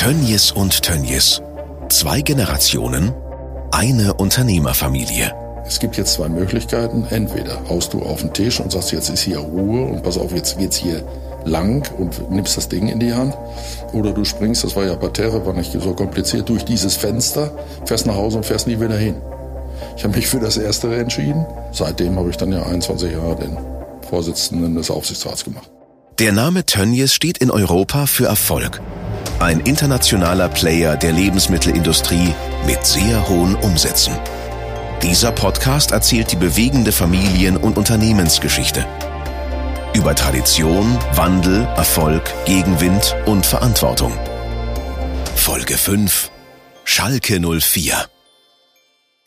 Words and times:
Tönnies 0.00 0.50
und 0.50 0.80
Tönnies. 0.80 1.42
Zwei 1.90 2.22
Generationen, 2.22 3.12
eine 3.70 4.14
Unternehmerfamilie. 4.14 5.30
Es 5.66 5.78
gibt 5.78 5.98
jetzt 5.98 6.14
zwei 6.14 6.30
Möglichkeiten. 6.30 7.06
Entweder 7.10 7.60
haust 7.68 7.92
du 7.92 8.00
auf 8.00 8.22
den 8.22 8.32
Tisch 8.32 8.60
und 8.60 8.72
sagst, 8.72 8.92
jetzt 8.92 9.10
ist 9.10 9.20
hier 9.20 9.40
Ruhe 9.40 9.84
und 9.84 10.02
pass 10.02 10.16
auf, 10.16 10.32
jetzt 10.32 10.56
geht's 10.56 10.78
hier 10.78 11.06
lang 11.44 11.86
und 11.98 12.30
nimmst 12.30 12.56
das 12.56 12.70
Ding 12.70 12.88
in 12.88 12.98
die 12.98 13.12
Hand. 13.12 13.36
Oder 13.92 14.12
du 14.12 14.24
springst, 14.24 14.64
das 14.64 14.74
war 14.74 14.86
ja 14.86 14.96
Parterre, 14.96 15.44
war 15.44 15.52
nicht 15.52 15.72
so 15.78 15.92
kompliziert, 15.92 16.48
durch 16.48 16.64
dieses 16.64 16.96
Fenster, 16.96 17.52
fährst 17.84 18.06
nach 18.06 18.16
Hause 18.16 18.38
und 18.38 18.46
fährst 18.46 18.68
nie 18.68 18.80
wieder 18.80 18.96
hin. 18.96 19.16
Ich 19.98 20.04
habe 20.04 20.16
mich 20.16 20.28
für 20.28 20.40
das 20.40 20.56
Erstere 20.56 20.96
entschieden. 20.96 21.44
Seitdem 21.72 22.18
habe 22.18 22.30
ich 22.30 22.38
dann 22.38 22.50
ja 22.50 22.62
21 22.62 23.12
Jahre 23.12 23.36
den 23.36 23.54
Vorsitzenden 24.08 24.76
des 24.76 24.90
Aufsichtsrats 24.90 25.44
gemacht. 25.44 25.70
Der 26.20 26.32
Name 26.32 26.64
Tönnies 26.64 27.12
steht 27.12 27.36
in 27.36 27.50
Europa 27.50 28.06
für 28.06 28.24
Erfolg. 28.24 28.80
Ein 29.40 29.60
internationaler 29.60 30.50
Player 30.50 30.98
der 30.98 31.12
Lebensmittelindustrie 31.12 32.34
mit 32.66 32.84
sehr 32.84 33.26
hohen 33.26 33.54
Umsätzen. 33.54 34.14
Dieser 35.02 35.32
Podcast 35.32 35.92
erzählt 35.92 36.30
die 36.30 36.36
bewegende 36.36 36.92
Familien- 36.92 37.56
und 37.56 37.78
Unternehmensgeschichte. 37.78 38.86
Über 39.94 40.14
Tradition, 40.14 40.98
Wandel, 41.14 41.62
Erfolg, 41.74 42.30
Gegenwind 42.44 43.16
und 43.24 43.46
Verantwortung. 43.46 44.12
Folge 45.36 45.78
5 45.78 46.30
Schalke 46.84 47.40
04 47.40 48.10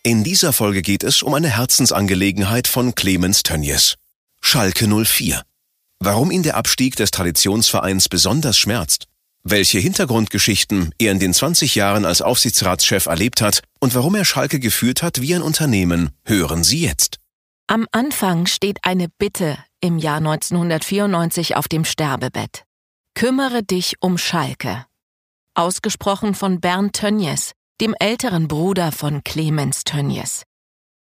In 0.04 0.24
dieser 0.24 0.54
Folge 0.54 0.84
geht 0.84 1.04
es 1.04 1.24
um 1.24 1.34
eine 1.34 1.50
Herzensangelegenheit 1.50 2.68
von 2.68 2.94
Clemens 2.94 3.42
Tönnies. 3.42 3.96
Schalke 4.42 4.88
04. 4.88 5.42
Warum 5.98 6.30
ihn 6.30 6.44
der 6.44 6.56
Abstieg 6.56 6.98
des 6.98 7.10
Traditionsvereins 7.10 8.10
besonders 8.10 8.60
schmerzt 8.60 9.08
welche 9.44 9.80
Hintergrundgeschichten 9.80 10.92
er 10.98 11.12
in 11.12 11.20
den 11.20 11.34
20 11.34 11.76
Jahren 11.76 12.06
als 12.06 12.22
Aufsichtsratschef 12.22 13.06
erlebt 13.08 13.42
hat 13.42 13.62
und 13.80 13.94
warum 13.94 14.16
er 14.16 14.26
Schalke 14.26 14.60
geführt 14.60 15.04
hat 15.04 15.22
wie 15.22 15.36
ein 15.36 15.42
Unternehmen, 15.42 16.12
hören 16.26 16.64
Sie 16.64 16.82
jetzt. 16.82 17.20
Am 17.68 17.88
Anfang 17.92 18.46
steht 18.46 18.80
eine 18.84 19.08
Bitte 19.18 19.58
im 19.82 19.98
Jahr 19.98 20.18
1994 20.18 21.56
auf 21.56 21.68
dem 21.68 21.86
Sterbebett. 21.86 22.64
Kümmere 23.16 23.64
dich 23.64 23.96
um 24.00 24.18
Schalke. 24.18 24.86
Ausgesprochen 25.56 26.36
von 26.36 26.60
Bernd 26.60 26.96
Tönnies, 26.96 27.52
dem 27.80 27.94
älteren 28.00 28.48
Bruder 28.48 28.92
von 28.92 29.24
Clemens 29.24 29.84
Tönnies. 29.84 30.44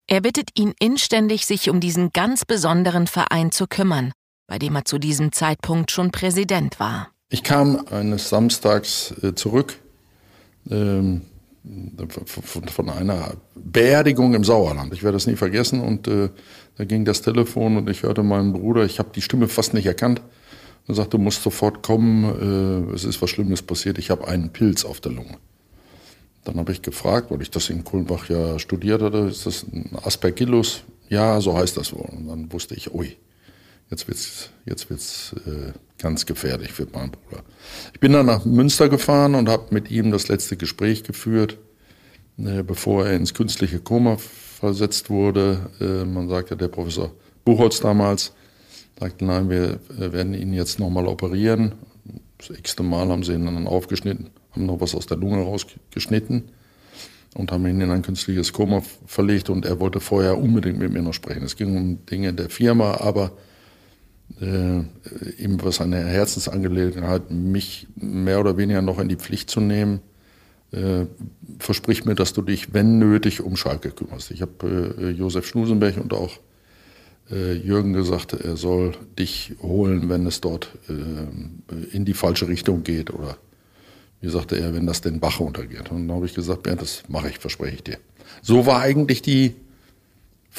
Er 0.07 0.21
bittet 0.21 0.49
ihn 0.57 0.73
inständig, 0.79 1.45
sich 1.45 1.69
um 1.69 1.79
diesen 1.79 2.11
ganz 2.13 2.45
besonderen 2.45 3.05
Verein 3.05 3.51
zu 3.51 3.67
kümmern, 3.67 4.11
bei 4.47 4.57
dem 4.57 4.75
er 4.75 4.85
zu 4.85 4.97
diesem 4.97 5.31
Zeitpunkt 5.31 5.91
schon 5.91 6.11
Präsident 6.11 6.79
war. 6.79 7.11
Ich 7.29 7.43
kam 7.43 7.85
eines 7.91 8.29
Samstags 8.29 9.13
äh, 9.21 9.35
zurück 9.35 9.75
ähm, 10.69 11.21
von, 12.25 12.89
einer 12.89 13.33
Beerdigung 13.53 14.33
im 14.33 14.43
Sauerland. 14.43 14.93
Ich 14.93 15.03
werde 15.03 15.17
das 15.17 15.27
nie 15.27 15.35
vergessen. 15.35 15.81
Und 15.81 16.07
äh, 16.07 16.29
da 16.77 16.85
ging 16.85 17.05
das 17.05 17.21
Telefon 17.21 17.77
und 17.77 17.87
ich 17.87 18.01
hörte 18.01 18.23
meinen 18.23 18.53
Bruder, 18.53 18.83
ich 18.83 18.97
habe 18.97 19.09
die 19.13 19.21
Stimme 19.21 19.47
fast 19.47 19.75
nicht 19.75 19.85
erkannt. 19.85 20.21
Er 20.87 20.95
sagte, 20.95 21.17
du 21.17 21.23
musst 21.23 21.43
sofort 21.43 21.83
kommen, 21.83 22.89
äh, 22.89 22.93
es 22.95 23.03
ist 23.03 23.21
was 23.21 23.29
Schlimmes 23.29 23.61
passiert, 23.61 23.99
ich 23.99 24.09
habe 24.09 24.27
einen 24.27 24.51
Pilz 24.51 24.83
auf 24.83 24.99
der 24.99 25.11
Lunge. 25.11 25.37
Dann 26.45 26.57
habe 26.57 26.71
ich 26.71 26.81
gefragt, 26.81 27.29
weil 27.29 27.43
ich 27.43 27.51
das 27.51 27.69
in 27.69 27.83
Kulmbach 27.83 28.27
ja 28.27 28.57
studiert 28.57 29.03
hatte, 29.03 29.19
ist 29.19 29.45
das 29.45 29.63
ein 29.71 29.91
Aspergillus? 30.01 30.81
Ja, 31.09 31.39
so 31.41 31.55
heißt 31.55 31.77
das 31.77 31.93
wohl. 31.93 32.09
Und 32.09 32.27
dann 32.27 32.51
wusste 32.51 32.73
ich, 32.73 32.91
ui, 32.91 33.17
jetzt 33.91 34.07
wird's, 34.07 34.49
jetzt 34.65 34.89
wird's 34.89 35.35
äh, 35.45 35.73
ganz 35.99 36.25
gefährlich 36.25 36.71
für 36.71 36.87
meinen 36.91 37.11
Bruder. 37.11 37.43
Ich 37.93 37.99
bin 37.99 38.13
dann 38.13 38.25
nach 38.25 38.45
Münster 38.45 38.89
gefahren 38.89 39.35
und 39.35 39.49
habe 39.49 39.65
mit 39.71 39.91
ihm 39.91 40.11
das 40.11 40.27
letzte 40.27 40.57
Gespräch 40.57 41.03
geführt, 41.03 41.57
äh, 42.37 42.63
bevor 42.63 43.05
er 43.05 43.15
ins 43.15 43.33
künstliche 43.33 43.79
Koma 43.79 44.17
versetzt 44.17 45.09
wurde. 45.09 45.69
Äh, 45.79 46.05
man 46.05 46.29
sagte, 46.29 46.57
der 46.57 46.69
Professor 46.69 47.11
Buchholz 47.45 47.79
damals 47.79 48.33
sagte, 48.99 49.25
nein, 49.25 49.49
wir 49.49 49.79
äh, 49.97 50.11
werden 50.11 50.33
ihn 50.33 50.53
jetzt 50.53 50.79
nochmal 50.79 51.07
operieren. 51.07 51.73
Das 52.37 52.49
x-te 52.49 52.83
Mal 52.83 53.09
haben 53.09 53.23
sie 53.23 53.33
ihn 53.33 53.45
dann 53.45 53.67
aufgeschnitten, 53.67 54.29
haben 54.51 54.65
noch 54.65 54.79
was 54.79 54.95
aus 54.95 55.05
der 55.05 55.17
Lunge 55.17 55.43
rausgeschnitten 55.43 56.49
und 57.35 57.51
haben 57.51 57.67
ihn 57.67 57.81
in 57.81 57.91
ein 57.91 58.01
künstliches 58.01 58.53
Koma 58.53 58.81
verlegt 59.05 59.49
und 59.49 59.65
er 59.65 59.79
wollte 59.79 59.99
vorher 59.99 60.37
unbedingt 60.37 60.79
mit 60.79 60.91
mir 60.91 61.01
noch 61.01 61.13
sprechen. 61.13 61.43
Es 61.43 61.57
ging 61.57 61.75
um 61.75 62.05
Dinge 62.05 62.33
der 62.33 62.49
Firma, 62.49 63.01
aber 63.01 63.31
äh, 64.41 64.81
ihm 65.37 65.63
was 65.63 65.81
eine 65.81 65.97
Herzensangelegenheit, 65.97 67.31
mich 67.31 67.87
mehr 67.95 68.39
oder 68.39 68.57
weniger 68.57 68.81
noch 68.81 68.99
in 68.99 69.09
die 69.09 69.15
Pflicht 69.15 69.49
zu 69.49 69.59
nehmen. 69.59 70.01
Äh, 70.71 71.05
versprich 71.57 72.05
mir, 72.05 72.15
dass 72.15 72.33
du 72.33 72.41
dich, 72.41 72.73
wenn 72.73 72.99
nötig, 72.99 73.41
um 73.41 73.55
Schalke 73.55 73.89
kümmerst. 73.89 74.31
Ich 74.31 74.41
habe 74.41 74.95
äh, 74.99 75.09
Josef 75.09 75.47
Schnusenberg 75.47 75.97
und 75.97 76.13
auch 76.13 76.39
äh, 77.31 77.53
Jürgen 77.53 77.93
gesagt, 77.93 78.33
er 78.33 78.55
soll 78.55 78.93
dich 79.17 79.53
holen, 79.61 80.09
wenn 80.09 80.25
es 80.27 80.41
dort 80.41 80.69
äh, 80.87 81.95
in 81.95 82.05
die 82.05 82.13
falsche 82.13 82.47
Richtung 82.47 82.83
geht 82.83 83.11
oder 83.11 83.37
wie 84.21 84.29
sagte 84.29 84.59
er, 84.59 84.73
wenn 84.73 84.85
das 84.85 85.01
den 85.01 85.19
Bach 85.19 85.39
untergeht. 85.39 85.91
Und 85.91 86.07
dann 86.07 86.15
habe 86.15 86.25
ich 86.25 86.35
gesagt, 86.35 86.63
Bernd, 86.63 86.81
das 86.81 87.03
mache 87.07 87.29
ich, 87.29 87.39
verspreche 87.39 87.75
ich 87.75 87.83
dir. 87.83 87.97
So 88.41 88.65
war 88.65 88.81
eigentlich 88.81 89.21
die 89.21 89.55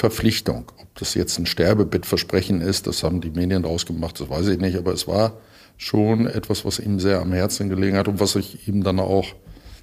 Verpflichtung. 0.01 0.73
Ob 0.81 0.95
das 0.99 1.13
jetzt 1.13 1.39
ein 1.39 1.45
Sterbebettversprechen 1.45 2.63
ist, 2.63 2.87
das 2.87 3.03
haben 3.03 3.21
die 3.21 3.29
Medien 3.29 3.67
rausgemacht, 3.67 4.19
das 4.19 4.31
weiß 4.31 4.49
ich 4.49 4.59
nicht, 4.59 4.79
aber 4.79 4.95
es 4.95 5.07
war 5.07 5.35
schon 5.77 6.27
etwas, 6.27 6.65
was 6.65 6.79
ihm 6.79 6.99
sehr 7.01 7.21
am 7.21 7.35
Herzen 7.35 7.69
gelegen 7.69 7.99
hat 7.99 8.09
und 8.09 8.19
was 8.19 8.35
ich 8.35 8.67
ihm 8.67 8.83
dann 8.83 8.99
auch 8.99 9.27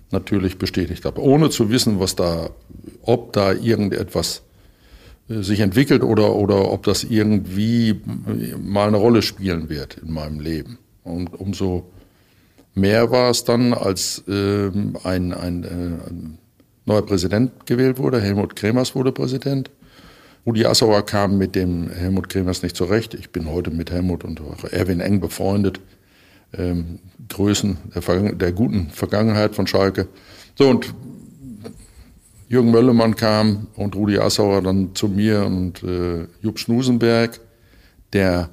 natürlich 0.10 0.58
bestätigt 0.58 1.06
habe. 1.06 1.22
Ohne 1.22 1.52
zu 1.52 1.70
wissen, 1.70 2.00
was 2.00 2.16
da, 2.16 2.50
ob 3.04 3.32
da 3.34 3.54
irgendetwas 3.54 4.42
äh, 5.30 5.44
sich 5.44 5.60
entwickelt 5.60 6.02
oder, 6.02 6.34
oder 6.34 6.72
ob 6.72 6.82
das 6.84 7.04
irgendwie 7.04 8.02
mal 8.60 8.88
eine 8.88 8.98
Rolle 8.98 9.22
spielen 9.22 9.70
wird 9.70 9.98
in 9.98 10.12
meinem 10.14 10.40
Leben. 10.40 10.80
Und 11.04 11.40
umso 11.40 11.92
mehr 12.74 13.12
war 13.12 13.30
es 13.30 13.44
dann, 13.44 13.74
als 13.74 14.24
äh, 14.28 14.72
ein, 15.04 15.32
ein, 15.34 15.64
äh, 15.64 16.10
ein 16.10 16.38
neuer 16.86 17.06
Präsident 17.06 17.68
gewählt 17.68 18.00
wurde. 18.00 18.20
Helmut 18.20 18.56
Kremers 18.56 18.96
wurde 18.96 19.12
Präsident. 19.12 19.70
Rudi 20.48 20.66
Assauer 20.66 21.06
kam 21.06 21.38
mit 21.38 21.56
dem 21.56 21.90
Helmut 21.90 22.30
Kremers 22.30 22.64
nicht 22.64 22.78
zurecht. 22.78 23.14
Ich 23.14 23.32
bin 23.32 23.52
heute 23.52 23.70
mit 23.70 23.92
Helmut 23.92 24.24
und 24.24 24.42
Erwin 24.72 25.02
eng 25.02 25.20
befreundet. 25.20 25.82
Ähm, 26.58 27.00
Größen 27.28 27.78
der, 27.94 28.32
der, 28.32 28.54
guten 28.54 28.90
Vergangenheit 28.90 29.56
von 29.56 29.68
Schalke. 29.68 30.08
So, 30.58 30.70
und 30.70 30.96
Jürgen 32.48 32.72
Möllemann 32.72 33.18
kam 33.18 33.68
und 33.76 33.94
Rudi 33.98 34.20
Assauer 34.20 34.62
dann 34.62 34.96
zu 34.96 35.10
mir 35.10 35.46
und 35.46 35.84
äh, 35.84 36.28
Jupp 36.42 36.60
Schnusenberg, 36.60 37.42
der 38.14 38.50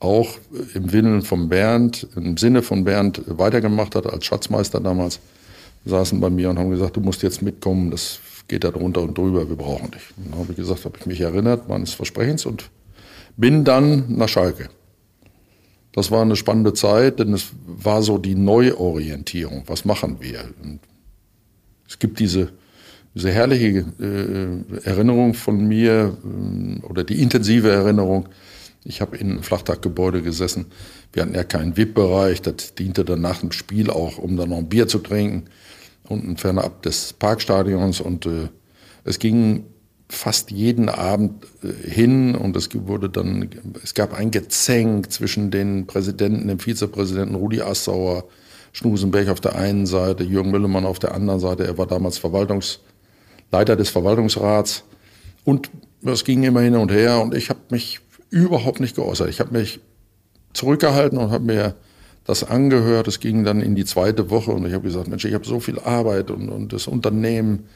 auch 0.00 0.38
im 0.74 0.92
Willen 0.92 1.22
von 1.22 1.48
Bernd, 1.48 2.08
im 2.16 2.36
Sinne 2.36 2.62
von 2.62 2.82
Bernd 2.82 3.22
weitergemacht 3.28 3.94
hat 3.94 4.12
als 4.12 4.24
Schatzmeister 4.24 4.80
damals, 4.80 5.20
saßen 5.84 6.18
bei 6.18 6.30
mir 6.30 6.50
und 6.50 6.58
haben 6.58 6.70
gesagt, 6.70 6.96
du 6.96 7.00
musst 7.00 7.22
jetzt 7.22 7.42
mitkommen, 7.42 7.92
das 7.92 8.18
geht 8.48 8.64
da 8.64 8.70
drunter 8.70 9.02
und 9.02 9.16
drüber, 9.16 9.48
wir 9.48 9.56
brauchen 9.56 9.90
dich. 9.90 10.02
Dann 10.16 10.38
habe 10.38 10.52
ich 10.52 10.56
gesagt, 10.56 10.84
habe 10.84 10.96
ich 10.98 11.06
mich 11.06 11.20
erinnert 11.20 11.68
meines 11.68 11.92
Versprechens 11.92 12.46
und 12.46 12.70
bin 13.36 13.64
dann 13.64 14.16
nach 14.16 14.28
Schalke. 14.28 14.68
Das 15.92 16.10
war 16.10 16.22
eine 16.22 16.36
spannende 16.36 16.74
Zeit, 16.74 17.18
denn 17.18 17.32
es 17.32 17.52
war 17.66 18.02
so 18.02 18.18
die 18.18 18.34
Neuorientierung. 18.34 19.64
Was 19.66 19.84
machen 19.84 20.18
wir? 20.20 20.44
Und 20.62 20.80
es 21.88 21.98
gibt 21.98 22.20
diese, 22.20 22.52
diese 23.14 23.30
herrliche 23.30 23.86
äh, 23.98 24.86
Erinnerung 24.86 25.34
von 25.34 25.66
mir 25.66 26.16
äh, 26.22 26.84
oder 26.84 27.02
die 27.02 27.22
intensive 27.22 27.70
Erinnerung. 27.70 28.28
Ich 28.84 29.00
habe 29.00 29.16
in 29.16 29.30
einem 29.30 29.42
Flachdachgebäude 29.42 30.22
gesessen. 30.22 30.66
Wir 31.12 31.22
hatten 31.22 31.34
ja 31.34 31.44
keinen 31.44 31.76
VIP-Bereich. 31.76 32.42
Das 32.42 32.74
diente 32.74 33.04
dann 33.04 33.22
nach 33.22 33.40
dem 33.40 33.50
Spiel 33.50 33.90
auch, 33.90 34.18
um 34.18 34.36
dann 34.36 34.50
noch 34.50 34.58
ein 34.58 34.68
Bier 34.68 34.86
zu 34.86 34.98
trinken 34.98 35.48
unten 36.08 36.36
fernab 36.36 36.82
des 36.82 37.12
Parkstadions 37.12 38.00
und 38.00 38.26
äh, 38.26 38.48
es 39.04 39.18
ging 39.18 39.64
fast 40.08 40.50
jeden 40.50 40.88
Abend 40.88 41.46
äh, 41.62 41.88
hin 41.88 42.34
und 42.34 42.56
es 42.56 42.68
wurde 42.74 43.08
dann, 43.08 43.48
es 43.82 43.94
gab 43.94 44.14
ein 44.14 44.30
Gezänk 44.30 45.10
zwischen 45.10 45.50
den 45.50 45.86
Präsidenten, 45.86 46.48
dem 46.48 46.58
Vizepräsidenten 46.58 47.34
Rudi 47.34 47.60
Assauer, 47.60 48.24
Schnusenberg 48.72 49.28
auf 49.28 49.40
der 49.40 49.56
einen 49.56 49.86
Seite, 49.86 50.22
Jürgen 50.22 50.50
Müllemann 50.50 50.84
auf 50.84 50.98
der 50.98 51.14
anderen 51.14 51.40
Seite. 51.40 51.66
Er 51.66 51.78
war 51.78 51.86
damals 51.86 52.18
Verwaltungsleiter 52.18 53.74
des 53.76 53.88
Verwaltungsrats 53.88 54.84
und 55.44 55.70
es 56.04 56.24
ging 56.24 56.42
immer 56.42 56.60
hin 56.60 56.76
und 56.76 56.92
her 56.92 57.20
und 57.20 57.34
ich 57.34 57.48
habe 57.48 57.60
mich 57.70 58.00
überhaupt 58.30 58.80
nicht 58.80 58.96
geäußert. 58.96 59.30
Ich 59.30 59.40
habe 59.40 59.56
mich 59.58 59.80
zurückgehalten 60.52 61.18
und 61.18 61.30
habe 61.30 61.44
mir 61.44 61.74
das 62.26 62.44
angehört. 62.44 63.08
Es 63.08 63.20
ging 63.20 63.44
dann 63.44 63.60
in 63.60 63.74
die 63.74 63.84
zweite 63.84 64.30
Woche 64.30 64.50
und 64.50 64.66
ich 64.66 64.72
habe 64.72 64.84
gesagt, 64.84 65.08
Mensch, 65.08 65.24
ich 65.24 65.34
habe 65.34 65.46
so 65.46 65.60
viel 65.60 65.78
Arbeit 65.78 66.30
und, 66.30 66.48
und 66.48 66.72
das 66.72 66.86
Unternehmen, 66.86 67.66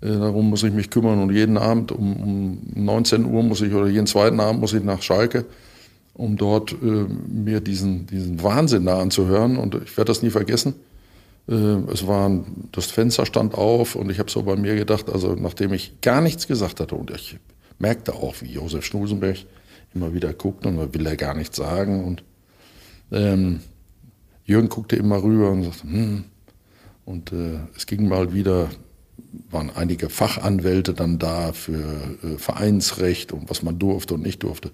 äh, 0.00 0.08
darum 0.08 0.50
muss 0.50 0.62
ich 0.64 0.72
mich 0.72 0.90
kümmern. 0.90 1.20
Und 1.20 1.32
jeden 1.32 1.56
Abend 1.56 1.92
um, 1.92 2.16
um 2.16 2.84
19 2.84 3.24
Uhr 3.24 3.42
muss 3.42 3.60
ich, 3.60 3.72
oder 3.72 3.86
jeden 3.86 4.06
zweiten 4.06 4.40
Abend 4.40 4.60
muss 4.60 4.72
ich 4.72 4.82
nach 4.82 5.02
Schalke, 5.02 5.44
um 6.14 6.36
dort 6.36 6.72
äh, 6.72 7.06
mir 7.28 7.60
diesen, 7.60 8.06
diesen 8.06 8.42
Wahnsinn 8.42 8.86
da 8.86 9.00
anzuhören. 9.00 9.56
Und 9.56 9.76
ich 9.76 9.96
werde 9.96 10.10
das 10.10 10.22
nie 10.22 10.30
vergessen. 10.30 10.74
Äh, 11.48 11.54
es 11.92 12.06
war, 12.06 12.30
das 12.72 12.86
Fenster 12.86 13.24
stand 13.24 13.54
auf 13.54 13.94
und 13.94 14.10
ich 14.10 14.18
habe 14.18 14.30
so 14.30 14.42
bei 14.42 14.56
mir 14.56 14.74
gedacht, 14.74 15.08
also 15.10 15.34
nachdem 15.34 15.72
ich 15.72 16.00
gar 16.00 16.20
nichts 16.20 16.46
gesagt 16.48 16.80
hatte 16.80 16.94
und 16.94 17.10
ich 17.10 17.38
merkte 17.78 18.14
auch, 18.14 18.34
wie 18.40 18.52
Josef 18.52 18.84
Schnusenberg 18.84 19.38
immer 19.94 20.14
wieder 20.14 20.32
guckt 20.32 20.66
und 20.66 20.94
will 20.94 21.06
er 21.06 21.16
gar 21.16 21.34
nichts 21.34 21.56
sagen 21.56 22.04
und 22.04 22.22
ähm, 23.10 23.60
Jürgen 24.44 24.68
guckte 24.68 24.96
immer 24.96 25.22
rüber 25.22 25.50
und 25.50 25.64
sagte, 25.64 25.84
hm. 25.84 26.24
Und 27.04 27.32
äh, 27.32 27.58
es 27.76 27.86
ging 27.86 28.08
mal 28.08 28.32
wieder, 28.32 28.70
waren 29.50 29.70
einige 29.74 30.08
Fachanwälte 30.08 30.94
dann 30.94 31.18
da 31.18 31.52
für 31.52 31.82
äh, 32.22 32.38
Vereinsrecht 32.38 33.32
und 33.32 33.50
was 33.50 33.62
man 33.62 33.78
durfte 33.78 34.14
und 34.14 34.22
nicht 34.22 34.42
durfte. 34.42 34.70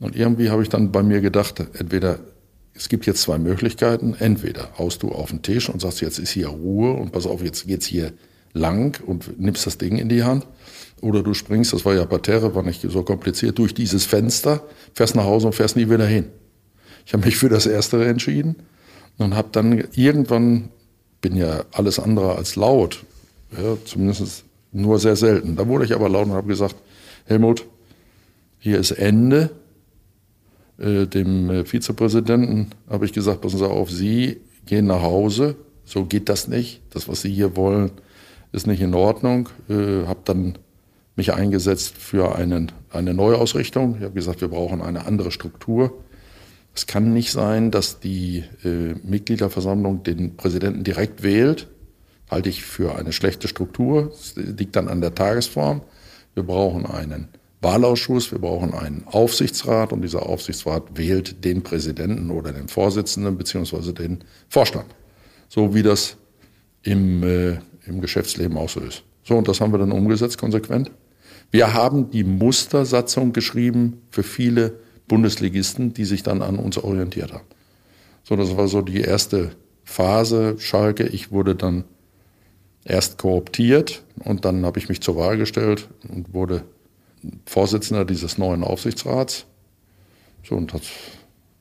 Und 0.00 0.16
irgendwie 0.16 0.50
habe 0.50 0.62
ich 0.62 0.68
dann 0.68 0.90
bei 0.90 1.02
mir 1.02 1.20
gedacht, 1.20 1.64
entweder 1.78 2.18
es 2.74 2.88
gibt 2.88 3.06
jetzt 3.06 3.22
zwei 3.22 3.38
Möglichkeiten. 3.38 4.14
Entweder 4.18 4.76
haust 4.78 5.04
du 5.04 5.12
auf 5.12 5.30
den 5.30 5.42
Tisch 5.42 5.68
und 5.68 5.80
sagst, 5.80 6.00
jetzt 6.00 6.18
ist 6.18 6.30
hier 6.30 6.48
Ruhe 6.48 6.92
und 6.92 7.12
pass 7.12 7.26
auf, 7.26 7.42
jetzt 7.42 7.68
geht's 7.68 7.86
hier 7.86 8.12
lang 8.52 9.00
und 9.06 9.38
nimmst 9.40 9.66
das 9.66 9.78
Ding 9.78 9.96
in 9.96 10.08
die 10.08 10.24
Hand. 10.24 10.46
Oder 11.00 11.22
du 11.22 11.34
springst, 11.34 11.72
das 11.72 11.84
war 11.84 11.94
ja 11.94 12.04
Parterre, 12.04 12.54
war 12.54 12.64
nicht 12.64 12.82
so 12.82 13.02
kompliziert, 13.04 13.58
durch 13.58 13.74
dieses 13.74 14.04
Fenster, 14.04 14.64
fährst 14.92 15.14
nach 15.14 15.24
Hause 15.24 15.46
und 15.46 15.52
fährst 15.54 15.76
nie 15.76 15.88
wieder 15.88 16.06
hin. 16.06 16.26
Ich 17.06 17.12
habe 17.12 17.24
mich 17.24 17.36
für 17.36 17.48
das 17.48 17.66
Erstere 17.66 18.06
entschieden 18.06 18.56
und 19.18 19.34
habe 19.34 19.48
dann 19.52 19.84
irgendwann, 19.94 20.70
bin 21.20 21.36
ja 21.36 21.64
alles 21.72 21.98
andere 21.98 22.36
als 22.36 22.56
laut, 22.56 23.04
ja, 23.52 23.76
zumindest 23.84 24.44
nur 24.72 24.98
sehr 24.98 25.16
selten. 25.16 25.56
Da 25.56 25.66
wurde 25.68 25.84
ich 25.84 25.94
aber 25.94 26.08
laut 26.08 26.26
und 26.26 26.32
habe 26.32 26.48
gesagt, 26.48 26.76
Helmut, 27.24 27.64
hier 28.58 28.78
ist 28.78 28.90
Ende, 28.90 29.50
äh, 30.78 31.06
dem 31.06 31.50
äh, 31.50 31.64
Vizepräsidenten 31.64 32.70
habe 32.88 33.04
ich 33.04 33.12
gesagt, 33.12 33.40
passen 33.40 33.58
Sie 33.58 33.68
auf, 33.68 33.90
Sie 33.90 34.40
gehen 34.66 34.86
nach 34.86 35.02
Hause, 35.02 35.56
so 35.84 36.04
geht 36.04 36.28
das 36.28 36.48
nicht. 36.48 36.80
Das, 36.90 37.08
was 37.08 37.22
Sie 37.22 37.32
hier 37.32 37.56
wollen, 37.56 37.92
ist 38.52 38.66
nicht 38.66 38.80
in 38.80 38.94
Ordnung. 38.94 39.48
Äh, 39.68 40.06
habe 40.06 40.20
dann 40.24 40.58
mich 41.16 41.32
eingesetzt 41.32 41.94
für 41.96 42.34
einen, 42.34 42.72
eine 42.90 43.14
Neuausrichtung. 43.14 43.96
Ich 43.98 44.04
habe 44.04 44.14
gesagt, 44.14 44.40
wir 44.40 44.48
brauchen 44.48 44.82
eine 44.82 45.06
andere 45.06 45.30
Struktur. 45.30 45.92
Es 46.74 46.86
kann 46.86 47.12
nicht 47.12 47.30
sein, 47.30 47.70
dass 47.70 48.00
die 48.00 48.44
äh, 48.64 48.94
Mitgliederversammlung 49.04 50.02
den 50.02 50.36
Präsidenten 50.36 50.82
direkt 50.82 51.22
wählt. 51.22 51.68
Halte 52.30 52.48
ich 52.48 52.64
für 52.64 52.96
eine 52.96 53.12
schlechte 53.12 53.46
Struktur. 53.46 54.10
Das 54.10 54.34
liegt 54.36 54.74
dann 54.74 54.88
an 54.88 55.00
der 55.00 55.14
Tagesform. 55.14 55.82
Wir 56.34 56.42
brauchen 56.42 56.86
einen 56.86 57.28
Wahlausschuss, 57.62 58.32
wir 58.32 58.40
brauchen 58.40 58.74
einen 58.74 59.04
Aufsichtsrat 59.06 59.92
und 59.92 60.02
dieser 60.02 60.26
Aufsichtsrat 60.26 60.96
wählt 60.96 61.44
den 61.44 61.62
Präsidenten 61.62 62.30
oder 62.30 62.52
den 62.52 62.68
Vorsitzenden 62.68 63.38
beziehungsweise 63.38 63.94
den 63.94 64.24
Vorstand. 64.48 64.86
So 65.48 65.74
wie 65.74 65.82
das 65.82 66.16
im, 66.82 67.22
äh, 67.22 67.58
im 67.86 68.00
Geschäftsleben 68.00 68.56
auch 68.58 68.68
so 68.68 68.80
ist. 68.80 69.04
So, 69.22 69.36
und 69.36 69.48
das 69.48 69.60
haben 69.60 69.72
wir 69.72 69.78
dann 69.78 69.92
umgesetzt, 69.92 70.38
konsequent. 70.38 70.90
Wir 71.50 71.72
haben 71.72 72.10
die 72.10 72.24
Mustersatzung 72.24 73.32
geschrieben 73.32 74.02
für 74.10 74.22
viele 74.22 74.80
Bundesligisten, 75.08 75.94
die 75.94 76.04
sich 76.04 76.22
dann 76.22 76.42
an 76.42 76.58
uns 76.58 76.78
orientiert 76.78 77.32
haben. 77.32 77.44
So, 78.22 78.36
das 78.36 78.56
war 78.56 78.68
so 78.68 78.80
die 78.80 79.00
erste 79.00 79.52
Phase. 79.84 80.56
Schalke, 80.58 81.04
ich 81.04 81.30
wurde 81.30 81.54
dann 81.54 81.84
erst 82.84 83.18
kooptiert 83.18 84.02
und 84.24 84.44
dann 84.44 84.64
habe 84.64 84.78
ich 84.78 84.88
mich 84.88 85.00
zur 85.00 85.16
Wahl 85.16 85.36
gestellt 85.36 85.88
und 86.08 86.32
wurde 86.32 86.64
Vorsitzender 87.46 88.04
dieses 88.04 88.38
neuen 88.38 88.64
Aufsichtsrats. 88.64 89.46
So, 90.46 90.56
und 90.56 90.74
das, 90.74 90.82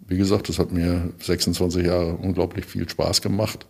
wie 0.08 0.18
gesagt, 0.18 0.50
das 0.50 0.60
hat 0.60 0.72
mir 0.72 1.10
26 1.20 1.86
Jahre 1.86 2.16
unglaublich 2.16 2.66
viel 2.66 2.88
Spaß 2.88 3.22
gemacht. 3.22 3.66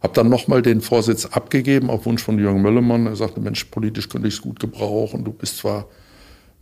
Hab 0.00 0.14
dann 0.14 0.28
nochmal 0.28 0.62
den 0.62 0.80
Vorsitz 0.80 1.26
abgegeben 1.26 1.90
auf 1.90 2.06
Wunsch 2.06 2.22
von 2.22 2.38
Jürgen 2.38 2.62
Möllemann. 2.62 3.06
Er 3.06 3.16
sagte, 3.16 3.40
Mensch, 3.40 3.64
politisch 3.66 4.08
könnte 4.08 4.28
ich 4.28 4.34
es 4.34 4.42
gut 4.42 4.58
gebrauchen. 4.58 5.24
Du 5.24 5.32
bist 5.32 5.58
zwar, 5.58 5.86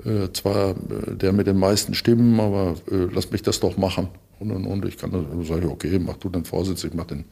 äh, 0.05 0.33
zwar 0.33 0.71
äh, 0.71 1.17
der 1.17 1.33
mit 1.33 1.47
den 1.47 1.59
meisten 1.59 1.95
Stimmen, 1.95 2.39
aber 2.41 2.75
äh, 2.91 3.09
lass 3.13 3.31
mich 3.31 3.43
das 3.43 3.61
doch 3.61 3.77
machen. 3.77 4.09
Und, 4.39 4.51
und, 4.51 4.67
und 4.67 4.85
ich 4.85 4.97
kann 4.97 5.11
dann 5.11 5.45
sage 5.45 5.63
ich, 5.63 5.67
okay, 5.67 5.99
mach 5.99 6.17
du 6.17 6.29
den 6.29 6.45
Vorsitz, 6.45 6.85
ich 6.85 6.95
mach 6.95 7.07
den, 7.07 7.25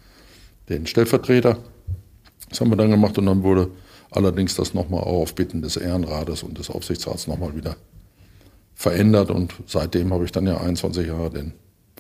den 0.69 0.87
Stellvertreter. 0.87 1.59
Das 2.49 2.61
haben 2.61 2.71
wir 2.71 2.77
dann 2.77 2.91
gemacht 2.91 3.17
und 3.19 3.27
dann 3.27 3.43
wurde 3.43 3.71
allerdings 4.11 4.55
das 4.55 4.75
nochmal 4.75 5.03
auf 5.03 5.35
Bitten 5.35 5.63
des 5.63 5.77
Ehrenrates 5.77 6.43
und 6.43 6.59
des 6.59 6.71
Aufsichtsrats 6.71 7.27
nochmal 7.27 7.55
wieder 7.55 7.77
verändert 8.75 9.31
und 9.31 9.55
seitdem 9.67 10.13
habe 10.13 10.25
ich 10.25 10.33
dann 10.33 10.47
ja 10.47 10.59
21 10.59 11.07
Jahre 11.07 11.31
den 11.31 11.53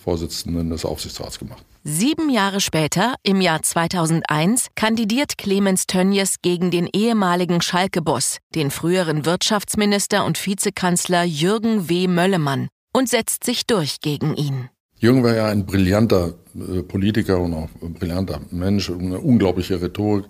Vorsitzenden 0.06 0.70
des 0.70 0.84
Aufsichtsrats 0.84 1.40
gemacht. 1.40 1.64
Sieben 1.82 2.30
Jahre 2.30 2.60
später, 2.60 3.16
im 3.24 3.40
Jahr 3.40 3.60
2001, 3.60 4.68
kandidiert 4.76 5.36
Clemens 5.36 5.88
Tönjes 5.88 6.36
gegen 6.42 6.70
den 6.70 6.88
ehemaligen 6.92 7.60
Schalke-Boss, 7.60 8.38
den 8.54 8.70
früheren 8.70 9.26
Wirtschaftsminister 9.26 10.24
und 10.24 10.38
Vizekanzler 10.46 11.24
Jürgen 11.24 11.88
W. 11.88 12.06
Möllemann, 12.06 12.68
und 12.92 13.08
setzt 13.08 13.42
sich 13.42 13.66
durch 13.66 14.00
gegen 14.00 14.36
ihn. 14.36 14.70
Jürgen 15.00 15.24
war 15.24 15.34
ja 15.34 15.48
ein 15.48 15.66
brillanter 15.66 16.34
äh, 16.54 16.82
Politiker 16.82 17.40
und 17.40 17.54
auch 17.54 17.68
ein 17.82 17.94
brillanter 17.94 18.40
Mensch, 18.52 18.88
eine 18.88 19.18
unglaubliche 19.18 19.82
Rhetorik. 19.82 20.26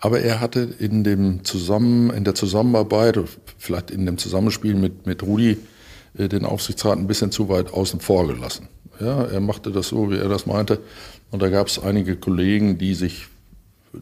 Aber 0.00 0.20
er 0.20 0.40
hatte 0.40 0.68
in, 0.78 1.02
dem 1.02 1.44
Zusammen, 1.44 2.10
in 2.10 2.24
der 2.24 2.34
Zusammenarbeit, 2.34 3.18
vielleicht 3.56 3.90
in 3.90 4.04
dem 4.04 4.18
Zusammenspiel 4.18 4.74
mit, 4.74 5.06
mit 5.06 5.22
Rudi, 5.22 5.56
äh, 6.18 6.28
den 6.28 6.44
Aufsichtsrat 6.44 6.98
ein 6.98 7.06
bisschen 7.06 7.30
zu 7.30 7.48
weit 7.48 7.72
außen 7.72 8.00
vor 8.00 8.26
gelassen. 8.26 8.68
Ja, 9.00 9.24
er 9.24 9.40
machte 9.40 9.70
das 9.70 9.88
so, 9.88 10.10
wie 10.10 10.16
er 10.16 10.28
das 10.28 10.46
meinte. 10.46 10.80
Und 11.30 11.42
da 11.42 11.48
gab 11.48 11.66
es 11.66 11.78
einige 11.78 12.16
Kollegen, 12.16 12.78
die 12.78 12.94
sich 12.94 13.26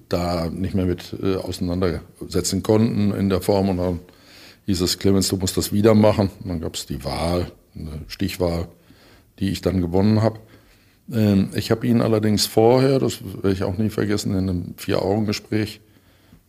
da 0.09 0.49
nicht 0.51 0.75
mehr 0.75 0.87
mit 0.87 1.15
äh, 1.23 1.37
auseinandersetzen 1.37 2.63
konnten 2.63 3.13
in 3.13 3.29
der 3.29 3.41
Form. 3.41 3.69
Und 3.71 3.77
dann 3.79 4.01
hieß 4.67 4.81
es, 4.81 4.99
Clemens, 4.99 5.29
du 5.29 5.37
musst 5.37 5.57
das 5.57 5.73
wieder 5.73 5.95
machen. 5.95 6.31
Und 6.43 6.49
dann 6.49 6.61
gab 6.61 6.75
es 6.75 6.87
die 6.87 7.05
Wahl, 7.05 7.51
eine 7.75 8.01
Stichwahl, 8.09 8.69
die 9.39 9.51
ich 9.51 9.61
dann 9.61 9.81
gewonnen 9.81 10.23
habe. 10.23 10.41
Ähm, 11.13 11.51
ich 11.55 11.71
habe 11.71 11.87
ihn 11.87 12.01
allerdings 12.01 12.47
vorher, 12.47 12.99
das 12.99 13.23
werde 13.23 13.53
ich 13.53 13.65
auch 13.65 13.79
nie 13.79 13.91
vergessen, 13.91 14.33
in 14.33 14.49
einem 14.49 14.75
Vier-Augen-Gespräch 14.77 15.81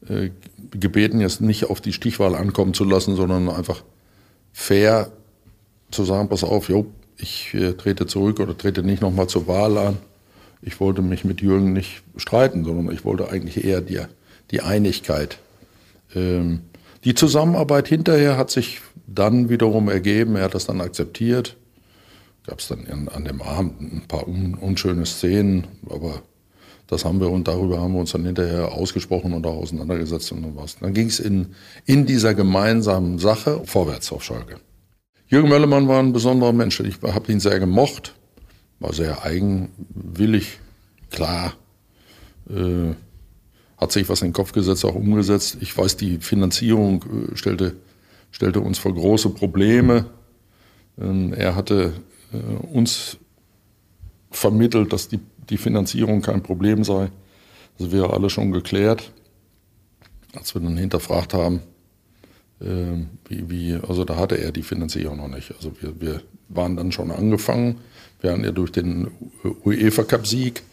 äh, 0.09 0.29
gebeten, 0.71 1.21
jetzt 1.21 1.41
nicht 1.41 1.69
auf 1.69 1.81
die 1.81 1.93
Stichwahl 1.93 2.35
ankommen 2.35 2.73
zu 2.73 2.83
lassen, 2.83 3.15
sondern 3.15 3.49
einfach 3.49 3.83
fair 4.51 5.11
zu 5.91 6.03
sagen, 6.03 6.29
pass 6.29 6.43
auf, 6.43 6.69
jo, 6.69 6.87
ich 7.17 7.53
äh, 7.53 7.73
trete 7.73 8.05
zurück 8.05 8.39
oder 8.39 8.57
trete 8.57 8.83
nicht 8.83 9.01
nochmal 9.01 9.27
zur 9.27 9.47
Wahl 9.47 9.77
an. 9.77 9.97
Ich 10.61 10.79
wollte 10.79 11.01
mich 11.01 11.25
mit 11.25 11.41
Jürgen 11.41 11.73
nicht 11.73 12.03
streiten, 12.15 12.63
sondern 12.63 12.93
ich 12.93 13.03
wollte 13.03 13.29
eigentlich 13.29 13.63
eher 13.63 13.81
die, 13.81 13.99
die 14.51 14.61
Einigkeit. 14.61 15.39
Ähm, 16.15 16.61
die 17.03 17.15
Zusammenarbeit 17.15 17.87
hinterher 17.87 18.37
hat 18.37 18.49
sich 18.49 18.81
dann 19.07 19.49
wiederum 19.49 19.89
ergeben, 19.89 20.35
er 20.35 20.45
hat 20.45 20.55
das 20.55 20.65
dann 20.65 20.81
akzeptiert. 20.81 21.57
Gab 22.47 22.59
es 22.59 22.67
dann 22.67 22.85
in, 22.85 23.09
an 23.09 23.25
dem 23.25 23.41
Abend 23.41 23.81
ein 23.81 24.03
paar 24.07 24.27
un, 24.27 24.55
unschöne 24.55 25.05
Szenen, 25.05 25.67
aber 25.89 26.21
das 26.87 27.05
haben 27.05 27.19
wir 27.19 27.29
und 27.29 27.47
darüber 27.47 27.81
haben 27.81 27.93
wir 27.93 27.99
uns 27.99 28.11
dann 28.11 28.25
hinterher 28.25 28.71
ausgesprochen 28.73 29.33
und 29.33 29.45
auch 29.45 29.57
auseinandergesetzt 29.57 30.31
und 30.31 30.43
dann 30.43 30.55
was. 30.55 30.77
Dann 30.79 30.93
ging 30.93 31.07
es 31.07 31.19
in, 31.19 31.55
in 31.85 32.05
dieser 32.05 32.33
gemeinsamen 32.33 33.19
Sache 33.19 33.61
vorwärts 33.65 34.11
auf 34.11 34.23
Schalke. 34.23 34.57
Jürgen 35.33 35.49
Möllermann 35.49 35.87
war 35.87 35.97
ein 35.97 36.13
besonderer 36.13 36.53
Mensch. 36.53 36.79
Ich 36.81 37.01
habe 37.01 37.31
ihn 37.31 37.39
sehr 37.39 37.59
gemocht, 37.59 38.13
war 38.79 38.93
sehr 38.93 39.23
eigenwillig, 39.23 40.59
klar, 41.09 41.53
äh, 42.47 42.93
hat 43.77 43.91
sich 43.91 44.07
was 44.09 44.21
in 44.21 44.27
den 44.27 44.33
Kopf 44.33 44.51
gesetzt, 44.51 44.85
auch 44.85 44.93
umgesetzt. 44.93 45.57
Ich 45.59 45.75
weiß, 45.75 45.97
die 45.97 46.19
Finanzierung 46.19 47.03
äh, 47.31 47.35
stellte, 47.35 47.75
stellte 48.29 48.59
uns 48.59 48.77
vor 48.77 48.93
große 48.93 49.31
Probleme. 49.31 50.05
Ähm, 51.01 51.33
er 51.33 51.55
hatte 51.55 51.93
äh, 52.31 52.67
uns 52.67 53.17
vermittelt, 54.29 54.93
dass 54.93 55.07
die 55.07 55.19
die 55.49 55.57
Finanzierung 55.57 56.21
kein 56.21 56.43
Problem 56.43 56.83
sei. 56.83 57.09
Das 57.79 57.91
wäre 57.91 58.13
alles 58.13 58.33
schon 58.33 58.51
geklärt. 58.51 59.11
Als 60.35 60.53
wir 60.53 60.61
dann 60.61 60.77
hinterfragt 60.77 61.33
haben, 61.33 61.61
wie, 63.27 63.49
wie, 63.49 63.79
also 63.87 64.05
da 64.05 64.15
hatte 64.15 64.35
er 64.35 64.51
die 64.51 64.63
Finanzierung 64.63 65.17
noch 65.17 65.27
nicht. 65.27 65.53
Also 65.55 65.73
wir, 65.81 65.99
wir 65.99 66.21
waren 66.49 66.75
dann 66.77 66.91
schon 66.91 67.11
angefangen. 67.11 67.79
Wir 68.21 68.31
hatten 68.31 68.43
ja 68.43 68.51
durch 68.51 68.71
den 68.71 69.11
UEFA 69.65 70.03
Cup 70.03 70.25
Sieg 70.27 70.63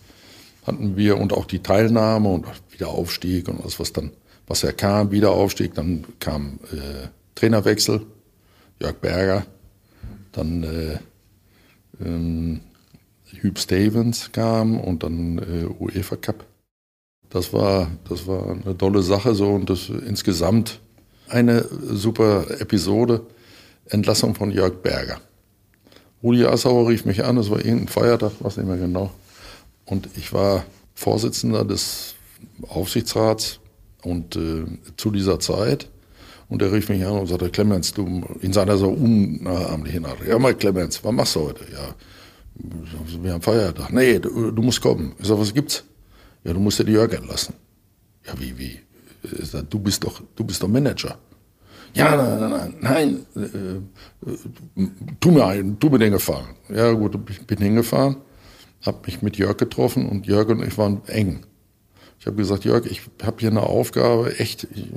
hatten 0.66 0.97
wir 0.97 1.18
und 1.18 1.32
auch 1.32 1.47
die 1.47 1.61
Teilnahme 1.61 2.28
und 2.28 2.47
Wiederaufstieg 2.70 3.49
und 3.49 3.61
alles, 3.61 3.80
was 3.80 3.92
dann, 3.92 4.11
was 4.47 4.62
ja 4.62 4.73
kam, 4.73 5.11
Wiederaufstieg, 5.11 5.75
dann 5.75 6.04
kam 6.18 6.61
äh, 6.73 7.09
Trainerwechsel, 7.35 8.02
Jörg 8.80 8.97
Berger, 8.97 9.47
dann 10.32 10.62
äh, 10.62 10.99
ähm, 12.04 12.61
Hugh 13.42 13.59
Stevens 13.59 14.32
kam 14.32 14.78
und 14.78 15.02
dann 15.02 15.38
äh, 15.38 15.66
UEFA 15.82 16.16
Cup. 16.16 16.44
Das 17.30 17.52
war, 17.52 17.90
das 18.09 18.26
war 18.26 18.50
eine 18.50 18.76
tolle 18.76 19.02
Sache 19.02 19.35
so 19.35 19.50
und 19.50 19.70
das 19.70 19.88
insgesamt 19.88 20.80
eine 21.30 21.66
super 21.82 22.46
Episode. 22.60 23.22
Entlassung 23.87 24.34
von 24.34 24.50
Jörg 24.50 24.82
Berger. 24.82 25.20
Rudi 26.22 26.44
Assauer 26.44 26.88
rief 26.88 27.04
mich 27.04 27.25
an, 27.25 27.38
es 27.38 27.50
war 27.50 27.58
irgendein 27.58 27.88
Feiertag, 27.88 28.32
weiß 28.40 28.58
nicht 28.58 28.66
mehr 28.66 28.76
genau. 28.76 29.10
Und 29.87 30.08
ich 30.16 30.32
war 30.32 30.64
Vorsitzender 30.94 31.64
des 31.64 32.14
Aufsichtsrats 32.68 33.58
und 34.02 34.37
äh, 34.37 34.64
zu 34.96 35.10
dieser 35.10 35.40
Zeit. 35.40 35.88
Und 36.49 36.62
er 36.62 36.72
rief 36.72 36.88
mich 36.88 37.04
an 37.04 37.12
und 37.12 37.26
sagte, 37.26 37.49
Clemens, 37.49 37.94
du, 37.94 38.25
in 38.40 38.52
seiner 38.52 38.76
so 38.76 38.88
unnahmlichen 38.88 40.04
Art, 40.04 40.18
ja 40.26 40.38
mal 40.38 40.54
Clemens, 40.54 41.02
was 41.02 41.12
machst 41.12 41.37
du 41.37 41.40
heute? 41.40 41.64
Ja, 41.72 41.94
wir 43.22 43.32
haben 43.32 43.42
Feiertag. 43.42 43.92
Nee, 43.92 44.18
du, 44.18 44.50
du 44.50 44.62
musst 44.62 44.80
kommen. 44.80 45.14
Ich 45.18 45.26
sage, 45.26 45.40
was 45.40 45.54
gibt's? 45.54 45.84
Ja, 46.44 46.52
du 46.52 46.60
musst 46.60 46.78
dir 46.78 46.84
die 46.84 46.92
Jörg 46.92 47.12
entlassen. 47.12 47.54
Ja, 48.26 48.34
wie, 48.38 48.58
wie? 48.58 48.80
Du 49.69 49.79
bist 49.79 50.03
doch, 50.05 50.23
du 50.35 50.45
bist 50.45 50.62
doch 50.62 50.69
Manager. 50.69 51.19
Ja, 51.95 52.17
nein, 52.17 52.41
nein, 52.41 52.75
nein, 52.81 53.27
nein 53.35 53.85
äh, 54.25 54.37
tu 55.19 55.31
mir 55.33 55.45
einen, 55.45 55.79
tu 55.79 55.91
mir 55.91 55.99
den 55.99 56.12
Gefallen. 56.12 56.55
Ja 56.69 56.93
gut, 56.93 57.19
ich 57.29 57.45
bin 57.47 57.59
hingefahren, 57.59 58.17
habe 58.83 58.99
mich 59.07 59.23
mit 59.23 59.37
Jörg 59.37 59.57
getroffen 59.57 60.09
und 60.09 60.27
Jörg 60.27 60.49
und 60.49 60.62
ich 60.62 60.79
waren 60.79 61.03
eng. 61.07 61.41
Ich 62.21 62.27
habe 62.27 62.37
gesagt, 62.37 62.65
Jörg, 62.65 62.87
ich 62.87 63.03
habe 63.23 63.37
hier 63.41 63.50
eine 63.50 63.62
Aufgabe, 63.62 64.39
echt, 64.39 64.69
ich, 64.73 64.93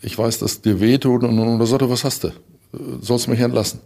ich 0.00 0.18
weiß, 0.18 0.40
dass 0.40 0.62
dir 0.62 0.80
wehtut 0.80 1.22
und, 1.22 1.38
und 1.38 1.60
er 1.60 1.66
sagte, 1.66 1.88
was 1.88 2.02
hast 2.02 2.24
du? 2.24 2.32
Sollst 3.00 3.28
mich 3.28 3.40
entlassen? 3.40 3.80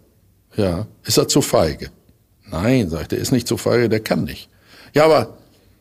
Ja. 0.57 0.87
Ist 1.05 1.19
er 1.19 1.29
zu 1.29 1.43
feige? 1.43 1.91
Nein, 2.49 2.89
sagt 2.89 3.13
er, 3.13 3.19
ist 3.19 3.33
nicht 3.33 3.49
zu 3.49 3.57
feige, 3.57 3.89
der 3.89 4.01
kann 4.01 4.25
nicht. 4.25 4.49
Ja, 4.95 5.05
aber, 5.05 5.37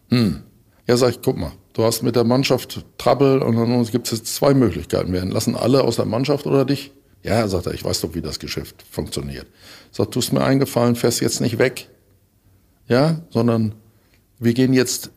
hm. 0.10 0.42
Ja, 0.88 0.98
sag 0.98 1.12
ich, 1.12 1.22
guck 1.22 1.38
mal, 1.38 1.54
du 1.76 1.84
hast 1.84 2.02
mit 2.02 2.16
der 2.16 2.24
Mannschaft 2.24 2.84
Trouble 2.98 3.44
und 3.44 3.56
dann 3.58 3.86
gibt 3.86 4.08
es 4.08 4.18
jetzt 4.18 4.34
zwei 4.34 4.54
Möglichkeiten. 4.54 5.14
Wir 5.14 5.22
entlassen 5.22 5.56
alle 5.56 5.84
aus 5.84 5.98
der 5.98 6.06
Mannschaft 6.06 6.48
oder 6.48 6.66
dich. 6.66 6.92
Ja, 7.22 7.48
sagt 7.48 7.68
er, 7.68 7.74
ich 7.74 7.84
weiß 7.84 8.02
doch, 8.02 8.16
wie 8.16 8.22
das 8.22 8.40
Geschäft 8.40 8.84
funktioniert. 8.90 9.46
Sagt, 9.92 10.14
tust 10.14 10.32
mir 10.32 10.44
eingefallen, 10.44 10.96
fährst 10.96 11.22
jetzt 11.22 11.42
nicht 11.42 11.60
weg. 11.60 11.90
Ja, 12.88 13.22
sondern 13.30 13.76
wir 14.40 14.54
gehen 14.54 14.74
jetzt 14.74 15.12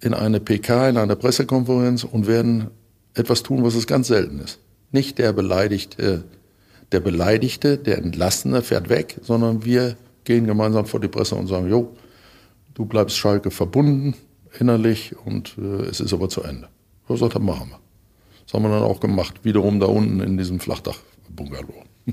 in 0.00 0.12
eine 0.12 0.40
PK, 0.40 0.90
in 0.90 0.96
eine 0.96 1.16
Pressekonferenz 1.16 2.04
und 2.04 2.26
werden 2.26 2.70
etwas 3.14 3.42
tun, 3.42 3.64
was 3.64 3.74
es 3.74 3.86
ganz 3.86 4.08
selten 4.08 4.40
ist. 4.40 4.58
Nicht 4.90 5.18
der 5.18 5.32
Beleidigte, 5.32 6.24
der 6.90 7.00
Beleidigte, 7.00 7.78
der 7.78 7.98
Entlassene 7.98 8.60
fährt 8.62 8.88
weg, 8.88 9.18
sondern 9.22 9.64
wir 9.64 9.96
gehen 10.24 10.46
gemeinsam 10.46 10.84
vor 10.84 11.00
die 11.00 11.08
Presse 11.08 11.36
und 11.36 11.46
sagen, 11.46 11.70
jo, 11.70 11.96
du 12.74 12.84
bleibst 12.84 13.16
Schalke 13.16 13.50
verbunden 13.50 14.14
innerlich 14.58 15.14
und 15.24 15.56
äh, 15.58 15.86
es 15.86 16.00
ist 16.00 16.12
aber 16.12 16.28
zu 16.28 16.42
Ende. 16.42 16.68
So 17.08 17.16
sagt 17.16 17.34
er, 17.34 17.40
machen 17.40 17.70
wir. 17.70 17.80
Das 18.44 18.54
haben 18.54 18.62
wir 18.62 18.70
dann 18.70 18.82
auch 18.82 19.00
gemacht, 19.00 19.44
wiederum 19.44 19.80
da 19.80 19.86
unten 19.86 20.20
in 20.20 20.36
diesem 20.36 20.60
Flachdach-Bungalow. 20.60 21.84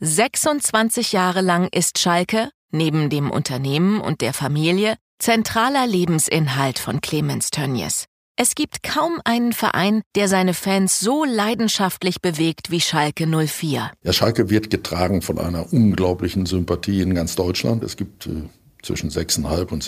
26 0.00 1.12
Jahre 1.12 1.42
lang 1.42 1.68
ist 1.72 1.98
Schalke, 1.98 2.50
neben 2.72 3.10
dem 3.10 3.30
Unternehmen 3.30 4.00
und 4.00 4.22
der 4.22 4.32
Familie, 4.32 4.96
zentraler 5.18 5.86
Lebensinhalt 5.86 6.78
von 6.78 7.00
Clemens 7.00 7.50
Tönnies. 7.50 8.06
Es 8.36 8.54
gibt 8.54 8.82
kaum 8.82 9.20
einen 9.24 9.52
Verein, 9.52 10.00
der 10.14 10.26
seine 10.26 10.54
Fans 10.54 10.98
so 10.98 11.26
leidenschaftlich 11.26 12.22
bewegt 12.22 12.70
wie 12.70 12.80
Schalke 12.80 13.26
04. 13.26 13.90
Ja, 14.02 14.12
Schalke 14.14 14.48
wird 14.48 14.70
getragen 14.70 15.20
von 15.20 15.38
einer 15.38 15.70
unglaublichen 15.70 16.46
Sympathie 16.46 17.02
in 17.02 17.14
ganz 17.14 17.36
Deutschland. 17.36 17.84
Es 17.84 17.98
gibt 17.98 18.26
äh, 18.26 18.48
zwischen 18.82 19.10
6,5 19.10 19.72
und 19.72 19.82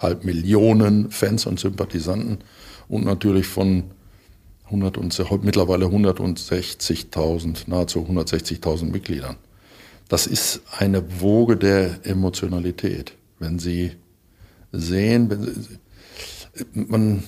7,5 0.00 0.24
Millionen 0.24 1.10
Fans 1.10 1.46
und 1.46 1.60
Sympathisanten 1.60 2.38
und 2.88 3.04
natürlich 3.04 3.46
von 3.46 3.84
100 4.66 4.98
und, 4.98 5.44
mittlerweile 5.44 5.86
160.000, 5.86 7.64
nahezu 7.66 8.00
160.000 8.00 8.86
Mitgliedern. 8.86 9.36
Das 10.08 10.26
ist 10.26 10.62
eine 10.78 11.20
Woge 11.20 11.56
der 11.56 12.04
Emotionalität. 12.04 13.12
Wenn 13.38 13.58
Sie 13.58 13.92
sehen, 14.72 15.30
wenn 15.30 15.42
Sie, 15.44 15.78
man, 16.74 17.22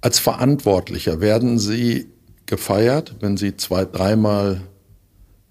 als 0.00 0.18
Verantwortlicher 0.18 1.20
werden 1.20 1.58
Sie 1.58 2.08
gefeiert, 2.46 3.16
wenn 3.20 3.36
Sie 3.36 3.56
zwei, 3.56 3.84
dreimal 3.84 4.60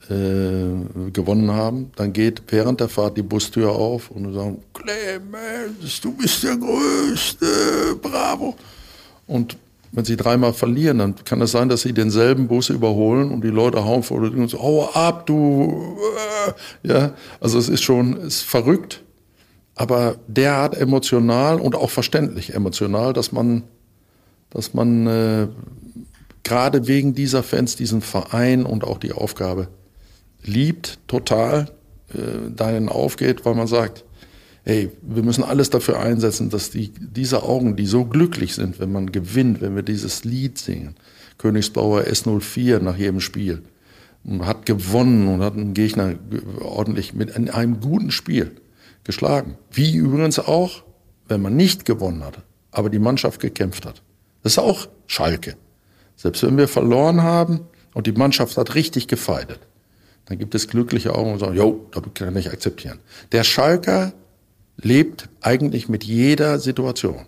äh, 0.10 1.12
gewonnen 1.12 1.51
haben. 1.51 1.91
Dann 1.95 2.12
geht 2.13 2.43
während 2.48 2.79
der 2.79 2.89
Fahrt 2.89 3.17
die 3.17 3.22
Bustür 3.22 3.72
auf 3.72 4.12
und 4.12 4.33
sagen, 4.33 4.62
Clemens, 4.74 6.01
du 6.01 6.12
bist 6.12 6.43
der 6.43 6.57
Größte, 6.57 7.45
bravo. 8.01 8.55
Und 9.27 9.57
wenn 9.93 10.05
sie 10.05 10.17
dreimal 10.17 10.53
verlieren, 10.53 10.98
dann 10.98 11.15
kann 11.24 11.39
es 11.41 11.51
sein, 11.51 11.69
dass 11.69 11.83
sie 11.83 11.93
denselben 11.93 12.48
Bus 12.48 12.69
überholen 12.69 13.31
und 13.31 13.43
die 13.43 13.50
Leute 13.50 13.86
hauen 13.86 14.03
vor 14.03 14.17
und 14.19 14.48
so, 14.50 14.60
hau 14.60 14.89
ab, 14.89 15.25
du. 15.27 15.98
Äh, 16.83 16.89
ja, 16.89 17.13
also 17.39 17.57
es 17.57 17.69
ist 17.69 17.83
schon 17.83 18.17
ist 18.17 18.41
verrückt, 18.41 19.03
aber 19.75 20.15
derart 20.27 20.75
emotional 20.75 21.60
und 21.60 21.75
auch 21.75 21.91
verständlich 21.91 22.53
emotional, 22.53 23.13
dass 23.13 23.31
man 23.31 23.63
dass 24.50 24.74
man 24.74 25.07
äh, 25.07 25.48
gerade 26.43 26.88
wegen 26.88 27.15
dieser 27.15 27.41
Fans 27.41 27.75
diesen 27.75 28.01
Verein 28.01 28.65
und 28.65 28.83
auch 28.83 28.98
die 28.98 29.13
Aufgabe 29.13 29.69
liebt, 30.45 31.00
total 31.07 31.69
äh, 32.13 32.51
dahin 32.55 32.89
aufgeht, 32.89 33.45
weil 33.45 33.55
man 33.55 33.67
sagt, 33.67 34.05
hey, 34.63 34.91
wir 35.01 35.23
müssen 35.23 35.43
alles 35.43 35.69
dafür 35.69 36.00
einsetzen, 36.00 36.50
dass 36.50 36.69
die, 36.69 36.93
diese 37.00 37.43
Augen, 37.43 37.75
die 37.75 37.85
so 37.85 38.05
glücklich 38.05 38.55
sind, 38.55 38.79
wenn 38.79 38.91
man 38.91 39.12
gewinnt, 39.12 39.62
wenn 39.62 39.75
wir 39.75 39.83
dieses 39.83 40.23
Lied 40.23 40.57
singen, 40.57 40.95
Königsbauer 41.38 42.03
S04 42.03 42.79
nach 42.79 42.97
jedem 42.97 43.19
Spiel, 43.19 43.63
und 44.23 44.45
hat 44.45 44.65
gewonnen 44.65 45.27
und 45.27 45.41
hat 45.41 45.53
einen 45.53 45.73
Gegner 45.73 46.15
ordentlich 46.62 47.13
mit 47.13 47.35
einem 47.35 47.81
guten 47.81 48.09
Spiel 48.09 48.51
geschlagen. 49.03 49.57
Wie 49.71 49.95
übrigens 49.95 50.39
auch, 50.39 50.83
wenn 51.27 51.41
man 51.41 51.57
nicht 51.57 51.83
gewonnen 51.83 52.23
hat, 52.23 52.41
aber 52.71 52.89
die 52.89 53.00
Mannschaft 53.00 53.41
gekämpft 53.41 53.85
hat. 53.85 54.01
Das 54.41 54.53
ist 54.53 54.59
auch 54.59 54.88
Schalke. 55.07 55.55
Selbst 56.15 56.43
wenn 56.43 56.57
wir 56.57 56.69
verloren 56.69 57.21
haben 57.21 57.62
und 57.93 58.07
die 58.07 58.13
Mannschaft 58.13 58.55
hat 58.57 58.75
richtig 58.75 59.07
gefeitet, 59.07 59.59
dann 60.25 60.38
gibt 60.38 60.56
es 60.56 60.68
glückliche 60.68 61.15
Augen 61.15 61.34
und 61.34 61.39
sagen, 61.39 61.56
jo, 61.56 61.88
das 61.92 62.03
kann 62.13 62.36
ich 62.38 62.51
akzeptieren. 62.51 63.00
Der 63.32 63.44
Schalker 63.44 64.13
lebt 64.77 65.30
eigentlich 65.42 65.89
mit 65.89 66.03
jeder 66.03 66.60
Situation. 66.60 67.25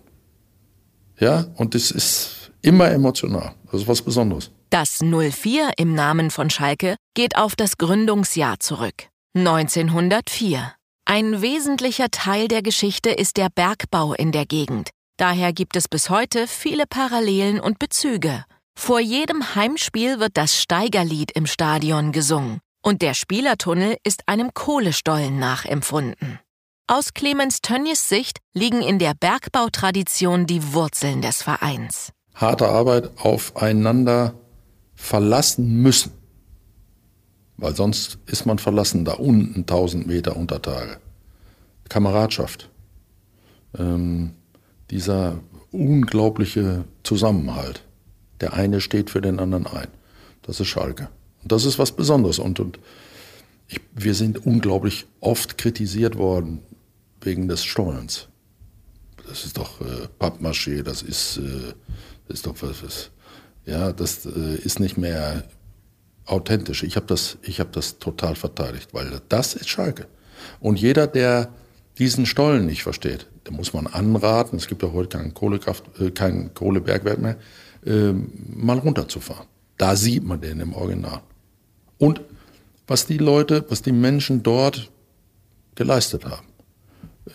Ja, 1.18 1.46
und 1.56 1.74
es 1.74 1.90
ist 1.90 2.50
immer 2.62 2.90
emotional. 2.90 3.54
Das 3.70 3.82
ist 3.82 3.88
was 3.88 4.02
Besonderes. 4.02 4.50
Das 4.70 5.00
04 5.00 5.72
im 5.76 5.94
Namen 5.94 6.30
von 6.30 6.50
Schalke 6.50 6.96
geht 7.14 7.36
auf 7.36 7.54
das 7.54 7.78
Gründungsjahr 7.78 8.60
zurück. 8.60 9.08
1904. 9.34 10.72
Ein 11.04 11.40
wesentlicher 11.40 12.10
Teil 12.10 12.48
der 12.48 12.62
Geschichte 12.62 13.10
ist 13.10 13.36
der 13.36 13.48
Bergbau 13.54 14.14
in 14.14 14.32
der 14.32 14.44
Gegend. 14.44 14.90
Daher 15.18 15.52
gibt 15.52 15.76
es 15.76 15.88
bis 15.88 16.10
heute 16.10 16.46
viele 16.46 16.84
Parallelen 16.86 17.60
und 17.60 17.78
Bezüge. 17.78 18.44
Vor 18.78 19.00
jedem 19.00 19.54
Heimspiel 19.54 20.18
wird 20.18 20.36
das 20.36 20.60
Steigerlied 20.60 21.30
im 21.30 21.46
Stadion 21.46 22.12
gesungen 22.12 22.60
und 22.86 23.02
der 23.02 23.14
Spielertunnel 23.14 23.96
ist 24.04 24.28
einem 24.28 24.54
Kohlestollen 24.54 25.40
nachempfunden. 25.40 26.38
Aus 26.86 27.14
Clemens 27.14 27.60
Tönnies 27.60 28.08
Sicht 28.08 28.38
liegen 28.54 28.80
in 28.80 29.00
der 29.00 29.12
Bergbautradition 29.12 30.46
die 30.46 30.72
Wurzeln 30.72 31.20
des 31.20 31.42
Vereins. 31.42 32.12
Harte 32.36 32.68
Arbeit 32.68 33.10
aufeinander 33.16 34.34
verlassen 34.94 35.82
müssen. 35.82 36.12
Weil 37.56 37.74
sonst 37.74 38.18
ist 38.26 38.46
man 38.46 38.60
verlassen 38.60 39.04
da 39.04 39.14
unten 39.14 39.62
1000 39.62 40.06
Meter 40.06 40.36
unter 40.36 40.62
Tage. 40.62 40.98
Kameradschaft. 41.88 42.70
Ähm, 43.76 44.34
dieser 44.90 45.40
unglaubliche 45.72 46.84
Zusammenhalt. 47.02 47.82
Der 48.40 48.52
eine 48.52 48.80
steht 48.80 49.10
für 49.10 49.20
den 49.20 49.40
anderen 49.40 49.66
ein. 49.66 49.88
Das 50.42 50.60
ist 50.60 50.68
Schalke. 50.68 51.08
Und 51.46 51.52
das 51.52 51.64
ist 51.64 51.78
was 51.78 51.92
Besonderes. 51.92 52.40
Und, 52.40 52.58
und 52.58 52.80
ich, 53.68 53.80
wir 53.94 54.14
sind 54.14 54.44
unglaublich 54.44 55.06
oft 55.20 55.56
kritisiert 55.56 56.18
worden 56.18 56.58
wegen 57.20 57.46
des 57.46 57.64
Stollens. 57.64 58.26
Das 59.28 59.44
ist 59.44 59.56
doch 59.56 59.80
äh, 59.80 60.08
Pappmaché, 60.18 60.82
das 60.82 61.02
ist, 61.02 61.36
äh, 61.36 61.72
das 62.26 62.38
ist 62.38 62.46
doch 62.48 62.56
was, 62.62 62.82
was 62.82 63.10
ja, 63.64 63.92
das 63.92 64.26
äh, 64.26 64.56
ist 64.56 64.80
nicht 64.80 64.98
mehr 64.98 65.44
authentisch. 66.24 66.82
Ich 66.82 66.96
habe 66.96 67.06
das, 67.06 67.38
hab 67.46 67.70
das 67.70 68.00
total 68.00 68.34
verteidigt, 68.34 68.88
weil 68.92 69.22
das 69.28 69.54
ist 69.54 69.68
Schalke. 69.68 70.08
Und 70.58 70.80
jeder, 70.80 71.06
der 71.06 71.50
diesen 71.96 72.26
Stollen 72.26 72.66
nicht 72.66 72.82
versteht, 72.82 73.28
da 73.44 73.52
muss 73.52 73.72
man 73.72 73.86
anraten, 73.86 74.58
es 74.58 74.66
gibt 74.66 74.82
ja 74.82 74.90
heute 74.92 75.18
kein, 75.18 75.32
Kohlekraft, 75.32 75.84
äh, 76.00 76.10
kein 76.10 76.52
Kohlebergwerk 76.54 77.20
mehr, 77.20 77.36
äh, 77.86 78.12
mal 78.48 78.80
runterzufahren. 78.80 79.46
Da 79.76 79.94
sieht 79.94 80.24
man 80.24 80.40
den 80.40 80.58
im 80.58 80.72
Original. 80.72 81.22
Und 81.98 82.20
was 82.86 83.06
die 83.06 83.18
Leute, 83.18 83.64
was 83.68 83.82
die 83.82 83.92
Menschen 83.92 84.42
dort 84.42 84.90
geleistet 85.74 86.24
haben, 86.24 86.46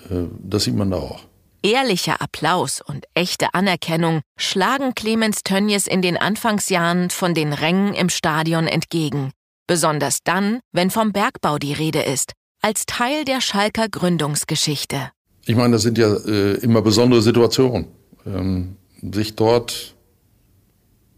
äh, 0.09 0.27
das 0.43 0.63
sieht 0.65 0.75
man 0.75 0.91
da 0.91 0.97
auch. 0.97 1.21
Ehrlicher 1.63 2.21
Applaus 2.21 2.81
und 2.81 3.05
echte 3.13 3.53
Anerkennung 3.53 4.21
schlagen 4.35 4.95
Clemens 4.95 5.43
Tönnies 5.43 5.85
in 5.85 6.01
den 6.01 6.17
Anfangsjahren 6.17 7.11
von 7.11 7.35
den 7.35 7.53
Rängen 7.53 7.93
im 7.93 8.09
Stadion 8.09 8.65
entgegen. 8.65 9.31
Besonders 9.67 10.19
dann, 10.23 10.59
wenn 10.71 10.89
vom 10.89 11.11
Bergbau 11.11 11.59
die 11.59 11.73
Rede 11.73 12.01
ist, 12.01 12.33
als 12.61 12.85
Teil 12.87 13.25
der 13.25 13.41
Schalker 13.41 13.89
Gründungsgeschichte. 13.89 15.11
Ich 15.45 15.55
meine, 15.55 15.73
das 15.73 15.83
sind 15.83 15.97
ja 15.97 16.13
äh, 16.13 16.53
immer 16.55 16.81
besondere 16.81 17.21
Situationen. 17.21 17.87
Ähm, 18.25 18.77
sich 19.01 19.35
dort 19.35 19.95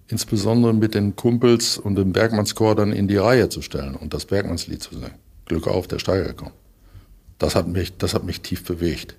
insbesondere 0.08 0.74
mit 0.74 0.96
den 0.96 1.16
Kumpels 1.16 1.78
und 1.78 1.96
dem 1.96 2.14
Bergmannschor 2.14 2.76
dann 2.76 2.92
in 2.92 3.08
die 3.08 3.18
Reihe 3.18 3.50
zu 3.50 3.62
stellen 3.62 3.96
und 3.96 4.14
das 4.14 4.26
Bergmannslied 4.26 4.82
zu 4.82 4.96
singen. 4.96 5.16
Glück 5.46 5.68
auf, 5.68 5.88
der 5.88 6.00
Steiger 6.00 6.34
kommt. 6.34 6.54
Das 7.38 7.56
hat 7.56 7.68
mich, 7.68 7.98
das 7.98 8.14
hat 8.14 8.24
mich 8.24 8.42
tief 8.42 8.64
bewegt. 8.64 9.16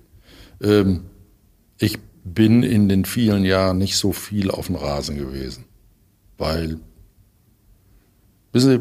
Ähm, 0.61 1.05
ich 1.77 1.99
bin 2.23 2.63
in 2.63 2.89
den 2.89 3.05
vielen 3.05 3.45
Jahren 3.45 3.77
nicht 3.77 3.97
so 3.97 4.11
viel 4.11 4.49
auf 4.49 4.67
dem 4.67 4.75
Rasen 4.75 5.17
gewesen, 5.17 5.65
weil, 6.37 6.79
wissen 8.51 8.71
Sie, 8.71 8.79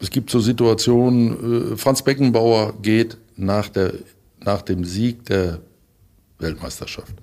es 0.00 0.10
gibt 0.10 0.30
so 0.30 0.40
Situationen, 0.40 1.72
äh, 1.72 1.76
Franz 1.76 2.02
Beckenbauer 2.02 2.74
geht 2.82 3.16
nach, 3.36 3.68
der, 3.68 3.94
nach 4.40 4.62
dem 4.62 4.84
Sieg 4.84 5.24
der 5.24 5.60
Weltmeisterschaft 6.38 7.14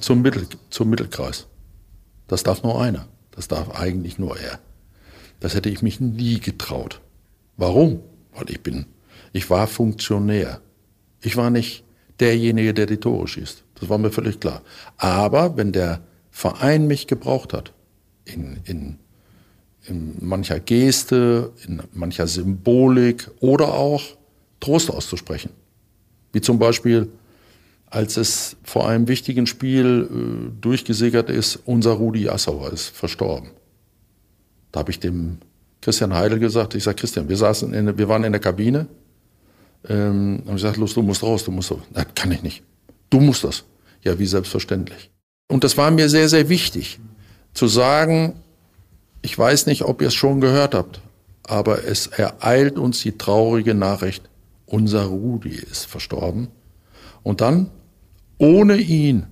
zum, 0.00 0.22
Mittel, 0.22 0.46
zum 0.70 0.90
Mittelkreis. 0.90 1.46
Das 2.26 2.42
darf 2.42 2.62
nur 2.62 2.80
einer. 2.80 3.08
Das 3.30 3.48
darf 3.48 3.78
eigentlich 3.78 4.18
nur 4.18 4.38
er. 4.38 4.58
Das 5.40 5.54
hätte 5.54 5.68
ich 5.68 5.82
mich 5.82 6.00
nie 6.00 6.40
getraut. 6.40 7.00
Warum? 7.56 8.00
Weil 8.34 8.50
ich 8.50 8.62
bin, 8.62 8.86
ich 9.32 9.50
war 9.50 9.66
Funktionär. 9.66 10.60
Ich 11.20 11.36
war 11.36 11.50
nicht 11.50 11.84
derjenige, 12.20 12.72
der 12.74 12.86
die 12.86 12.96
Tore 12.96 13.28
schießt. 13.28 13.64
Das 13.80 13.88
war 13.88 13.98
mir 13.98 14.10
völlig 14.10 14.40
klar. 14.40 14.62
Aber 14.96 15.56
wenn 15.56 15.72
der 15.72 16.00
Verein 16.30 16.86
mich 16.86 17.06
gebraucht 17.06 17.52
hat, 17.52 17.72
in, 18.24 18.58
in, 18.64 18.98
in 19.86 20.16
mancher 20.20 20.60
Geste, 20.60 21.52
in 21.66 21.82
mancher 21.92 22.26
Symbolik 22.26 23.30
oder 23.40 23.74
auch 23.74 24.02
Trost 24.60 24.90
auszusprechen, 24.90 25.50
wie 26.32 26.40
zum 26.40 26.58
Beispiel, 26.58 27.10
als 27.86 28.16
es 28.16 28.56
vor 28.62 28.88
einem 28.88 29.08
wichtigen 29.08 29.46
Spiel 29.46 30.08
äh, 30.10 30.60
durchgesickert 30.60 31.30
ist, 31.30 31.60
unser 31.64 31.92
Rudi 31.92 32.28
Assauer 32.28 32.72
ist 32.72 32.88
verstorben. 32.88 33.50
Da 34.72 34.80
habe 34.80 34.90
ich 34.90 35.00
dem 35.00 35.38
Christian 35.80 36.12
Heidel 36.14 36.38
gesagt, 36.38 36.74
ich 36.74 36.84
sage, 36.84 36.96
Christian, 36.96 37.28
wir 37.28 37.36
saßen 37.36 37.72
in, 37.72 37.96
wir 37.96 38.08
waren 38.08 38.24
in 38.24 38.32
der 38.32 38.40
Kabine, 38.40 38.88
ähm, 39.88 40.42
und 40.44 40.56
ich 40.56 40.62
gesagt, 40.62 40.76
los, 40.78 40.94
du 40.94 41.02
musst 41.02 41.22
raus, 41.22 41.44
du 41.44 41.52
musst 41.52 41.70
raus. 41.70 41.82
Nein, 41.92 42.06
kann 42.14 42.32
ich 42.32 42.42
nicht. 42.42 42.62
Du 43.10 43.20
musst 43.20 43.44
das. 43.44 43.64
Ja, 44.02 44.18
wie 44.18 44.26
selbstverständlich. 44.26 45.10
Und 45.48 45.64
das 45.64 45.76
war 45.76 45.90
mir 45.90 46.08
sehr, 46.08 46.28
sehr 46.28 46.48
wichtig, 46.48 46.98
zu 47.54 47.68
sagen, 47.68 48.34
ich 49.22 49.36
weiß 49.38 49.66
nicht, 49.66 49.82
ob 49.82 50.02
ihr 50.02 50.08
es 50.08 50.14
schon 50.14 50.40
gehört 50.40 50.74
habt, 50.74 51.00
aber 51.44 51.84
es 51.84 52.08
ereilt 52.08 52.78
uns 52.78 53.00
die 53.00 53.16
traurige 53.16 53.74
Nachricht, 53.74 54.28
unser 54.66 55.04
Rudi 55.04 55.54
ist 55.54 55.86
verstorben. 55.86 56.48
Und 57.26 57.40
dann, 57.40 57.70
ohne 58.38 58.76
ihn, 58.76 59.26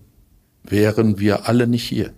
wären 0.65 1.21
wir 1.21 1.49
alle 1.49 1.69
nicht 1.69 1.85
hier. 1.85 2.11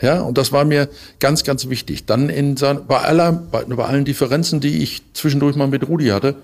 Ja, 0.00 0.22
und 0.22 0.38
das 0.38 0.50
war 0.50 0.64
mir 0.64 0.88
ganz, 1.18 1.44
ganz 1.44 1.68
wichtig. 1.68 2.06
Dann 2.06 2.30
in 2.30 2.54
bei, 2.54 2.96
aller, 2.96 3.32
bei, 3.32 3.64
bei 3.64 3.84
allen 3.84 4.06
Differenzen, 4.06 4.60
die 4.60 4.82
ich 4.82 5.02
zwischendurch 5.12 5.56
mal 5.56 5.68
mit 5.68 5.86
Rudi 5.86 6.06
hatte, 6.06 6.36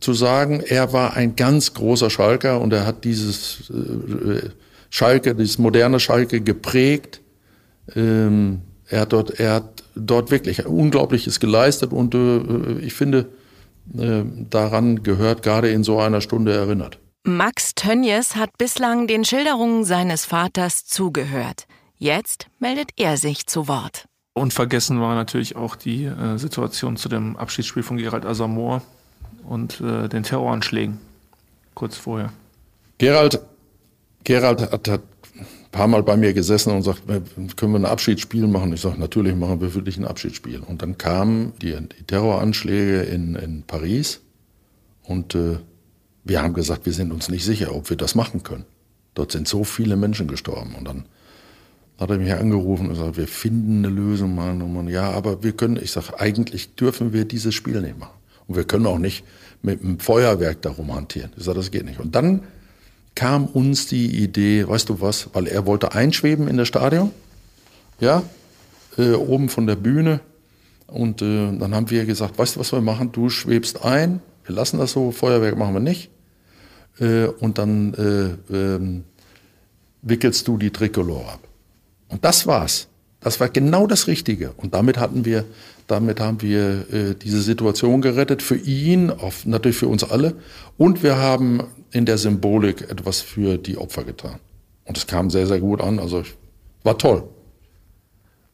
zu 0.00 0.12
sagen, 0.12 0.58
er 0.58 0.92
war 0.92 1.14
ein 1.14 1.36
ganz 1.36 1.72
großer 1.74 2.10
Schalker 2.10 2.60
und 2.60 2.72
er 2.72 2.84
hat 2.84 3.04
dieses 3.04 3.70
äh, 3.70 4.48
Schalke, 4.90 5.36
dieses 5.36 5.58
moderne 5.58 6.00
Schalke 6.00 6.40
geprägt. 6.40 7.20
Ähm, 7.94 8.62
er 8.88 9.02
hat 9.02 9.12
dort, 9.12 9.38
er 9.38 9.54
hat 9.54 9.84
dort 9.94 10.32
wirklich 10.32 10.66
Unglaubliches 10.66 11.38
geleistet 11.38 11.92
und 11.92 12.12
äh, 12.16 12.80
ich 12.80 12.94
finde, 12.94 13.26
äh, 13.96 14.22
daran 14.50 15.04
gehört 15.04 15.44
gerade 15.44 15.70
in 15.70 15.84
so 15.84 16.00
einer 16.00 16.20
Stunde 16.20 16.54
erinnert. 16.54 16.98
Max 17.28 17.74
Tönjes 17.74 18.36
hat 18.36 18.56
bislang 18.56 19.08
den 19.08 19.24
Schilderungen 19.24 19.84
seines 19.84 20.24
Vaters 20.24 20.84
zugehört. 20.84 21.66
Jetzt 21.98 22.46
meldet 22.60 22.90
er 22.94 23.16
sich 23.16 23.48
zu 23.48 23.66
Wort. 23.66 24.06
Unvergessen 24.34 25.00
war 25.00 25.16
natürlich 25.16 25.56
auch 25.56 25.74
die 25.74 26.04
äh, 26.04 26.38
Situation 26.38 26.96
zu 26.96 27.08
dem 27.08 27.36
Abschiedsspiel 27.36 27.82
von 27.82 27.96
Gerald 27.96 28.24
Asamoah 28.24 28.80
und 29.42 29.80
äh, 29.80 30.08
den 30.08 30.22
Terroranschlägen 30.22 31.00
kurz 31.74 31.96
vorher. 31.96 32.32
Gerald, 32.98 33.40
Gerald 34.22 34.60
hat, 34.60 34.86
hat 34.86 35.02
ein 35.34 35.46
paar 35.72 35.88
Mal 35.88 36.04
bei 36.04 36.16
mir 36.16 36.32
gesessen 36.32 36.70
und 36.70 36.82
sagt, 36.82 37.08
können 37.56 37.72
wir 37.72 37.80
ein 37.80 37.86
Abschiedsspiel 37.86 38.46
machen? 38.46 38.72
Ich 38.72 38.82
sage, 38.82 39.00
natürlich 39.00 39.34
machen 39.34 39.60
wir 39.60 39.70
für 39.70 39.82
dich 39.82 39.96
ein 39.96 40.04
Abschiedsspiel. 40.04 40.60
Und 40.60 40.80
dann 40.80 40.96
kamen 40.96 41.54
die, 41.60 41.72
die 41.72 42.04
Terroranschläge 42.04 43.00
in, 43.00 43.34
in 43.34 43.64
Paris 43.64 44.20
und 45.02 45.34
äh, 45.34 45.56
wir 46.26 46.42
haben 46.42 46.54
gesagt, 46.54 46.86
wir 46.86 46.92
sind 46.92 47.12
uns 47.12 47.28
nicht 47.28 47.44
sicher, 47.44 47.74
ob 47.74 47.88
wir 47.88 47.96
das 47.96 48.16
machen 48.16 48.42
können. 48.42 48.64
Dort 49.14 49.30
sind 49.30 49.46
so 49.46 49.62
viele 49.62 49.96
Menschen 49.96 50.26
gestorben. 50.26 50.74
Und 50.76 50.86
dann 50.86 51.04
hat 51.98 52.10
er 52.10 52.18
mich 52.18 52.32
angerufen 52.34 52.88
und 52.88 52.94
gesagt, 52.94 53.16
wir 53.16 53.28
finden 53.28 53.84
eine 53.84 53.94
Lösung, 53.94 54.34
Mann. 54.34 54.60
Und 54.60 54.74
man, 54.74 54.88
ja, 54.88 55.08
aber 55.12 55.44
wir 55.44 55.52
können, 55.52 55.76
ich 55.76 55.92
sage, 55.92 56.18
eigentlich 56.18 56.74
dürfen 56.74 57.12
wir 57.12 57.26
dieses 57.26 57.54
Spiel 57.54 57.80
nicht 57.80 57.98
machen. 57.98 58.18
Und 58.48 58.56
wir 58.56 58.64
können 58.64 58.86
auch 58.86 58.98
nicht 58.98 59.24
mit 59.62 59.82
einem 59.82 60.00
Feuerwerk 60.00 60.62
darum 60.62 60.92
hantieren. 60.92 61.30
Ich 61.36 61.44
sage, 61.44 61.58
das 61.58 61.70
geht 61.70 61.84
nicht. 61.84 62.00
Und 62.00 62.16
dann 62.16 62.42
kam 63.14 63.46
uns 63.46 63.86
die 63.86 64.22
Idee, 64.22 64.66
weißt 64.66 64.88
du 64.88 65.00
was, 65.00 65.30
weil 65.32 65.46
er 65.46 65.64
wollte 65.64 65.94
einschweben 65.94 66.48
in 66.48 66.56
das 66.56 66.66
Stadion, 66.66 67.12
ja, 68.00 68.24
äh, 68.98 69.12
oben 69.12 69.48
von 69.48 69.68
der 69.68 69.76
Bühne. 69.76 70.20
Und 70.88 71.22
äh, 71.22 71.56
dann 71.56 71.72
haben 71.72 71.88
wir 71.88 72.04
gesagt, 72.04 72.36
weißt 72.36 72.56
du, 72.56 72.60
was 72.60 72.72
wir 72.72 72.80
machen? 72.80 73.12
Du 73.12 73.30
schwebst 73.30 73.84
ein, 73.84 74.20
wir 74.44 74.56
lassen 74.56 74.78
das 74.78 74.90
so, 74.90 75.12
Feuerwerk 75.12 75.56
machen 75.56 75.72
wir 75.72 75.80
nicht 75.80 76.10
äh, 76.98 77.26
und 77.26 77.58
dann 77.58 77.94
äh, 77.94 78.54
ähm, 78.54 79.04
wickelst 80.02 80.46
du 80.48 80.56
die 80.56 80.70
Tricolore 80.70 81.32
ab. 81.32 81.40
Und 82.08 82.24
das 82.24 82.46
war's. 82.46 82.88
Das 83.20 83.40
war 83.40 83.48
genau 83.48 83.86
das 83.86 84.06
Richtige. 84.06 84.52
Und 84.56 84.74
damit 84.74 84.98
hatten 84.98 85.24
wir, 85.24 85.44
damit 85.86 86.20
haben 86.20 86.42
wir 86.42 86.92
äh, 86.92 87.14
diese 87.14 87.42
Situation 87.42 88.00
gerettet 88.00 88.42
für 88.42 88.56
ihn, 88.56 89.10
auf, 89.10 89.46
natürlich 89.46 89.78
für 89.78 89.88
uns 89.88 90.04
alle. 90.04 90.34
Und 90.76 91.02
wir 91.02 91.16
haben 91.16 91.62
in 91.90 92.06
der 92.06 92.18
Symbolik 92.18 92.82
etwas 92.82 93.20
für 93.20 93.58
die 93.58 93.78
Opfer 93.78 94.04
getan. 94.04 94.38
Und 94.84 94.96
es 94.96 95.06
kam 95.06 95.30
sehr, 95.30 95.46
sehr 95.46 95.60
gut 95.60 95.80
an. 95.80 95.98
Also 95.98 96.22
war 96.84 96.98
toll. 96.98 97.24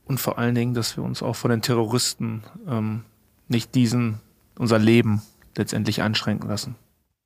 Und 0.06 0.18
vor 0.18 0.38
allen 0.38 0.54
Dingen, 0.54 0.74
dass 0.74 0.96
wir 0.96 1.04
uns 1.04 1.22
auch 1.22 1.36
von 1.36 1.50
den 1.50 1.62
Terroristen 1.62 2.42
ähm, 2.66 3.02
nicht 3.48 3.74
diesen, 3.74 4.20
unser 4.58 4.78
Leben 4.78 5.22
letztendlich 5.56 6.02
einschränken 6.02 6.48
lassen. 6.48 6.76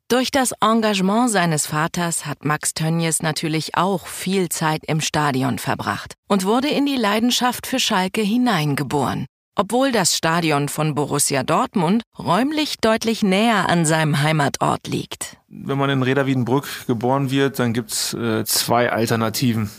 Durch 0.08 0.30
das 0.30 0.52
Engagement 0.60 1.30
seines 1.30 1.66
Vaters 1.66 2.26
hat 2.26 2.44
Max 2.44 2.74
Tönjes 2.74 3.22
natürlich 3.22 3.76
auch 3.76 4.06
viel 4.06 4.48
Zeit 4.48 4.84
im 4.86 5.00
Stadion 5.00 5.58
verbracht 5.58 6.14
und 6.28 6.44
wurde 6.44 6.68
in 6.68 6.86
die 6.86 6.94
Leidenschaft 6.94 7.66
für 7.66 7.80
Schalke 7.80 8.20
hineingeboren. 8.20 9.26
Obwohl 9.56 9.90
das 9.90 10.16
Stadion 10.16 10.68
von 10.68 10.94
Borussia 10.94 11.42
Dortmund 11.42 12.04
räumlich 12.16 12.76
deutlich 12.80 13.24
näher 13.24 13.68
an 13.68 13.84
seinem 13.84 14.22
Heimatort 14.22 14.86
liegt. 14.86 15.38
Wenn 15.48 15.76
man 15.76 15.90
in 15.90 16.04
Reda 16.04 16.22
geboren 16.22 17.32
wird, 17.32 17.58
dann 17.58 17.72
gibt's 17.72 18.14
äh, 18.14 18.44
zwei 18.44 18.92
Alternativen. 18.92 19.72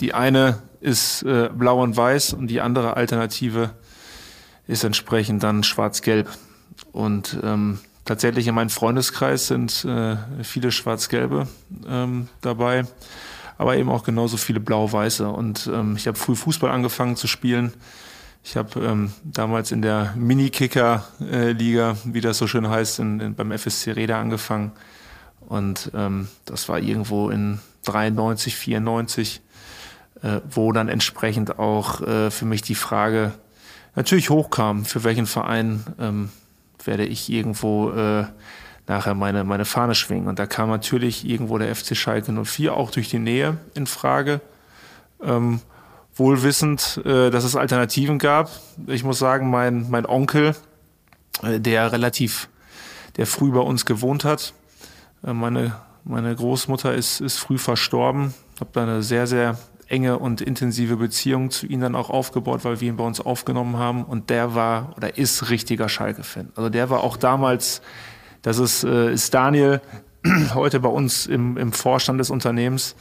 Die 0.00 0.14
eine 0.14 0.62
ist 0.80 1.24
äh, 1.24 1.50
blau 1.52 1.82
und 1.82 1.96
weiß 1.96 2.32
und 2.32 2.46
die 2.46 2.60
andere 2.60 2.96
Alternative 2.96 3.70
ist 4.68 4.84
entsprechend 4.84 5.42
dann 5.42 5.64
schwarz-gelb. 5.64 6.28
Und 6.92 7.40
ähm, 7.42 7.80
tatsächlich 8.08 8.46
in 8.46 8.54
meinem 8.54 8.70
Freundeskreis 8.70 9.48
sind 9.48 9.84
äh, 9.84 10.16
viele 10.42 10.72
Schwarz-Gelbe 10.72 11.46
ähm, 11.86 12.28
dabei, 12.40 12.86
aber 13.58 13.76
eben 13.76 13.90
auch 13.90 14.02
genauso 14.02 14.38
viele 14.38 14.60
Blau-Weiße. 14.60 15.28
Und 15.28 15.70
ähm, 15.72 15.94
ich 15.96 16.06
habe 16.06 16.16
früh 16.16 16.34
Fußball 16.34 16.70
angefangen 16.70 17.16
zu 17.16 17.26
spielen. 17.26 17.74
Ich 18.42 18.56
habe 18.56 18.80
ähm, 18.80 19.12
damals 19.24 19.72
in 19.72 19.82
der 19.82 20.14
Mini-Kicker-Liga, 20.16 21.98
wie 22.04 22.22
das 22.22 22.38
so 22.38 22.46
schön 22.46 22.70
heißt, 22.70 22.98
in, 23.00 23.20
in, 23.20 23.34
beim 23.34 23.52
FSC 23.52 23.92
Reda 23.92 24.18
angefangen. 24.18 24.72
Und 25.40 25.90
ähm, 25.94 26.28
das 26.46 26.66
war 26.70 26.78
irgendwo 26.78 27.28
in 27.28 27.60
93, 27.84 28.56
94, 28.56 29.42
äh, 30.22 30.40
wo 30.48 30.72
dann 30.72 30.88
entsprechend 30.88 31.58
auch 31.58 32.00
äh, 32.00 32.30
für 32.30 32.46
mich 32.46 32.62
die 32.62 32.74
Frage 32.74 33.34
natürlich 33.96 34.30
hochkam, 34.30 34.86
für 34.86 35.04
welchen 35.04 35.26
Verein 35.26 35.84
ähm, 36.00 36.30
werde 36.84 37.04
ich 37.04 37.30
irgendwo 37.30 37.90
äh, 37.90 38.24
nachher 38.86 39.14
meine, 39.14 39.44
meine 39.44 39.64
Fahne 39.64 39.94
schwingen. 39.94 40.28
Und 40.28 40.38
da 40.38 40.46
kam 40.46 40.68
natürlich 40.68 41.28
irgendwo 41.28 41.58
der 41.58 41.74
FC 41.74 41.96
Schalke 41.96 42.32
04 42.32 42.74
auch 42.74 42.90
durch 42.90 43.10
die 43.10 43.18
Nähe 43.18 43.58
in 43.74 43.86
Frage. 43.86 44.40
Ähm, 45.22 45.60
wohlwissend, 46.14 47.00
äh, 47.04 47.30
dass 47.30 47.44
es 47.44 47.56
Alternativen 47.56 48.18
gab. 48.18 48.50
Ich 48.86 49.04
muss 49.04 49.18
sagen, 49.18 49.50
mein, 49.50 49.88
mein 49.90 50.06
Onkel, 50.06 50.56
äh, 51.42 51.60
der 51.60 51.92
relativ, 51.92 52.48
der 53.16 53.26
früh 53.26 53.50
bei 53.50 53.60
uns 53.60 53.84
gewohnt 53.84 54.24
hat, 54.24 54.54
äh, 55.24 55.32
meine, 55.32 55.76
meine 56.04 56.34
Großmutter 56.34 56.94
ist, 56.94 57.20
ist 57.20 57.38
früh 57.38 57.58
verstorben. 57.58 58.34
Ich 58.54 58.60
habe 58.60 58.70
da 58.72 58.82
eine 58.82 59.02
sehr, 59.02 59.26
sehr 59.26 59.58
enge 59.88 60.18
und 60.18 60.40
intensive 60.40 60.96
Beziehung 60.96 61.50
zu 61.50 61.66
ihm 61.66 61.80
dann 61.80 61.94
auch 61.94 62.10
aufgebaut, 62.10 62.64
weil 62.64 62.80
wir 62.80 62.88
ihn 62.88 62.96
bei 62.96 63.04
uns 63.04 63.20
aufgenommen 63.20 63.78
haben. 63.78 64.04
Und 64.04 64.30
der 64.30 64.54
war 64.54 64.94
oder 64.96 65.16
ist 65.16 65.50
richtiger 65.50 65.88
Schalke-Fan. 65.88 66.52
Also 66.54 66.68
der 66.68 66.90
war 66.90 67.02
auch 67.02 67.16
damals, 67.16 67.80
das 68.42 68.58
ist, 68.58 68.84
äh, 68.84 69.12
ist 69.12 69.32
Daniel, 69.32 69.80
heute 70.54 70.80
bei 70.80 70.88
uns 70.88 71.26
im, 71.26 71.56
im 71.56 71.72
Vorstand 71.72 72.20
des 72.20 72.30
Unternehmens, 72.30 72.96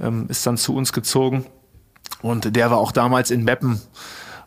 ähm, 0.00 0.26
ist 0.28 0.46
dann 0.46 0.56
zu 0.56 0.74
uns 0.74 0.92
gezogen. 0.92 1.44
Und 2.20 2.54
der 2.54 2.70
war 2.70 2.78
auch 2.78 2.92
damals 2.92 3.30
in 3.30 3.42
Meppen 3.42 3.80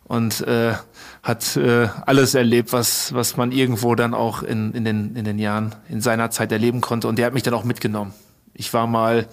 und 0.06 0.42
äh, 0.48 0.76
hat 1.24 1.58
äh, 1.58 1.90
alles 2.06 2.36
erlebt, 2.36 2.72
was, 2.72 3.14
was 3.14 3.36
man 3.36 3.52
irgendwo 3.52 3.96
dann 3.96 4.14
auch 4.14 4.44
in, 4.44 4.72
in, 4.74 4.86
den, 4.86 5.16
in 5.16 5.26
den 5.26 5.40
Jahren 5.40 5.76
in 5.90 6.00
seiner 6.00 6.30
Zeit 6.30 6.52
erleben 6.52 6.80
konnte. 6.80 7.08
Und 7.08 7.18
der 7.18 7.26
hat 7.26 7.34
mich 7.34 7.44
dann 7.44 7.54
auch 7.54 7.64
mitgenommen. 7.64 8.14
Ich 8.54 8.74
war 8.74 8.88
mal 8.88 9.28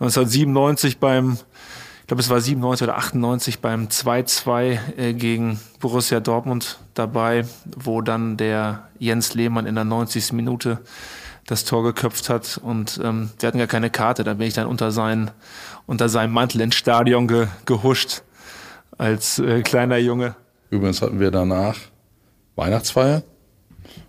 1997 0.00 0.98
beim, 0.98 1.38
ich 2.04 2.08
glaube 2.08 2.20
es 2.20 2.28
war 2.28 2.38
97 2.38 2.86
oder 2.86 2.98
98 2.98 3.60
beim 3.60 3.86
2-2 3.86 4.78
äh, 4.98 5.14
gegen 5.14 5.58
Borussia 5.80 6.20
Dortmund 6.20 6.78
dabei, 6.92 7.46
wo 7.78 8.02
dann 8.02 8.36
der 8.36 8.90
Jens 8.98 9.32
Lehmann 9.32 9.64
in 9.64 9.74
der 9.74 9.84
90. 9.84 10.34
Minute 10.34 10.80
das 11.46 11.64
Tor 11.64 11.82
geköpft 11.82 12.28
hat 12.28 12.60
und 12.62 13.00
ähm, 13.02 13.30
die 13.40 13.46
hatten 13.46 13.56
gar 13.56 13.68
keine 13.68 13.88
Karte. 13.88 14.22
Da 14.22 14.34
bin 14.34 14.46
ich 14.46 14.52
dann 14.52 14.66
unter, 14.66 14.90
seinen, 14.90 15.30
unter 15.86 16.10
seinem 16.10 16.34
Mantel 16.34 16.60
ins 16.60 16.74
Stadion 16.74 17.26
ge, 17.26 17.46
gehuscht 17.64 18.20
als 18.98 19.38
äh, 19.38 19.62
kleiner 19.62 19.96
Junge. 19.96 20.36
Übrigens 20.68 21.00
hatten 21.00 21.20
wir 21.20 21.30
danach 21.30 21.78
Weihnachtsfeier 22.54 23.22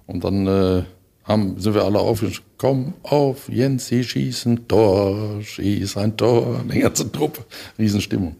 und 0.05 0.21
dann 0.25 0.47
äh, 0.47 0.83
haben, 1.25 1.59
sind 1.59 1.73
wir 1.73 1.83
alle 1.83 1.99
aufgekommen. 1.99 2.41
Komm 2.57 2.93
auf, 3.03 3.49
Jens, 3.49 3.87
sie 3.87 4.03
schießen 4.03 4.67
Tor, 4.67 5.41
schieß 5.41 5.97
ein 5.97 6.15
Tor, 6.15 6.63
die 6.73 6.79
ganze 6.79 7.11
Truppe, 7.11 7.43
Riesenstimmung. 7.77 8.35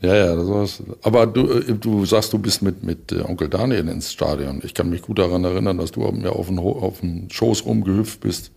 Ja, 0.00 0.14
ja, 0.14 0.36
das 0.36 0.46
war's. 0.46 0.82
Aber 1.02 1.26
du, 1.26 1.50
äh, 1.50 1.72
du 1.72 2.04
sagst, 2.04 2.32
du 2.32 2.38
bist 2.38 2.62
mit, 2.62 2.84
mit 2.84 3.12
äh, 3.12 3.22
Onkel 3.22 3.48
Daniel 3.48 3.88
ins 3.88 4.12
Stadion. 4.12 4.60
Ich 4.62 4.74
kann 4.74 4.90
mich 4.90 5.02
gut 5.02 5.18
daran 5.18 5.42
erinnern, 5.42 5.78
dass 5.78 5.90
du 5.90 6.00
mir 6.12 6.32
auf 6.32 6.48
den, 6.48 6.58
auf 6.58 7.00
den 7.00 7.28
Schoß 7.30 7.64
rumgehüpft 7.64 8.20
bist 8.20 8.52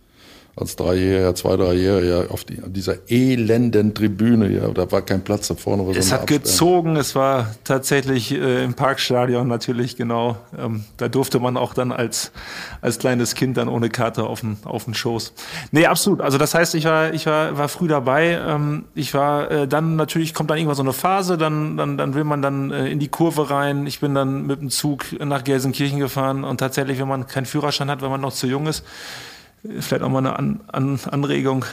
als 0.56 0.76
Dreijähriger, 0.76 1.34
zwei, 1.34 1.56
Dreijähriger 1.56 2.26
auf, 2.30 2.44
die, 2.44 2.62
auf 2.62 2.70
dieser 2.70 2.96
elenden 3.08 3.94
Tribüne, 3.94 4.48
ja, 4.50 4.68
da 4.68 4.90
war 4.90 5.02
kein 5.02 5.22
Platz 5.22 5.48
da 5.48 5.54
vorne. 5.54 5.88
Es 5.96 6.12
hat 6.12 6.26
gezogen, 6.26 6.96
es 6.96 7.14
war 7.14 7.54
tatsächlich 7.64 8.32
äh, 8.32 8.64
im 8.64 8.74
Parkstadion 8.74 9.46
natürlich, 9.48 9.96
genau. 9.96 10.36
Ähm, 10.58 10.84
da 10.96 11.08
durfte 11.08 11.38
man 11.38 11.56
auch 11.56 11.72
dann 11.72 11.92
als, 11.92 12.32
als 12.80 12.98
kleines 12.98 13.34
Kind 13.34 13.56
dann 13.56 13.68
ohne 13.68 13.88
Karte 13.88 14.24
auf 14.24 14.40
den, 14.40 14.58
auf 14.64 14.84
den 14.84 14.94
Schoß. 14.94 15.32
Nee, 15.70 15.86
absolut. 15.86 16.20
Also 16.20 16.36
das 16.36 16.54
heißt, 16.54 16.74
ich 16.74 16.84
war, 16.84 17.14
ich 17.14 17.26
war, 17.26 17.56
war 17.56 17.68
früh 17.68 17.88
dabei. 17.88 18.40
Ähm, 18.46 18.84
ich 18.94 19.14
war 19.14 19.50
äh, 19.50 19.68
dann 19.68 19.96
natürlich, 19.96 20.34
kommt 20.34 20.50
dann 20.50 20.58
irgendwann 20.58 20.76
so 20.76 20.82
eine 20.82 20.92
Phase, 20.92 21.38
dann, 21.38 21.76
dann, 21.76 21.96
dann 21.96 22.14
will 22.14 22.24
man 22.24 22.42
dann 22.42 22.70
äh, 22.70 22.88
in 22.88 22.98
die 22.98 23.08
Kurve 23.08 23.50
rein. 23.50 23.86
Ich 23.86 24.00
bin 24.00 24.14
dann 24.14 24.46
mit 24.46 24.60
dem 24.60 24.70
Zug 24.70 25.04
nach 25.20 25.44
Gelsenkirchen 25.44 26.00
gefahren 26.00 26.44
und 26.44 26.58
tatsächlich, 26.58 26.98
wenn 26.98 27.08
man 27.08 27.26
keinen 27.26 27.46
Führerschein 27.46 27.90
hat, 27.90 28.02
wenn 28.02 28.10
man 28.10 28.20
noch 28.20 28.32
zu 28.32 28.46
jung 28.46 28.66
ist, 28.66 28.84
Vielleicht 29.62 30.02
auch 30.02 30.08
mal 30.08 30.18
eine 30.18 30.38
An 30.38 30.60
An 30.68 31.00
Anregung 31.10 31.64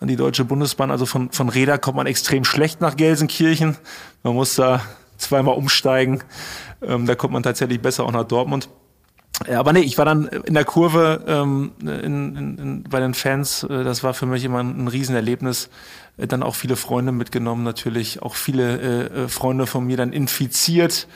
an 0.00 0.08
die 0.08 0.16
Deutsche 0.16 0.44
Bundesbahn. 0.44 0.90
Also 0.90 1.06
von, 1.06 1.30
von 1.30 1.48
Reda 1.48 1.78
kommt 1.78 1.96
man 1.96 2.06
extrem 2.06 2.44
schlecht 2.44 2.80
nach 2.80 2.96
Gelsenkirchen. 2.96 3.76
Man 4.22 4.34
muss 4.34 4.54
da 4.54 4.82
zweimal 5.16 5.56
umsteigen. 5.56 6.22
Ähm, 6.82 7.06
da 7.06 7.14
kommt 7.14 7.32
man 7.32 7.42
tatsächlich 7.42 7.80
besser 7.80 8.04
auch 8.04 8.12
nach 8.12 8.24
Dortmund. 8.24 8.68
Ja, 9.46 9.60
aber 9.60 9.72
nee, 9.72 9.80
ich 9.80 9.98
war 9.98 10.06
dann 10.06 10.26
in 10.28 10.54
der 10.54 10.64
Kurve 10.64 11.24
ähm, 11.26 11.72
in, 11.80 12.36
in, 12.36 12.58
in, 12.58 12.82
bei 12.84 13.00
den 13.00 13.12
Fans. 13.12 13.64
Äh, 13.64 13.84
das 13.84 14.02
war 14.02 14.14
für 14.14 14.26
mich 14.26 14.44
immer 14.44 14.60
ein, 14.60 14.84
ein 14.84 14.88
Riesenerlebnis. 14.88 15.68
Äh, 16.16 16.26
dann 16.26 16.42
auch 16.42 16.54
viele 16.54 16.76
Freunde 16.76 17.12
mitgenommen, 17.12 17.62
natürlich 17.62 18.22
auch 18.22 18.34
viele 18.34 18.80
äh, 18.80 19.24
äh 19.24 19.28
Freunde 19.28 19.66
von 19.66 19.86
mir 19.86 19.96
dann 19.96 20.12
infiziert 20.12 21.06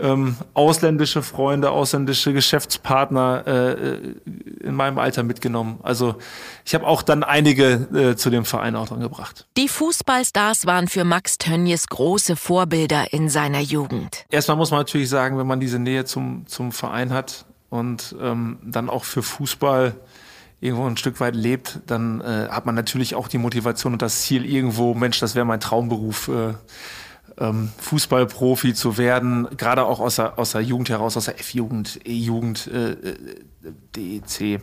ähm, 0.00 0.36
ausländische 0.54 1.22
Freunde, 1.22 1.70
ausländische 1.70 2.32
Geschäftspartner 2.32 3.44
äh, 3.46 3.72
äh, 3.72 4.14
in 4.60 4.74
meinem 4.74 4.98
Alter 4.98 5.22
mitgenommen. 5.22 5.78
Also 5.82 6.16
ich 6.64 6.74
habe 6.74 6.86
auch 6.86 7.02
dann 7.02 7.22
einige 7.22 7.72
äh, 7.94 8.16
zu 8.16 8.30
dem 8.30 8.44
Verein 8.44 8.74
auch 8.76 8.88
dran 8.88 9.00
gebracht. 9.00 9.46
Die 9.56 9.68
Fußballstars 9.68 10.66
waren 10.66 10.88
für 10.88 11.04
Max 11.04 11.38
Tönnies 11.38 11.88
große 11.88 12.36
Vorbilder 12.36 13.12
in 13.12 13.28
seiner 13.28 13.60
Jugend. 13.60 14.24
Erstmal 14.30 14.56
muss 14.56 14.70
man 14.70 14.80
natürlich 14.80 15.08
sagen, 15.08 15.38
wenn 15.38 15.46
man 15.46 15.60
diese 15.60 15.78
Nähe 15.78 16.04
zum, 16.04 16.46
zum 16.46 16.72
Verein 16.72 17.12
hat 17.12 17.44
und 17.68 18.16
ähm, 18.20 18.58
dann 18.64 18.88
auch 18.88 19.04
für 19.04 19.22
Fußball 19.22 19.94
irgendwo 20.60 20.86
ein 20.86 20.96
Stück 20.96 21.18
weit 21.20 21.34
lebt, 21.34 21.80
dann 21.86 22.20
äh, 22.20 22.48
hat 22.48 22.66
man 22.66 22.74
natürlich 22.76 23.14
auch 23.16 23.26
die 23.26 23.38
Motivation 23.38 23.94
und 23.94 24.00
das 24.00 24.22
Ziel 24.22 24.46
irgendwo, 24.46 24.94
Mensch, 24.94 25.18
das 25.18 25.34
wäre 25.34 25.44
mein 25.44 25.60
Traumberuf. 25.60 26.28
Äh, 26.28 26.54
ähm, 27.42 27.70
Fußballprofi 27.78 28.72
zu 28.74 28.96
werden, 28.96 29.48
gerade 29.56 29.84
auch 29.84 30.00
aus 30.00 30.16
der, 30.16 30.38
aus 30.38 30.52
der 30.52 30.60
Jugend 30.62 30.88
heraus, 30.88 31.16
aus 31.16 31.24
der 31.24 31.38
F-Jugend, 31.40 32.00
E-Jugend, 32.04 32.68
äh, 32.68 32.92
äh 32.92 33.16
DEC. 33.94 34.60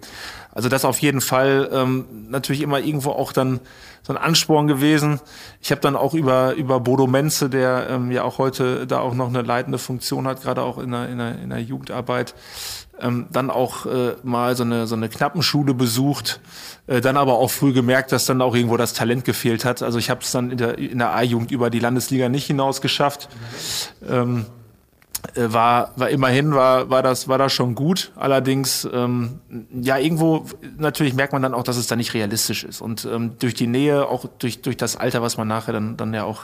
Also 0.51 0.67
das 0.67 0.83
auf 0.83 0.99
jeden 0.99 1.21
Fall 1.21 1.69
ähm, 1.71 2.27
natürlich 2.29 2.61
immer 2.61 2.79
irgendwo 2.79 3.11
auch 3.11 3.31
dann 3.31 3.61
so 4.01 4.11
ein 4.11 4.17
Ansporn 4.17 4.67
gewesen. 4.67 5.21
Ich 5.61 5.71
habe 5.71 5.79
dann 5.79 5.95
auch 5.95 6.13
über 6.13 6.53
über 6.55 6.81
Bodo 6.81 7.07
Menze, 7.07 7.49
der 7.49 7.87
ähm, 7.89 8.11
ja 8.11 8.23
auch 8.23 8.39
heute 8.39 8.87
da 8.87 8.99
auch 8.99 9.13
noch 9.13 9.29
eine 9.29 9.41
leitende 9.41 9.77
Funktion 9.77 10.27
hat, 10.27 10.41
gerade 10.41 10.63
auch 10.63 10.77
in 10.77 10.91
der, 10.91 11.07
in 11.07 11.17
der, 11.17 11.39
in 11.39 11.49
der 11.49 11.61
Jugendarbeit, 11.61 12.35
ähm, 13.01 13.27
dann 13.31 13.49
auch 13.49 13.85
äh, 13.85 14.15
mal 14.23 14.55
so 14.55 14.63
eine, 14.63 14.87
so 14.87 14.95
eine 14.95 15.09
Knappenschule 15.09 15.73
besucht, 15.73 16.39
äh, 16.87 17.01
dann 17.01 17.17
aber 17.17 17.33
auch 17.33 17.51
früh 17.51 17.73
gemerkt, 17.73 18.11
dass 18.11 18.25
dann 18.25 18.41
auch 18.41 18.55
irgendwo 18.55 18.77
das 18.77 18.93
Talent 18.93 19.25
gefehlt 19.25 19.65
hat. 19.65 19.81
Also 19.81 19.99
ich 19.99 20.09
habe 20.09 20.21
es 20.21 20.31
dann 20.31 20.51
in 20.51 20.57
der, 20.57 20.77
in 20.77 20.99
der 20.99 21.15
A-Jugend 21.15 21.51
über 21.51 21.69
die 21.69 21.79
Landesliga 21.79 22.29
nicht 22.29 22.47
hinaus 22.47 22.81
geschafft. 22.81 23.29
Ähm, 24.07 24.45
äh, 25.35 25.51
war, 25.51 25.91
war 25.97 26.09
immerhin 26.09 26.53
war, 26.53 26.89
war 26.89 27.03
das 27.03 27.27
war 27.27 27.37
das 27.37 27.51
schon 27.51 27.75
gut. 27.75 28.11
Allerdings 28.15 28.87
ähm, 28.91 29.39
ja 29.71 29.97
irgendwo 29.97 30.45
natürlich 30.77 31.13
merkt 31.13 31.33
man 31.33 31.41
dann 31.41 31.53
auch, 31.53 31.63
dass 31.63 31.77
es 31.77 31.87
da 31.87 31.95
nicht 31.95 32.13
realistisch 32.13 32.63
ist 32.63 32.81
und 32.81 33.05
ähm, 33.05 33.33
durch 33.39 33.53
die 33.53 33.67
Nähe 33.67 34.07
auch 34.07 34.25
durch 34.39 34.61
durch 34.61 34.77
das 34.77 34.95
Alter, 34.95 35.21
was 35.21 35.37
man 35.37 35.47
nachher 35.47 35.73
dann 35.73 35.97
dann 35.97 36.13
ja 36.13 36.23
auch 36.23 36.43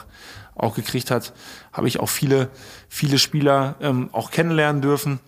auch 0.54 0.74
gekriegt 0.74 1.10
hat, 1.10 1.32
habe 1.72 1.88
ich 1.88 2.00
auch 2.00 2.08
viele 2.08 2.50
viele 2.88 3.18
Spieler 3.18 3.76
ähm, 3.80 4.10
auch 4.12 4.30
kennenlernen 4.30 4.82
dürfen 4.82 5.20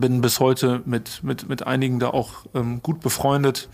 bin 0.00 0.20
bis 0.20 0.40
heute 0.40 0.82
mit, 0.84 1.22
mit, 1.22 1.48
mit 1.48 1.66
einigen 1.66 1.98
da 1.98 2.08
auch 2.08 2.46
ähm, 2.54 2.82
gut 2.82 3.00
befreundet. 3.00 3.68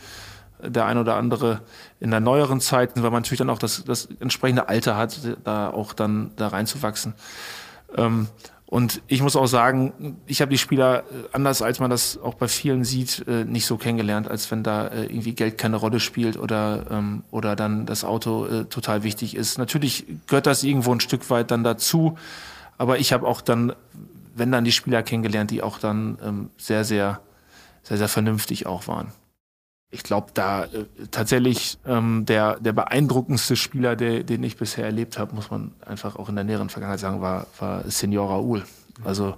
Der 0.62 0.84
ein 0.84 0.98
oder 0.98 1.16
andere 1.16 1.62
in 2.00 2.10
der 2.10 2.20
neueren 2.20 2.60
Zeit, 2.60 2.90
weil 2.96 3.04
man 3.04 3.22
natürlich 3.22 3.38
dann 3.38 3.48
auch 3.48 3.58
das, 3.58 3.82
das 3.84 4.08
entsprechende 4.20 4.68
Alter 4.68 4.94
hat, 4.94 5.18
da 5.44 5.70
auch 5.70 5.94
dann 5.94 6.32
da 6.36 6.48
reinzuwachsen. 6.48 7.14
Ähm, 7.96 8.28
und 8.70 9.02
ich 9.08 9.20
muss 9.20 9.34
auch 9.34 9.48
sagen, 9.48 10.18
ich 10.26 10.40
habe 10.40 10.52
die 10.52 10.58
Spieler 10.58 11.00
äh, 11.00 11.02
anders 11.32 11.60
als 11.60 11.80
man 11.80 11.90
das 11.90 12.20
auch 12.22 12.34
bei 12.34 12.46
vielen 12.46 12.84
sieht, 12.84 13.26
äh, 13.26 13.44
nicht 13.44 13.66
so 13.66 13.76
kennengelernt, 13.76 14.28
als 14.28 14.48
wenn 14.52 14.62
da 14.62 14.86
äh, 14.86 15.06
irgendwie 15.06 15.32
Geld 15.32 15.58
keine 15.58 15.76
Rolle 15.76 15.98
spielt 15.98 16.38
oder 16.38 16.86
ähm, 16.88 17.24
oder 17.32 17.56
dann 17.56 17.84
das 17.84 18.04
Auto 18.04 18.46
total 18.70 19.02
wichtig 19.02 19.34
ist. 19.34 19.58
Natürlich 19.58 20.06
gehört 20.28 20.46
das 20.46 20.62
irgendwo 20.62 20.92
ein 20.92 21.00
Stück 21.00 21.28
weit 21.30 21.50
dann 21.50 21.64
dazu, 21.64 22.16
aber 22.78 23.00
ich 23.00 23.12
habe 23.12 23.26
auch 23.26 23.40
dann 23.40 23.72
wenn 24.40 24.50
dann 24.50 24.64
die 24.64 24.72
Spieler 24.72 25.02
kennengelernt, 25.02 25.50
die 25.50 25.62
auch 25.62 25.78
dann 25.78 26.18
ähm, 26.24 26.50
sehr, 26.56 26.84
sehr, 26.84 27.20
sehr, 27.82 27.98
sehr 27.98 28.08
vernünftig 28.08 28.66
auch 28.66 28.88
waren. 28.88 29.12
Ich 29.90 30.02
glaube, 30.02 30.28
da 30.32 30.64
äh, 30.64 30.86
tatsächlich 31.10 31.78
ähm, 31.84 32.24
der, 32.24 32.58
der 32.58 32.72
beeindruckendste 32.72 33.54
Spieler, 33.54 33.96
der, 33.96 34.24
den 34.24 34.42
ich 34.42 34.56
bisher 34.56 34.86
erlebt 34.86 35.18
habe, 35.18 35.34
muss 35.34 35.50
man 35.50 35.72
einfach 35.84 36.16
auch 36.16 36.30
in 36.30 36.36
der 36.36 36.44
näheren 36.44 36.70
Vergangenheit 36.70 37.00
sagen, 37.00 37.20
war, 37.20 37.48
war 37.58 37.82
Senior 37.90 38.30
Raoul. 38.30 38.64
Also 39.04 39.36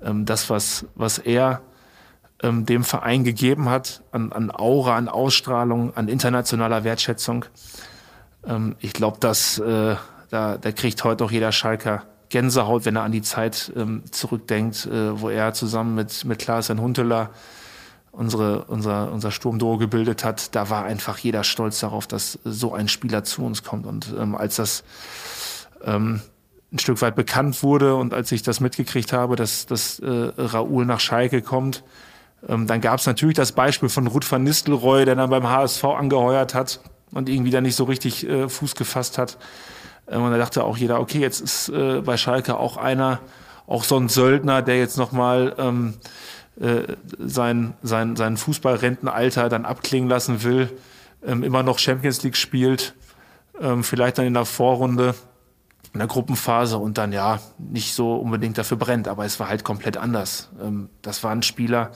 ähm, 0.00 0.26
das, 0.26 0.48
was, 0.48 0.86
was 0.94 1.18
er 1.18 1.60
ähm, 2.40 2.66
dem 2.66 2.84
Verein 2.84 3.24
gegeben 3.24 3.68
hat, 3.68 4.02
an, 4.12 4.30
an 4.30 4.52
Aura, 4.52 4.96
an 4.96 5.08
Ausstrahlung, 5.08 5.96
an 5.96 6.06
internationaler 6.06 6.84
Wertschätzung, 6.84 7.46
ähm, 8.46 8.76
ich 8.78 8.92
glaube, 8.92 9.18
dass 9.18 9.58
äh, 9.58 9.96
da, 10.30 10.56
da 10.56 10.72
kriegt 10.72 11.02
heute 11.02 11.24
auch 11.24 11.32
jeder 11.32 11.50
Schalker 11.50 12.04
Gänsehaut, 12.30 12.86
wenn 12.86 12.96
er 12.96 13.02
an 13.02 13.12
die 13.12 13.22
Zeit 13.22 13.72
ähm, 13.76 14.02
zurückdenkt, 14.10 14.86
äh, 14.86 15.20
wo 15.20 15.28
er 15.28 15.52
zusammen 15.52 15.94
mit, 15.94 16.24
mit 16.24 16.38
Klaas-Jan 16.38 16.80
Hunteler 16.80 17.30
unsere, 18.12 18.64
unser, 18.64 19.12
unser 19.12 19.30
Sturmduo 19.30 19.76
gebildet 19.76 20.24
hat. 20.24 20.54
Da 20.54 20.70
war 20.70 20.84
einfach 20.84 21.18
jeder 21.18 21.44
stolz 21.44 21.80
darauf, 21.80 22.06
dass 22.06 22.38
so 22.44 22.72
ein 22.72 22.88
Spieler 22.88 23.24
zu 23.24 23.44
uns 23.44 23.62
kommt. 23.62 23.86
Und 23.86 24.14
ähm, 24.18 24.34
als 24.34 24.56
das 24.56 24.84
ähm, 25.84 26.20
ein 26.72 26.78
Stück 26.78 27.02
weit 27.02 27.16
bekannt 27.16 27.62
wurde 27.62 27.96
und 27.96 28.14
als 28.14 28.30
ich 28.32 28.42
das 28.42 28.60
mitgekriegt 28.60 29.12
habe, 29.12 29.36
dass, 29.36 29.66
dass 29.66 29.98
äh, 29.98 30.06
Raoul 30.08 30.86
nach 30.86 31.00
Schalke 31.00 31.42
kommt, 31.42 31.82
ähm, 32.48 32.66
dann 32.66 32.80
gab 32.80 33.00
es 33.00 33.06
natürlich 33.06 33.36
das 33.36 33.52
Beispiel 33.52 33.88
von 33.88 34.06
Ruth 34.06 34.30
van 34.30 34.44
Nistelrooy, 34.44 35.04
der 35.04 35.16
dann 35.16 35.30
beim 35.30 35.48
HSV 35.48 35.84
angeheuert 35.84 36.54
hat 36.54 36.80
und 37.10 37.28
irgendwie 37.28 37.50
da 37.50 37.60
nicht 37.60 37.74
so 37.74 37.84
richtig 37.84 38.26
äh, 38.28 38.48
Fuß 38.48 38.76
gefasst 38.76 39.18
hat. 39.18 39.36
Ähm, 40.10 40.22
und 40.22 40.32
da 40.32 40.38
dachte 40.38 40.64
auch 40.64 40.76
jeder, 40.76 41.00
okay, 41.00 41.20
jetzt 41.20 41.40
ist 41.40 41.68
äh, 41.68 42.00
bei 42.00 42.16
Schalke 42.16 42.58
auch 42.58 42.76
einer, 42.76 43.20
auch 43.66 43.84
so 43.84 43.96
ein 43.96 44.08
Söldner, 44.08 44.62
der 44.62 44.78
jetzt 44.78 44.98
nochmal 44.98 45.54
ähm, 45.58 45.94
äh, 46.60 46.96
sein, 47.18 47.74
sein, 47.82 48.16
sein 48.16 48.36
Fußballrentenalter 48.36 49.48
dann 49.48 49.64
abklingen 49.64 50.08
lassen 50.08 50.42
will, 50.42 50.70
ähm, 51.24 51.42
immer 51.42 51.62
noch 51.62 51.78
Champions 51.78 52.22
League 52.22 52.36
spielt, 52.36 52.94
ähm, 53.60 53.84
vielleicht 53.84 54.18
dann 54.18 54.26
in 54.26 54.34
der 54.34 54.44
Vorrunde, 54.44 55.14
in 55.92 55.98
der 55.98 56.08
Gruppenphase 56.08 56.78
und 56.78 56.98
dann 56.98 57.12
ja 57.12 57.40
nicht 57.58 57.94
so 57.94 58.16
unbedingt 58.16 58.58
dafür 58.58 58.76
brennt, 58.76 59.08
aber 59.08 59.24
es 59.24 59.40
war 59.40 59.48
halt 59.48 59.64
komplett 59.64 59.96
anders. 59.96 60.50
Ähm, 60.60 60.88
das 61.02 61.22
war 61.22 61.30
ein 61.30 61.42
Spieler, 61.42 61.92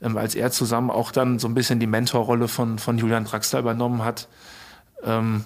ähm, 0.00 0.16
als 0.16 0.34
er 0.34 0.50
zusammen 0.50 0.90
auch 0.90 1.12
dann 1.12 1.38
so 1.38 1.48
ein 1.48 1.54
bisschen 1.54 1.80
die 1.80 1.86
Mentorrolle 1.86 2.48
von, 2.48 2.78
von 2.78 2.98
Julian 2.98 3.24
Draxler 3.24 3.60
übernommen 3.60 4.04
hat, 4.04 4.28
ähm, 5.04 5.44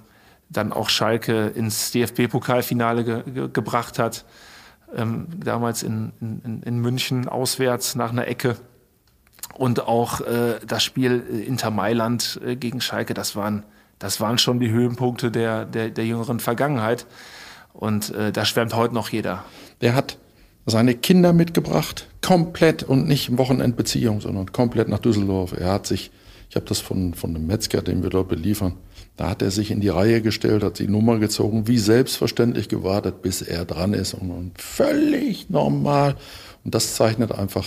dann 0.48 0.72
auch 0.72 0.88
Schalke 0.88 1.48
ins 1.48 1.90
DFB-Pokalfinale 1.92 3.04
ge 3.04 3.22
ge 3.24 3.48
gebracht 3.52 3.98
hat, 3.98 4.24
ähm, 4.94 5.26
damals 5.44 5.82
in, 5.82 6.12
in, 6.20 6.62
in 6.64 6.78
München 6.80 7.28
auswärts 7.28 7.94
nach 7.94 8.10
einer 8.10 8.26
Ecke. 8.28 8.56
Und 9.54 9.86
auch 9.86 10.20
äh, 10.20 10.58
das 10.66 10.84
Spiel 10.84 11.20
Inter 11.46 11.70
Mailand 11.70 12.40
äh, 12.44 12.56
gegen 12.56 12.80
Schalke, 12.80 13.14
das 13.14 13.36
waren, 13.36 13.64
das 13.98 14.20
waren 14.20 14.38
schon 14.38 14.60
die 14.60 14.70
Höhenpunkte 14.70 15.30
der, 15.30 15.64
der, 15.64 15.90
der 15.90 16.04
jüngeren 16.04 16.40
Vergangenheit. 16.40 17.06
Und 17.72 18.14
äh, 18.14 18.32
da 18.32 18.44
schwärmt 18.44 18.74
heute 18.74 18.94
noch 18.94 19.08
jeder. 19.10 19.44
Der 19.80 19.94
hat 19.94 20.18
seine 20.66 20.94
Kinder 20.94 21.32
mitgebracht, 21.32 22.08
komplett 22.22 22.82
und 22.82 23.06
nicht 23.06 23.36
Wochenendbeziehung, 23.38 24.20
sondern 24.20 24.52
komplett 24.52 24.88
nach 24.88 24.98
Düsseldorf. 24.98 25.52
Er 25.52 25.72
hat 25.72 25.86
sich, 25.86 26.10
ich 26.50 26.56
habe 26.56 26.66
das 26.66 26.80
von, 26.80 27.14
von 27.14 27.30
einem 27.30 27.46
Metzger, 27.46 27.82
den 27.82 28.02
wir 28.02 28.10
dort 28.10 28.28
beliefern, 28.28 28.74
da 29.16 29.30
hat 29.30 29.42
er 29.42 29.50
sich 29.50 29.70
in 29.70 29.80
die 29.80 29.88
Reihe 29.88 30.20
gestellt, 30.20 30.62
hat 30.62 30.78
die 30.78 30.88
Nummer 30.88 31.18
gezogen, 31.18 31.66
wie 31.66 31.78
selbstverständlich 31.78 32.68
gewartet, 32.68 33.22
bis 33.22 33.42
er 33.42 33.64
dran 33.64 33.94
ist 33.94 34.14
und, 34.14 34.30
und 34.30 34.60
völlig 34.60 35.48
normal. 35.48 36.16
Und 36.64 36.74
das 36.74 36.94
zeichnet 36.96 37.32
einfach 37.32 37.66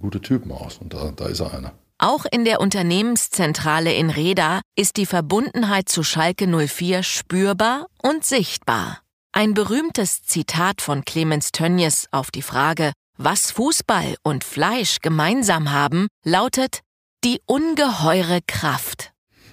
gute 0.00 0.20
Typen 0.20 0.50
aus. 0.50 0.78
Und 0.78 0.94
da, 0.94 1.12
da 1.14 1.26
ist 1.26 1.40
er 1.40 1.54
einer. 1.54 1.72
Auch 1.98 2.24
in 2.30 2.44
der 2.44 2.60
Unternehmenszentrale 2.60 3.92
in 3.92 4.08
Reda 4.08 4.62
ist 4.74 4.96
die 4.96 5.06
Verbundenheit 5.06 5.88
zu 5.88 6.02
Schalke 6.02 6.46
04 6.46 7.02
spürbar 7.02 7.86
und 8.02 8.24
sichtbar. 8.24 9.00
Ein 9.32 9.54
berühmtes 9.54 10.24
Zitat 10.24 10.80
von 10.80 11.04
Clemens 11.04 11.52
Tönnies 11.52 12.08
auf 12.10 12.30
die 12.30 12.42
Frage, 12.42 12.92
was 13.16 13.50
Fußball 13.50 14.16
und 14.22 14.44
Fleisch 14.44 15.00
gemeinsam 15.02 15.70
haben, 15.70 16.08
lautet 16.24 16.80
die 17.22 17.40
ungeheure 17.44 18.40
Kraft. 18.46 19.09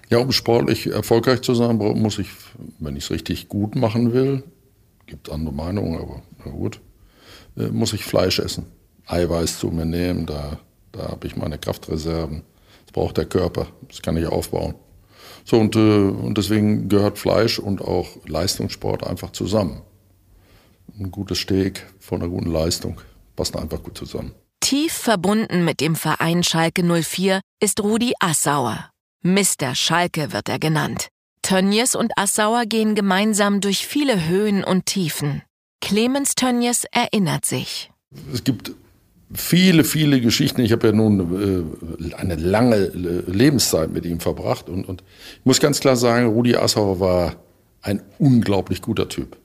Ja, 0.10 0.20
um 0.20 0.32
sportlich 0.32 0.88
erfolgreich 0.88 1.42
zu 1.42 1.54
sein, 1.54 1.78
muss 1.78 2.18
ich, 2.18 2.30
wenn 2.80 2.96
ich 2.96 3.06
es 3.06 3.12
richtig 3.12 3.50
gut 3.50 3.76
machen 3.76 4.14
will, 4.14 4.44
gibt 5.06 5.30
andere 5.30 5.54
Meinungen, 5.54 6.00
aber 6.00 6.22
na 6.44 6.52
gut, 6.52 6.80
äh, 7.58 7.68
muss 7.68 7.94
ich 7.94 8.06
Fleisch 8.06 8.40
essen. 8.40 8.66
Eiweiß 9.08 9.60
zu 9.60 9.68
mir 9.68 9.86
nehmen, 9.86 10.26
da, 10.26 10.60
da 10.92 11.10
habe 11.10 11.28
ich 11.28 11.36
meine 11.36 11.58
Kraftreserven. 11.58 12.44
Das 12.86 12.94
braucht 12.94 13.18
der 13.18 13.26
Körper, 13.26 13.68
das 13.88 14.02
kann 14.02 14.18
ich 14.18 14.28
aufbauen. 14.28 14.76
So, 15.44 15.58
und, 15.58 15.76
äh, 15.76 15.80
und 15.80 16.38
deswegen 16.38 16.90
gehört 16.90 17.18
Fleisch 17.18 17.60
und 17.60 17.82
auch 17.82 18.08
Leistungssport 18.28 19.06
einfach 19.06 19.32
zusammen. 19.32 19.82
Ein 21.00 21.12
gutes 21.12 21.40
Steak 21.40 21.86
von 22.00 22.22
einer 22.22 22.30
guten 22.30 22.52
Leistung 22.52 23.00
passt 23.36 23.56
einfach 23.58 23.84
gut 23.84 23.98
zusammen. 23.98 24.34
Tief 24.62 24.92
verbunden 24.92 25.64
mit 25.64 25.80
dem 25.80 25.96
Verein 25.96 26.44
Schalke 26.44 26.84
04 26.84 27.42
ist 27.62 27.82
Rudi 27.82 28.14
Assauer. 28.20 28.90
Mr. 29.24 29.76
Schalke 29.76 30.32
wird 30.32 30.50
er 30.50 30.60
genannt. 30.60 31.10
Tönnies 31.42 31.96
und 31.96 32.12
Assauer 32.18 32.66
gehen 32.66 32.94
gemeinsam 32.96 33.62
durch 33.62 33.88
viele 33.88 34.28
Höhen 34.28 34.64
und 34.64 34.86
Tiefen. 34.86 35.44
Clemens 35.82 36.36
Tönnies 36.36 36.86
erinnert 36.92 37.46
sich. 37.46 37.92
Es 38.34 38.44
gibt 38.44 38.72
viele, 39.34 39.84
viele 39.84 40.22
Geschichten. 40.22 40.62
Ich 40.62 40.72
habe 40.72 40.88
ja 40.88 40.94
nun 40.94 41.72
äh, 42.02 42.16
eine 42.16 42.36
lange 42.36 42.76
äh, 42.76 43.32
Lebenszeit 43.32 43.92
mit 43.92 44.06
ihm 44.06 44.20
verbracht 44.20 44.70
und, 44.70 44.86
und 44.86 45.04
ich 45.40 45.46
muss 45.46 45.60
ganz 45.60 45.80
klar 45.80 45.96
sagen, 45.96 46.28
Rudi 46.28 46.56
Assauer 46.56 47.00
war 47.00 47.36
ein 47.82 48.02
unglaublich 48.20 48.82
guter 48.82 49.08
Typ. 49.08 49.38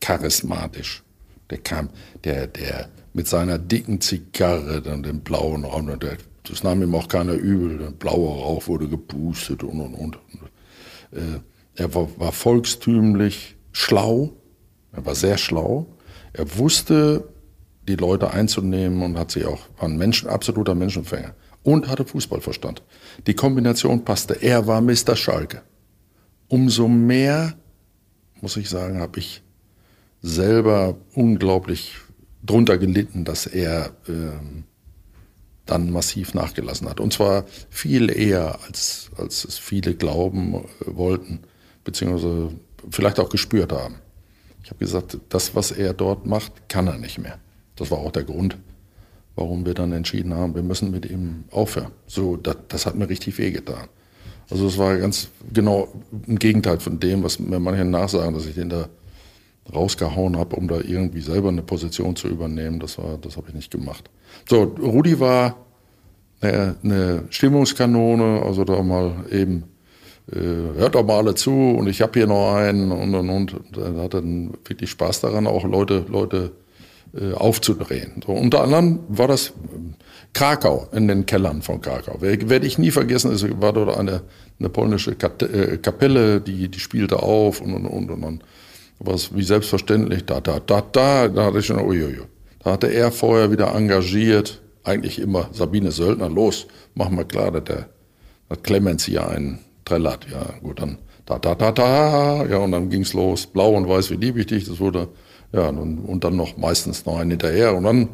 Charismatisch. 0.00 1.02
Der 1.50 1.58
kam, 1.58 1.90
der, 2.24 2.46
der 2.46 2.88
mit 3.14 3.28
seiner 3.28 3.58
dicken 3.58 4.00
Zigarre, 4.00 4.80
dann 4.80 5.02
den 5.02 5.20
blauen 5.20 5.64
Raum, 5.64 5.98
der, 5.98 6.16
das 6.44 6.62
nahm 6.62 6.82
ihm 6.82 6.94
auch 6.94 7.08
keiner 7.08 7.34
übel, 7.34 7.78
der 7.78 7.90
blaue 7.90 8.28
Rauch 8.28 8.66
wurde 8.66 8.88
gepustet 8.88 9.62
und 9.62 9.80
und 9.80 9.94
und. 9.94 10.18
äh, 11.12 11.40
er 11.74 11.94
war, 11.94 12.08
war 12.18 12.32
volkstümlich, 12.32 13.56
schlau, 13.72 14.32
er 14.92 15.06
war 15.06 15.14
sehr 15.14 15.38
schlau. 15.38 15.86
Er 16.34 16.58
wusste, 16.58 17.28
die 17.88 17.96
Leute 17.96 18.30
einzunehmen 18.30 19.02
und 19.02 19.18
hat 19.18 19.30
sich 19.30 19.44
auch, 19.46 19.60
war 19.78 19.88
ein 19.88 19.96
Menschen, 19.96 20.28
absoluter 20.28 20.74
Menschenfänger 20.74 21.34
und 21.62 21.88
hatte 21.88 22.04
Fußballverstand. 22.04 22.82
Die 23.26 23.34
Kombination 23.34 24.04
passte. 24.04 24.42
Er 24.42 24.66
war 24.66 24.80
Mr. 24.80 25.16
Schalke. 25.16 25.62
Umso 26.48 26.88
mehr, 26.88 27.54
muss 28.40 28.56
ich 28.56 28.68
sagen, 28.68 29.00
habe 29.00 29.18
ich 29.18 29.42
selber 30.20 30.96
unglaublich 31.14 31.96
drunter 32.44 32.78
gelitten, 32.78 33.24
dass 33.24 33.46
er 33.46 33.86
äh, 34.06 34.62
dann 35.72 35.90
massiv 35.90 36.34
nachgelassen 36.34 36.88
hat. 36.88 37.00
Und 37.00 37.12
zwar 37.12 37.44
viel 37.70 38.10
eher, 38.10 38.58
als, 38.66 39.10
als 39.16 39.44
es 39.44 39.58
viele 39.58 39.94
glauben 39.94 40.54
äh, 40.54 40.60
wollten, 40.86 41.40
beziehungsweise 41.84 42.50
vielleicht 42.90 43.18
auch 43.18 43.30
gespürt 43.30 43.72
haben. 43.72 43.96
Ich 44.62 44.70
habe 44.70 44.78
gesagt, 44.78 45.18
das, 45.30 45.54
was 45.54 45.70
er 45.70 45.94
dort 45.94 46.26
macht, 46.26 46.68
kann 46.68 46.86
er 46.86 46.98
nicht 46.98 47.18
mehr. 47.18 47.38
Das 47.76 47.90
war 47.90 47.98
auch 47.98 48.12
der 48.12 48.24
Grund, 48.24 48.58
warum 49.34 49.64
wir 49.64 49.74
dann 49.74 49.92
entschieden 49.92 50.34
haben, 50.34 50.54
wir 50.54 50.62
müssen 50.62 50.90
mit 50.90 51.06
ihm 51.06 51.44
aufhören. 51.50 51.92
So, 52.06 52.36
das, 52.36 52.56
das 52.68 52.86
hat 52.86 52.94
mir 52.94 53.08
richtig 53.08 53.38
wehgetan. 53.38 53.88
Also 54.50 54.66
es 54.66 54.76
war 54.76 54.96
ganz 54.98 55.28
genau 55.52 55.88
im 56.26 56.38
Gegenteil 56.38 56.78
von 56.78 57.00
dem, 57.00 57.22
was 57.22 57.38
mir 57.38 57.58
manche 57.58 57.84
nachsagen, 57.84 58.34
dass 58.34 58.44
ich 58.44 58.54
den 58.54 58.68
da 58.68 58.88
rausgehauen 59.74 60.36
habe, 60.36 60.56
um 60.56 60.68
da 60.68 60.80
irgendwie 60.80 61.20
selber 61.20 61.48
eine 61.48 61.62
Position 61.62 62.16
zu 62.16 62.28
übernehmen. 62.28 62.80
Das 62.80 62.98
das 63.20 63.36
habe 63.36 63.48
ich 63.48 63.54
nicht 63.54 63.70
gemacht. 63.70 64.10
So, 64.48 64.62
Rudi 64.62 65.18
war 65.20 65.56
eine, 66.40 66.76
eine 66.82 67.24
Stimmungskanone, 67.30 68.42
also 68.42 68.64
da 68.64 68.82
mal 68.82 69.24
eben 69.30 69.64
äh, 70.30 70.36
hört 70.76 70.94
doch 70.94 71.04
mal 71.04 71.18
alle 71.18 71.34
zu 71.34 71.50
und 71.50 71.88
ich 71.88 72.00
habe 72.00 72.12
hier 72.18 72.26
noch 72.26 72.54
einen 72.54 72.92
und 72.92 73.14
und 73.14 73.30
und. 73.30 73.54
und 73.54 73.76
er 73.76 74.02
hat 74.02 74.14
dann 74.14 74.52
wirklich 74.64 74.90
Spaß 74.90 75.20
daran, 75.20 75.46
auch 75.46 75.64
Leute, 75.64 76.04
Leute 76.08 76.52
äh, 77.14 77.34
aufzudrehen. 77.34 78.22
So, 78.26 78.32
unter 78.32 78.62
anderem 78.62 79.00
war 79.08 79.28
das 79.28 79.52
ähm, 79.74 79.94
Krakau, 80.32 80.88
in 80.92 81.08
den 81.08 81.26
Kellern 81.26 81.60
von 81.60 81.80
Krakau. 81.80 82.20
Werde 82.20 82.66
ich 82.66 82.78
nie 82.78 82.90
vergessen, 82.90 83.32
es 83.32 83.44
war 83.60 83.72
dort 83.72 83.96
eine, 83.96 84.22
eine 84.58 84.68
polnische 84.68 85.10
äh, 85.10 85.76
Kapelle, 85.78 86.40
die, 86.40 86.68
die 86.68 86.80
spielte 86.80 87.22
auf 87.22 87.60
und, 87.60 87.74
und, 87.74 87.86
und, 87.86 88.10
und 88.10 88.22
dann 88.22 88.40
war 89.04 89.14
es 89.14 89.34
wie 89.34 89.42
selbstverständlich, 89.42 90.24
da, 90.24 90.40
da, 90.40 90.60
da, 90.60 90.80
da, 90.80 91.28
da 91.28 91.44
hatte 91.44 91.58
ich 91.58 91.66
schon, 91.66 91.78
uiuiui. 91.78 92.22
Da 92.62 92.72
hatte 92.72 92.88
er 92.88 93.10
vorher 93.10 93.50
wieder 93.50 93.74
engagiert, 93.74 94.62
eigentlich 94.84 95.18
immer 95.18 95.48
Sabine 95.52 95.90
Söldner, 95.90 96.28
los, 96.28 96.66
machen 96.94 97.16
wir 97.16 97.24
klar, 97.24 97.50
dass 97.50 97.64
der, 97.64 97.88
dass 98.48 98.62
Clemens 98.62 99.04
hier 99.04 99.28
einen 99.28 99.58
trällert, 99.84 100.26
ja, 100.30 100.44
gut, 100.62 100.80
dann, 100.80 100.98
da, 101.26 101.38
da, 101.38 101.54
da, 101.54 101.72
da, 101.72 102.46
ja, 102.46 102.58
und 102.58 102.72
dann 102.72 102.90
ging's 102.90 103.12
los, 103.12 103.46
blau 103.46 103.74
und 103.76 103.88
weiß, 103.88 104.10
wie 104.10 104.16
liebe 104.16 104.40
ich 104.40 104.46
dich, 104.46 104.64
das 104.64 104.80
wurde 104.80 105.08
ja, 105.52 105.68
und, 105.68 105.98
und 105.98 106.24
dann 106.24 106.36
noch 106.36 106.56
meistens 106.56 107.04
noch 107.04 107.18
einen 107.18 107.30
hinterher. 107.30 107.74
Und 107.74 107.84
dann 107.84 108.08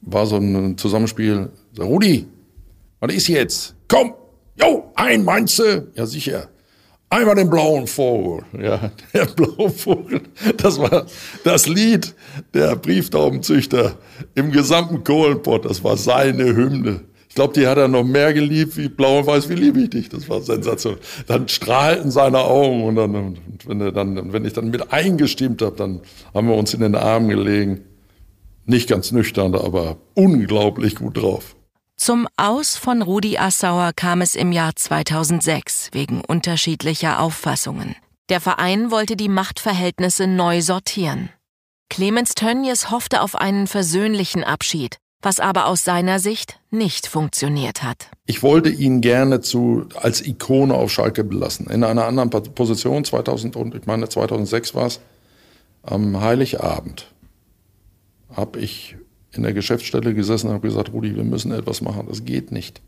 war 0.00 0.26
so 0.26 0.36
ein 0.36 0.76
Zusammenspiel. 0.78 1.50
So, 1.72 1.84
Rudi, 1.84 2.26
was 3.00 3.14
ist 3.14 3.28
jetzt? 3.28 3.74
Komm, 3.86 4.14
jo, 4.56 4.90
ein 4.94 5.24
meinst 5.24 5.58
du? 5.58 5.88
Ja, 5.94 6.06
sicher. 6.06 6.48
Einmal 7.10 7.36
den 7.36 7.48
blauen 7.48 7.86
Vogel. 7.86 8.44
Ja, 8.60 8.90
der 9.14 9.26
blaue 9.26 9.70
Vogel. 9.70 10.20
Das 10.58 10.78
war 10.78 11.06
das 11.44 11.66
Lied 11.66 12.14
der 12.52 12.76
Brieftaubenzüchter 12.76 13.96
im 14.34 14.52
gesamten 14.52 15.04
Kohlenpott. 15.04 15.64
Das 15.64 15.82
war 15.82 15.96
seine 15.96 16.44
Hymne. 16.44 17.00
Ich 17.28 17.34
glaube, 17.34 17.54
die 17.54 17.66
hat 17.66 17.78
er 17.78 17.88
noch 17.88 18.04
mehr 18.04 18.34
geliebt 18.34 18.76
wie 18.76 18.88
Blau 18.88 19.20
und 19.20 19.26
Weiß, 19.26 19.48
wie 19.48 19.54
liebe 19.54 19.80
ich 19.80 19.90
dich. 19.90 20.08
Das 20.08 20.28
war 20.28 20.42
sensationell. 20.42 21.00
Dann 21.26 21.48
strahlten 21.48 22.10
seine 22.10 22.38
Augen 22.38 22.84
und 22.84 22.96
dann, 22.96 23.14
und 23.14 23.38
wenn, 23.66 23.80
er 23.80 23.92
dann, 23.92 24.32
wenn 24.32 24.44
ich 24.44 24.52
dann 24.54 24.70
mit 24.70 24.92
eingestimmt 24.92 25.62
habe, 25.62 25.76
dann 25.76 26.00
haben 26.34 26.48
wir 26.48 26.56
uns 26.56 26.74
in 26.74 26.80
den 26.80 26.94
Armen 26.94 27.28
gelegen. 27.28 27.82
Nicht 28.66 28.88
ganz 28.88 29.12
nüchtern, 29.12 29.54
aber 29.54 29.96
unglaublich 30.14 30.96
gut 30.96 31.16
drauf. 31.16 31.54
Zum 32.00 32.28
Aus 32.36 32.76
von 32.76 33.02
Rudi 33.02 33.38
Assauer 33.38 33.92
kam 33.92 34.22
es 34.22 34.36
im 34.36 34.52
Jahr 34.52 34.74
2006 34.76 35.88
wegen 35.92 36.20
unterschiedlicher 36.24 37.20
Auffassungen. 37.20 37.96
Der 38.28 38.40
Verein 38.40 38.92
wollte 38.92 39.16
die 39.16 39.28
Machtverhältnisse 39.28 40.28
neu 40.28 40.62
sortieren. 40.62 41.30
Clemens 41.90 42.34
Tönnies 42.36 42.92
hoffte 42.92 43.20
auf 43.20 43.34
einen 43.34 43.66
versöhnlichen 43.66 44.44
Abschied, 44.44 44.98
was 45.22 45.40
aber 45.40 45.66
aus 45.66 45.82
seiner 45.82 46.20
Sicht 46.20 46.60
nicht 46.70 47.08
funktioniert 47.08 47.82
hat. 47.82 48.10
Ich 48.26 48.44
wollte 48.44 48.68
ihn 48.70 49.00
gerne 49.00 49.40
zu, 49.40 49.88
als 49.96 50.24
Ikone 50.24 50.74
auf 50.74 50.92
Schalke 50.92 51.24
belassen. 51.24 51.66
In 51.66 51.82
einer 51.82 52.04
anderen 52.04 52.30
Position, 52.30 53.04
2000 53.04 53.56
und 53.56 53.74
ich 53.74 53.86
meine 53.86 54.08
2006 54.08 54.74
war 54.76 54.86
es, 54.86 55.00
am 55.82 56.20
Heiligabend 56.20 57.12
habe 58.30 58.60
ich 58.60 58.96
in 59.38 59.44
der 59.44 59.54
Geschäftsstelle 59.54 60.14
gesessen 60.14 60.48
und 60.48 60.54
habe 60.54 60.68
gesagt, 60.68 60.92
Rudi, 60.92 61.16
wir 61.16 61.24
müssen 61.24 61.52
etwas 61.52 61.80
machen, 61.80 62.06
das 62.08 62.24
geht 62.24 62.52
nicht. 62.52 62.82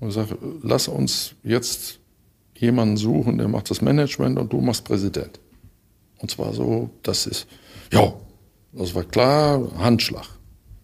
Und 0.00 0.08
ich 0.08 0.14
sage, 0.14 0.38
lass 0.62 0.88
uns 0.88 1.34
jetzt 1.42 1.98
jemanden 2.56 2.96
suchen, 2.96 3.38
der 3.38 3.48
macht 3.48 3.70
das 3.70 3.82
Management 3.82 4.38
und 4.38 4.52
du 4.52 4.60
machst 4.60 4.84
Präsident. 4.84 5.40
Und 6.18 6.30
zwar 6.30 6.52
so, 6.54 6.90
das 7.02 7.26
ist, 7.26 7.46
ja, 7.92 8.14
das 8.72 8.94
war 8.94 9.04
klar, 9.04 9.68
Handschlag. 9.78 10.26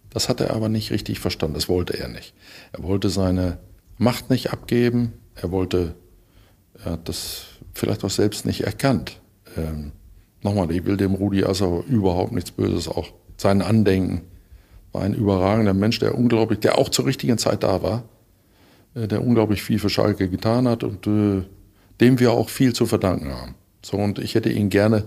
Das 0.09 0.29
hat 0.29 0.41
er 0.41 0.53
aber 0.53 0.69
nicht 0.69 0.91
richtig 0.91 1.19
verstanden. 1.19 1.55
Das 1.55 1.67
wollte 1.67 1.97
er 1.97 2.07
nicht. 2.07 2.33
Er 2.71 2.83
wollte 2.83 3.09
seine 3.09 3.57
Macht 3.97 4.29
nicht 4.29 4.51
abgeben. 4.51 5.13
Er 5.35 5.51
wollte, 5.51 5.95
er 6.83 6.91
hat 6.91 7.09
das 7.09 7.45
vielleicht 7.73 8.03
auch 8.03 8.09
selbst 8.09 8.45
nicht 8.45 8.61
erkannt. 8.61 9.21
Ähm, 9.57 9.91
nochmal, 10.41 10.71
ich 10.71 10.85
will 10.85 10.97
dem 10.97 11.15
Rudi 11.15 11.43
Assauer 11.43 11.83
überhaupt 11.85 12.31
nichts 12.31 12.51
Böses, 12.51 12.87
auch 12.87 13.09
sein 13.37 13.61
Andenken 13.61 14.21
war 14.95 15.03
ein 15.03 15.13
überragender 15.13 15.73
Mensch, 15.73 15.99
der 15.99 16.17
unglaublich, 16.17 16.59
der 16.59 16.77
auch 16.77 16.89
zur 16.89 17.05
richtigen 17.05 17.37
Zeit 17.37 17.63
da 17.63 17.83
war, 17.83 18.03
äh, 18.95 19.07
der 19.07 19.23
unglaublich 19.23 19.61
viel 19.61 19.77
für 19.77 19.89
Schalke 19.89 20.29
getan 20.29 20.67
hat 20.67 20.83
und 20.83 21.05
äh, 21.05 21.43
dem 21.99 22.19
wir 22.19 22.31
auch 22.31 22.49
viel 22.49 22.73
zu 22.73 22.85
verdanken 22.85 23.33
haben. 23.33 23.55
So, 23.83 23.97
und 23.97 24.19
ich 24.19 24.35
hätte 24.35 24.49
ihn 24.49 24.69
gerne, 24.69 25.03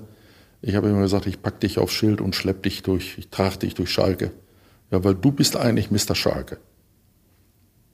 ich 0.60 0.74
habe 0.74 0.88
immer 0.88 1.00
gesagt, 1.00 1.26
ich 1.26 1.42
pack 1.42 1.60
dich 1.60 1.78
aufs 1.78 1.94
Schild 1.94 2.20
und 2.20 2.34
schlepp 2.34 2.62
dich 2.62 2.82
durch, 2.82 3.16
ich 3.18 3.28
trage 3.28 3.58
dich 3.58 3.74
durch 3.74 3.90
Schalke. 3.90 4.30
Ja, 4.90 5.02
weil 5.04 5.14
du 5.14 5.32
bist 5.32 5.56
eigentlich 5.56 5.90
Mr. 5.90 6.14
Schalke. 6.14 6.58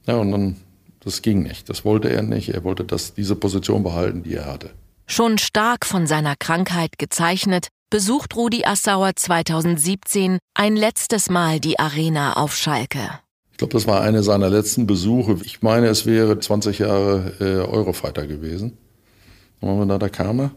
Ja, 0.07 0.17
und 0.17 0.33
dann, 0.33 0.57
das 1.01 1.23
ging 1.23 1.43
nicht. 1.43 1.69
Das 1.69 1.85
wollte 1.85 2.09
er 2.11 2.23
nicht. 2.23 2.51
Er 2.51 2.63
wollte 2.65 2.85
das, 2.85 3.15
diese 3.15 3.37
Position 3.37 3.83
behalten, 3.83 4.23
die 4.23 4.35
er 4.35 4.47
hatte. 4.47 4.71
Schon 5.07 5.37
stark 5.37 5.85
von 5.85 6.07
seiner 6.07 6.35
Krankheit 6.35 6.99
gezeichnet, 6.99 7.69
besucht 7.91 8.35
Rudi 8.37 8.65
Assauer 8.65 9.13
2017 9.15 10.39
ein 10.55 10.77
letztes 10.77 11.29
Mal 11.29 11.61
die 11.61 11.79
Arena 11.79 12.35
auf 12.35 12.57
Schalke. 12.57 13.21
Ich 13.53 13.59
glaube, 13.59 13.75
das 13.75 13.87
war 13.87 14.01
eine 14.01 14.23
seiner 14.23 14.49
letzten 14.49 14.87
Besuche. 14.87 15.39
Ich 15.45 15.63
meine, 15.63 15.87
es 15.87 16.07
wäre 16.07 16.39
20 16.39 16.79
Jahre 16.81 17.35
äh, 17.39 17.69
Eurofighter 17.71 18.27
gewesen. 18.27 18.79
Wir 19.61 19.87
da, 19.87 19.99
da 19.99 20.09
kam 20.09 20.41
er. 20.41 20.51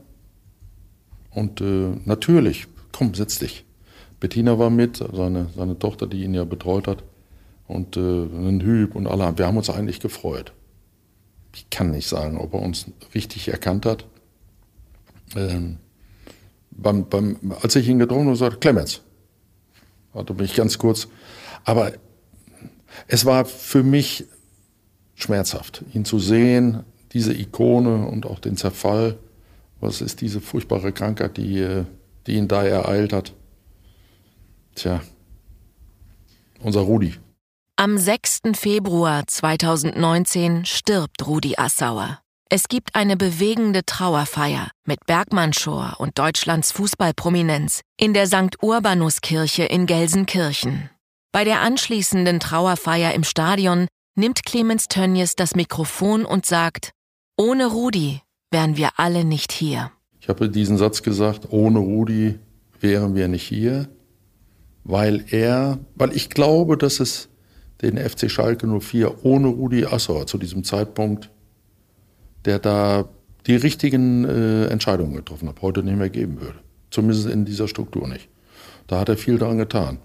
Und 1.29 1.61
äh, 1.61 1.91
natürlich, 2.05 2.67
komm, 2.91 3.13
setz 3.13 3.39
dich. 3.39 3.65
Bettina 4.19 4.57
war 4.57 4.69
mit, 4.69 4.97
seine, 4.97 5.49
seine 5.55 5.77
Tochter, 5.77 6.07
die 6.07 6.23
ihn 6.23 6.33
ja 6.33 6.45
betreut 6.45 6.87
hat. 6.87 7.03
Und 7.67 7.97
äh, 7.97 7.99
ein 7.99 8.61
Hüb 8.61 8.95
und 8.95 9.07
alle. 9.07 9.37
Wir 9.37 9.45
haben 9.45 9.57
uns 9.57 9.69
eigentlich 9.69 9.99
gefreut. 9.99 10.53
Ich 11.53 11.69
kann 11.69 11.91
nicht 11.91 12.07
sagen, 12.07 12.37
ob 12.37 12.53
er 12.53 12.61
uns 12.61 12.87
richtig 13.13 13.49
erkannt 13.49 13.85
hat. 13.85 14.05
Ähm, 15.35 15.77
beim, 16.71 17.07
beim, 17.09 17.37
als 17.61 17.75
ich 17.75 17.87
ihn 17.87 17.99
getroffen 17.99 18.27
habe, 18.27 18.35
sagte 18.35 18.59
Clemens. 18.59 19.01
Hatte 20.13 20.33
mich 20.33 20.55
ganz 20.55 20.77
kurz. 20.77 21.07
Aber 21.63 21.91
es 23.07 23.25
war 23.25 23.45
für 23.45 23.83
mich 23.83 24.25
schmerzhaft, 25.15 25.83
ihn 25.93 26.05
zu 26.05 26.19
sehen, 26.19 26.83
diese 27.13 27.33
Ikone 27.33 28.07
und 28.07 28.25
auch 28.25 28.39
den 28.39 28.57
Zerfall. 28.57 29.17
Was 29.79 30.01
ist 30.01 30.21
diese 30.21 30.41
furchtbare 30.41 30.91
Krankheit, 30.91 31.37
die, 31.37 31.83
die 32.25 32.33
ihn 32.33 32.47
da 32.47 32.63
ereilt 32.63 33.13
hat? 33.13 33.33
Tja, 34.75 35.01
unser 36.59 36.81
Rudi. 36.81 37.15
Am 37.75 37.97
6. 37.97 38.41
Februar 38.55 39.27
2019 39.27 40.65
stirbt 40.65 41.27
Rudi 41.27 41.55
Assauer. 41.57 42.19
Es 42.49 42.67
gibt 42.67 42.95
eine 42.95 43.17
bewegende 43.17 43.85
Trauerfeier 43.85 44.71
mit 44.85 45.05
Bergmann 45.05 45.53
Schor 45.53 45.95
und 45.99 46.17
Deutschlands 46.17 46.71
Fußballprominenz 46.71 47.81
in 47.99 48.13
der 48.13 48.27
St. 48.27 48.61
Urbanus-Kirche 48.61 49.63
in 49.63 49.85
Gelsenkirchen. 49.85 50.89
Bei 51.31 51.43
der 51.43 51.61
anschließenden 51.61 52.39
Trauerfeier 52.39 53.13
im 53.13 53.23
Stadion 53.23 53.87
nimmt 54.15 54.45
Clemens 54.45 54.87
Tönnies 54.87 55.35
das 55.35 55.55
Mikrofon 55.55 56.25
und 56.25 56.45
sagt, 56.45 56.91
ohne 57.37 57.67
Rudi 57.67 58.21
wären 58.51 58.77
wir 58.77 58.91
alle 58.97 59.25
nicht 59.25 59.51
hier. 59.51 59.91
Ich 60.19 60.29
habe 60.29 60.49
diesen 60.49 60.77
Satz 60.77 61.03
gesagt, 61.03 61.47
ohne 61.51 61.79
Rudi 61.79 62.39
wären 62.79 63.15
wir 63.15 63.27
nicht 63.27 63.43
hier 63.43 63.89
weil 64.87 65.25
er, 65.31 65.79
weil 65.95 66.15
ich 66.15 66.29
glaube, 66.29 66.77
dass 66.77 66.99
es 66.99 67.27
den 67.81 67.97
FC 67.97 68.31
Schalke 68.31 68.67
04 68.67 69.25
ohne 69.25 69.47
Rudi 69.47 69.85
Assauer 69.85 70.25
zu 70.25 70.37
diesem 70.37 70.63
Zeitpunkt, 70.63 71.29
der 72.47 72.59
da 72.59 73.05
die 73.45 73.55
richtigen 73.55 74.25
äh, 74.25 74.65
Entscheidungen 74.67 75.15
getroffen 75.15 75.47
hat, 75.47 75.61
heute 75.61 75.83
nicht 75.83 75.97
mehr 75.97 76.09
geben 76.09 76.41
würde. 76.41 76.59
Zumindest 76.89 77.27
in 77.27 77.45
dieser 77.45 77.67
Struktur 77.67 78.07
nicht. 78.07 78.29
Da 78.87 78.99
hat 78.99 79.09
er 79.09 79.17
viel 79.17 79.37
daran 79.37 79.57
getan. 79.57 79.99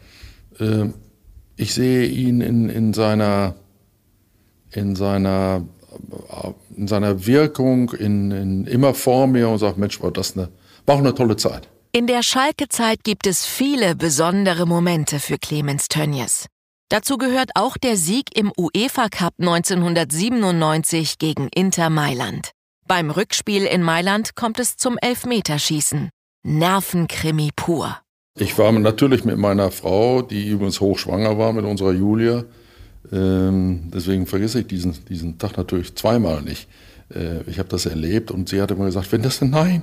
Äh, 0.59 0.87
ich 1.57 1.73
sehe 1.73 2.07
ihn 2.07 2.41
in, 2.41 2.69
in 2.69 2.93
seiner, 2.93 3.55
in 4.73 4.97
seiner, 4.97 5.65
in 6.77 6.89
seiner 6.89 7.27
Wirkung 7.27 7.93
in, 7.93 8.31
in 8.31 8.67
immer 8.67 8.95
vor 8.95 9.27
mir 9.27 9.49
und 9.49 9.59
sage, 9.59 9.79
Mensch, 9.79 10.03
war 10.03 10.11
das 10.11 10.37
eine, 10.37 10.49
war 10.87 10.97
auch 10.97 11.01
eine 11.01 11.15
tolle 11.15 11.37
Zeit. 11.37 11.69
In 11.93 12.07
der 12.07 12.23
Schalke-Zeit 12.23 13.05
gibt 13.05 13.27
es 13.27 13.45
viele 13.45 13.95
besondere 13.95 14.67
Momente 14.67 15.21
für 15.21 15.39
Clemens 15.39 15.89
Tönnies. 15.89 16.47
Dazu 16.89 17.17
gehört 17.17 17.51
auch 17.55 17.77
der 17.77 17.97
Sieg 17.97 18.37
im 18.37 18.53
UEFA 18.59 19.09
Cup 19.09 19.35
1997 19.39 21.19
gegen 21.19 21.49
Inter 21.55 21.91
Mailand. 21.91 22.53
Beim 22.87 23.11
Rückspiel 23.11 23.65
in 23.65 23.83
Mailand 23.83 24.35
kommt 24.35 24.59
es 24.59 24.77
zum 24.77 24.99
Elfmeterschießen. 24.99 26.11
Nervenkrimi 26.45 27.51
pur. 27.55 27.99
Ich 28.37 28.59
war 28.59 28.73
natürlich 28.73 29.25
mit 29.25 29.39
meiner 29.39 29.71
Frau, 29.71 30.23
die 30.23 30.49
übrigens 30.49 30.81
hochschwanger 30.81 31.39
war, 31.39 31.53
mit 31.53 31.65
unserer 31.65 31.93
Julia. 31.93 32.45
Ähm, 33.11 33.91
deswegen 33.93 34.27
vergesse 34.27 34.61
ich 34.61 34.67
diesen, 34.67 34.97
diesen 35.07 35.39
Tag 35.39 35.57
natürlich 35.57 35.95
zweimal 35.95 36.43
nicht. 36.43 36.69
Äh, 37.15 37.43
ich 37.49 37.59
habe 37.59 37.69
das 37.69 37.87
erlebt 37.87 38.31
und 38.31 38.49
sie 38.49 38.61
hat 38.61 38.71
immer 38.71 38.87
gesagt, 38.87 39.13
wenn 39.13 39.23
das 39.23 39.39
denn 39.39 39.51
nein, 39.51 39.83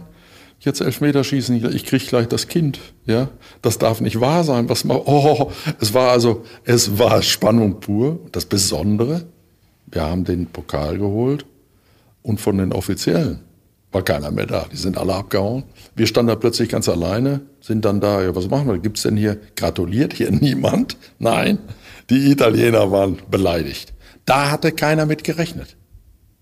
jetzt 0.60 0.82
Elfmeterschießen, 0.82 1.74
ich 1.74 1.86
kriege 1.86 2.06
gleich 2.06 2.28
das 2.28 2.48
Kind. 2.48 2.80
Ja, 3.06 3.30
das 3.62 3.78
darf 3.78 4.02
nicht 4.02 4.20
wahr 4.20 4.44
sein. 4.44 4.70
Was 4.70 4.84
mal, 4.84 5.02
oh, 5.06 5.52
es 5.80 5.94
war 5.94 6.12
also, 6.12 6.44
es 6.66 7.00
war 7.00 7.22
Spannung 7.22 7.80
pur. 7.80 8.20
Das 8.32 8.46
Besondere, 8.46 9.26
wir 9.88 10.04
haben 10.04 10.26
den 10.26 10.48
Pokal 10.48 10.98
geholt 10.98 11.46
und 12.22 12.40
von 12.42 12.58
den 12.58 12.74
Offiziellen 12.74 13.40
war 13.92 14.04
keiner 14.04 14.32
mehr 14.32 14.46
da. 14.46 14.66
Die 14.72 14.78
sind 14.78 14.98
alle 14.98 15.16
abgehauen. 15.16 15.64
Wir 15.96 16.08
standen 16.08 16.28
da 16.28 16.36
plötzlich 16.36 16.70
ganz 16.70 16.88
alleine, 16.88 17.42
sind 17.62 17.86
dann 17.86 18.00
da, 18.00 18.22
ja, 18.22 18.36
was 18.36 18.50
machen 18.50 18.68
wir? 18.68 18.78
Gibt's 18.78 19.04
denn 19.04 19.18
hier, 19.18 19.40
gratuliert 19.56 20.14
hier 20.14 20.32
niemand? 20.32 20.98
Nein, 21.18 21.60
die 22.10 22.32
Italiener 22.32 22.92
waren 22.92 23.18
beleidigt. 23.30 23.94
Da 24.26 24.52
hatte 24.52 24.72
keiner 24.72 25.06
mit 25.06 25.24
gerechnet. 25.24 25.76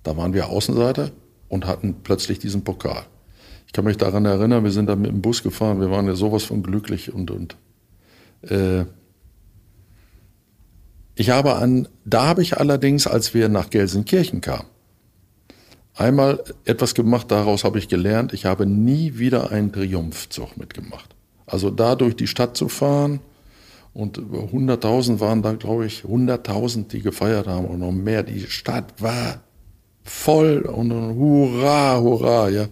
Da 0.04 0.18
waren 0.18 0.34
wir 0.34 0.50
Außenseiter 0.50 1.12
und 1.48 1.66
hatten 1.66 1.96
plötzlich 2.04 2.40
diesen 2.40 2.64
Pokal. 2.64 3.06
Ich 3.68 3.74
kann 3.74 3.86
mich 3.86 3.98
daran 3.98 4.26
erinnern, 4.26 4.64
wir 4.64 4.72
sind 4.72 4.88
da 4.88 4.96
mit 4.96 5.12
dem 5.12 5.22
Bus 5.22 5.44
gefahren, 5.44 5.80
wir 5.80 5.92
waren 5.92 6.08
ja 6.08 6.16
sowas 6.16 6.44
von 6.44 6.64
glücklich 6.64 7.14
und, 7.14 7.30
und 7.30 7.58
äh, 8.42 8.86
ich 11.16 11.30
habe 11.30 11.56
an, 11.56 11.88
da 12.06 12.28
habe 12.28 12.42
ich 12.42 12.58
allerdings, 12.58 13.08
als 13.08 13.34
wir 13.34 13.50
nach 13.50 13.70
Gelsenkirchen 13.70 14.42
kamen, 14.42 14.68
einmal 15.96 16.44
etwas 16.64 16.94
gemacht, 16.94 17.32
daraus 17.32 17.64
habe 17.64 17.80
ich 17.80 17.88
gelernt, 17.88 18.34
ich 18.34 18.46
habe 18.46 18.66
nie 18.66 19.18
wieder 19.18 19.52
einen 19.52 19.72
Triumphzug 19.72 20.58
mitgemacht. 20.58 21.16
Also 21.46 21.70
da 21.70 21.96
durch 21.96 22.16
die 22.16 22.28
Stadt 22.28 22.56
zu 22.56 22.70
fahren 22.70 23.20
und 23.94 24.20
100.000 24.20 25.20
waren 25.20 25.42
da, 25.42 25.54
glaube 25.54 25.88
ich, 25.88 26.04
100.000, 26.04 26.90
die 26.90 27.02
gefeiert 27.02 27.48
haben 27.48 27.66
und 27.66 27.80
noch 27.80 27.92
mehr. 27.92 28.22
Die 28.22 28.42
Stadt 28.42 29.02
war 29.02 29.42
voll 30.04 30.60
und 30.60 30.92
hurra, 30.92 32.00
hurra, 32.00 32.50
ja. 32.50 32.68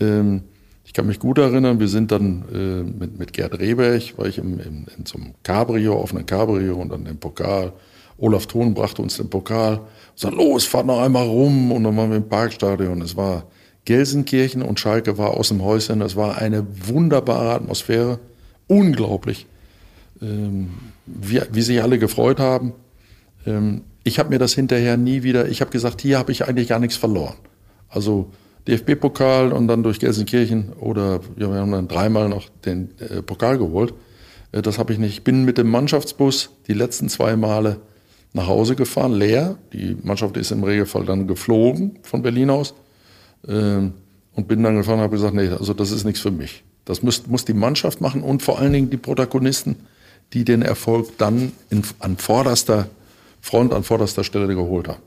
Ähm, 0.00 0.42
ich 0.84 0.92
kann 0.92 1.06
mich 1.06 1.18
gut 1.18 1.38
erinnern, 1.38 1.80
wir 1.80 1.88
sind 1.88 2.12
dann 2.12 2.44
äh, 2.52 2.82
mit, 2.82 3.18
mit 3.18 3.32
Gerd 3.32 3.58
Rehberg, 3.58 4.16
war 4.16 4.26
ich 4.26 4.38
im, 4.38 4.60
im, 4.60 4.86
in 4.96 5.04
so 5.04 5.18
einem 5.18 5.34
Cabrio, 5.42 6.00
offenen 6.00 6.26
Cabrio 6.26 6.76
und 6.76 6.90
dann 6.90 7.04
den 7.04 7.18
Pokal. 7.18 7.72
Olaf 8.18 8.46
Thon 8.46 8.72
brachte 8.72 9.02
uns 9.02 9.16
den 9.16 9.28
Pokal 9.28 9.78
und 9.78 9.84
sagte, 10.14 10.36
los, 10.36 10.64
fahrt 10.64 10.86
noch 10.86 11.00
einmal 11.00 11.26
rum. 11.26 11.72
Und 11.72 11.84
dann 11.84 11.96
waren 11.96 12.10
wir 12.10 12.16
im 12.16 12.28
Parkstadion. 12.28 13.02
Es 13.02 13.16
war 13.16 13.44
Gelsenkirchen 13.84 14.62
und 14.62 14.80
Schalke 14.80 15.18
war 15.18 15.30
aus 15.30 15.48
dem 15.48 15.62
Häuschen. 15.62 16.00
Es 16.00 16.16
war 16.16 16.38
eine 16.38 16.66
wunderbare 16.86 17.50
Atmosphäre. 17.50 18.18
Unglaublich, 18.68 19.46
ähm, 20.22 20.70
wie, 21.06 21.40
wie 21.52 21.62
sich 21.62 21.82
alle 21.82 21.98
gefreut 21.98 22.40
haben. 22.40 22.72
Ähm, 23.46 23.82
ich 24.02 24.18
habe 24.18 24.30
mir 24.30 24.38
das 24.38 24.54
hinterher 24.54 24.96
nie 24.96 25.22
wieder, 25.24 25.48
ich 25.48 25.60
habe 25.60 25.70
gesagt, 25.70 26.00
hier 26.00 26.18
habe 26.18 26.32
ich 26.32 26.46
eigentlich 26.46 26.68
gar 26.68 26.78
nichts 26.78 26.96
verloren. 26.96 27.34
Also 27.88 28.30
DFB-Pokal 28.68 29.52
und 29.52 29.68
dann 29.68 29.82
durch 29.82 30.00
Gelsenkirchen 30.00 30.72
oder 30.74 31.20
ja, 31.36 31.50
wir 31.50 31.60
haben 31.60 31.72
dann 31.72 31.88
dreimal 31.88 32.28
noch 32.28 32.48
den 32.64 32.90
äh, 32.98 33.22
Pokal 33.22 33.58
geholt. 33.58 33.94
Äh, 34.52 34.62
das 34.62 34.78
habe 34.78 34.92
ich 34.92 34.98
nicht. 34.98 35.12
Ich 35.12 35.24
bin 35.24 35.44
mit 35.44 35.58
dem 35.58 35.70
Mannschaftsbus 35.70 36.50
die 36.66 36.72
letzten 36.72 37.08
zwei 37.08 37.36
Male 37.36 37.80
nach 38.32 38.48
Hause 38.48 38.76
gefahren, 38.76 39.12
leer. 39.12 39.56
Die 39.72 39.96
Mannschaft 40.02 40.36
ist 40.36 40.50
im 40.50 40.64
Regelfall 40.64 41.04
dann 41.04 41.26
geflogen 41.26 41.98
von 42.02 42.22
Berlin 42.22 42.50
aus 42.50 42.74
ähm, 43.46 43.94
und 44.34 44.48
bin 44.48 44.62
dann 44.62 44.76
gefahren 44.76 44.98
und 44.98 45.04
habe 45.04 45.16
gesagt, 45.16 45.34
nee, 45.34 45.48
also 45.48 45.72
das 45.72 45.90
ist 45.92 46.04
nichts 46.04 46.20
für 46.20 46.30
mich. 46.30 46.64
Das 46.84 47.02
muss, 47.02 47.26
muss 47.26 47.44
die 47.44 47.54
Mannschaft 47.54 48.00
machen 48.00 48.22
und 48.22 48.42
vor 48.42 48.58
allen 48.58 48.72
Dingen 48.72 48.90
die 48.90 48.96
Protagonisten, 48.96 49.76
die 50.32 50.44
den 50.44 50.62
Erfolg 50.62 51.18
dann 51.18 51.52
in, 51.70 51.82
an 52.00 52.16
vorderster 52.16 52.88
Front, 53.40 53.72
an 53.72 53.84
vorderster 53.84 54.24
Stelle 54.24 54.54
geholt 54.54 54.88
haben. 54.88 55.02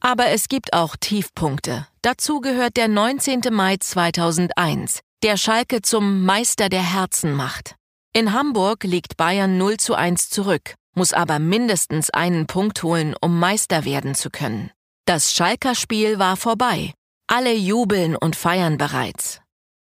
Aber 0.00 0.28
es 0.28 0.48
gibt 0.48 0.72
auch 0.72 0.96
Tiefpunkte. 0.96 1.86
Dazu 2.02 2.40
gehört 2.40 2.76
der 2.76 2.88
19. 2.88 3.42
Mai 3.50 3.76
2001, 3.76 5.00
der 5.22 5.36
Schalke 5.36 5.82
zum 5.82 6.24
Meister 6.24 6.68
der 6.70 6.82
Herzen 6.82 7.34
macht. 7.34 7.76
In 8.12 8.32
Hamburg 8.32 8.84
liegt 8.84 9.16
Bayern 9.16 9.58
0 9.58 9.76
zu 9.76 9.94
1 9.94 10.30
zurück. 10.30 10.74
muss 10.96 11.12
aber 11.12 11.38
mindestens 11.38 12.10
einen 12.10 12.48
Punkt 12.48 12.82
holen, 12.82 13.14
um 13.20 13.38
Meister 13.38 13.84
werden 13.84 14.16
zu 14.16 14.28
können. 14.28 14.72
Das 15.06 15.32
Schalker 15.32 15.76
Spiel 15.76 16.18
war 16.18 16.36
vorbei. 16.36 16.92
Alle 17.28 17.54
jubeln 17.54 18.16
und 18.16 18.34
feiern 18.34 18.76
bereits. 18.76 19.40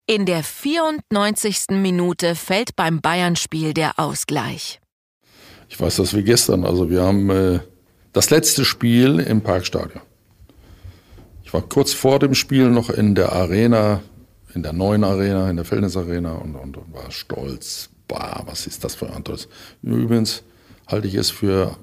In 0.09 0.27
der 0.27 0.43
94. 0.43 1.67
Minute 1.71 2.35
fällt 2.35 2.75
beim 2.75 3.01
Bayern-Spiel 3.01 3.73
der 3.73 3.99
Ausgleich. 3.99 4.81
Ich 5.69 5.81
weiß 5.81 5.97
das 5.97 6.15
wie 6.15 6.25
gestern. 6.25 6.65
Also 6.65 6.91
wir 6.91 7.03
haben 7.03 7.31
äh, 7.31 7.61
das 8.13 8.31
letzte 8.31 8.65
Spiel 8.65 9.21
im 9.21 9.43
Parkstadion. 9.43 10.03
War 11.57 11.63
kurz 11.63 11.95
vor 11.95 12.19
dem 12.19 12.35
Spiel 12.35 12.69
noch 12.69 12.91
in 12.91 13.15
der 13.15 13.33
Arena, 13.33 14.03
in 14.53 14.63
der 14.63 14.75
neuen 14.75 15.05
Arena, 15.05 15.49
in 15.49 15.57
der 15.57 15.65
Feldnis 15.65 15.97
Arena 15.97 16.35
und, 16.35 16.55
und, 16.55 16.77
und 16.77 16.93
war 16.93 17.11
stolz. 17.11 17.89
Bah, 18.09 18.43
was 18.45 18.67
ist 18.67 18.85
das 18.85 18.95
für 18.95 19.11
ein 19.11 19.25
tolles. 19.25 19.49
Übrigens 19.83 20.43
halte 20.87 21.09
ich 21.09 21.15
es 21.15 21.31
für 21.31 21.79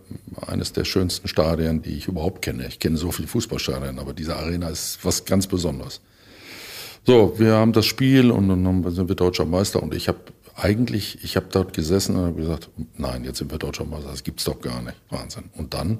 eines 0.45 0.73
der 0.73 0.85
schönsten 0.85 1.27
Stadien, 1.27 1.81
die 1.81 1.97
ich 1.97 2.07
überhaupt 2.07 2.43
kenne. 2.43 2.67
Ich 2.67 2.77
kenne 2.77 2.97
so 2.97 3.11
viele 3.11 3.27
Fußballstadien, 3.27 3.97
aber 3.97 4.13
diese 4.13 4.35
Arena 4.35 4.69
ist 4.69 4.99
was 5.01 5.25
ganz 5.25 5.47
Besonderes. 5.47 6.01
So, 7.03 7.33
wir 7.39 7.55
haben 7.55 7.73
das 7.73 7.87
Spiel 7.87 8.29
und 8.29 8.49
dann 8.49 8.91
sind 8.91 9.09
wir 9.09 9.15
deutscher 9.15 9.45
Meister 9.45 9.81
und 9.81 9.95
ich 9.95 10.07
habe 10.07 10.19
eigentlich, 10.55 11.23
ich 11.23 11.35
habe 11.35 11.47
dort 11.51 11.73
gesessen 11.73 12.15
und 12.15 12.25
habe 12.25 12.39
gesagt, 12.39 12.69
nein, 12.95 13.23
jetzt 13.23 13.39
sind 13.39 13.49
wir 13.49 13.57
deutscher 13.57 13.85
Meister, 13.85 14.11
das 14.11 14.23
gibt's 14.23 14.43
doch 14.43 14.61
gar 14.61 14.83
nicht. 14.83 14.97
Wahnsinn. 15.09 15.45
Und 15.55 15.73
dann 15.73 15.97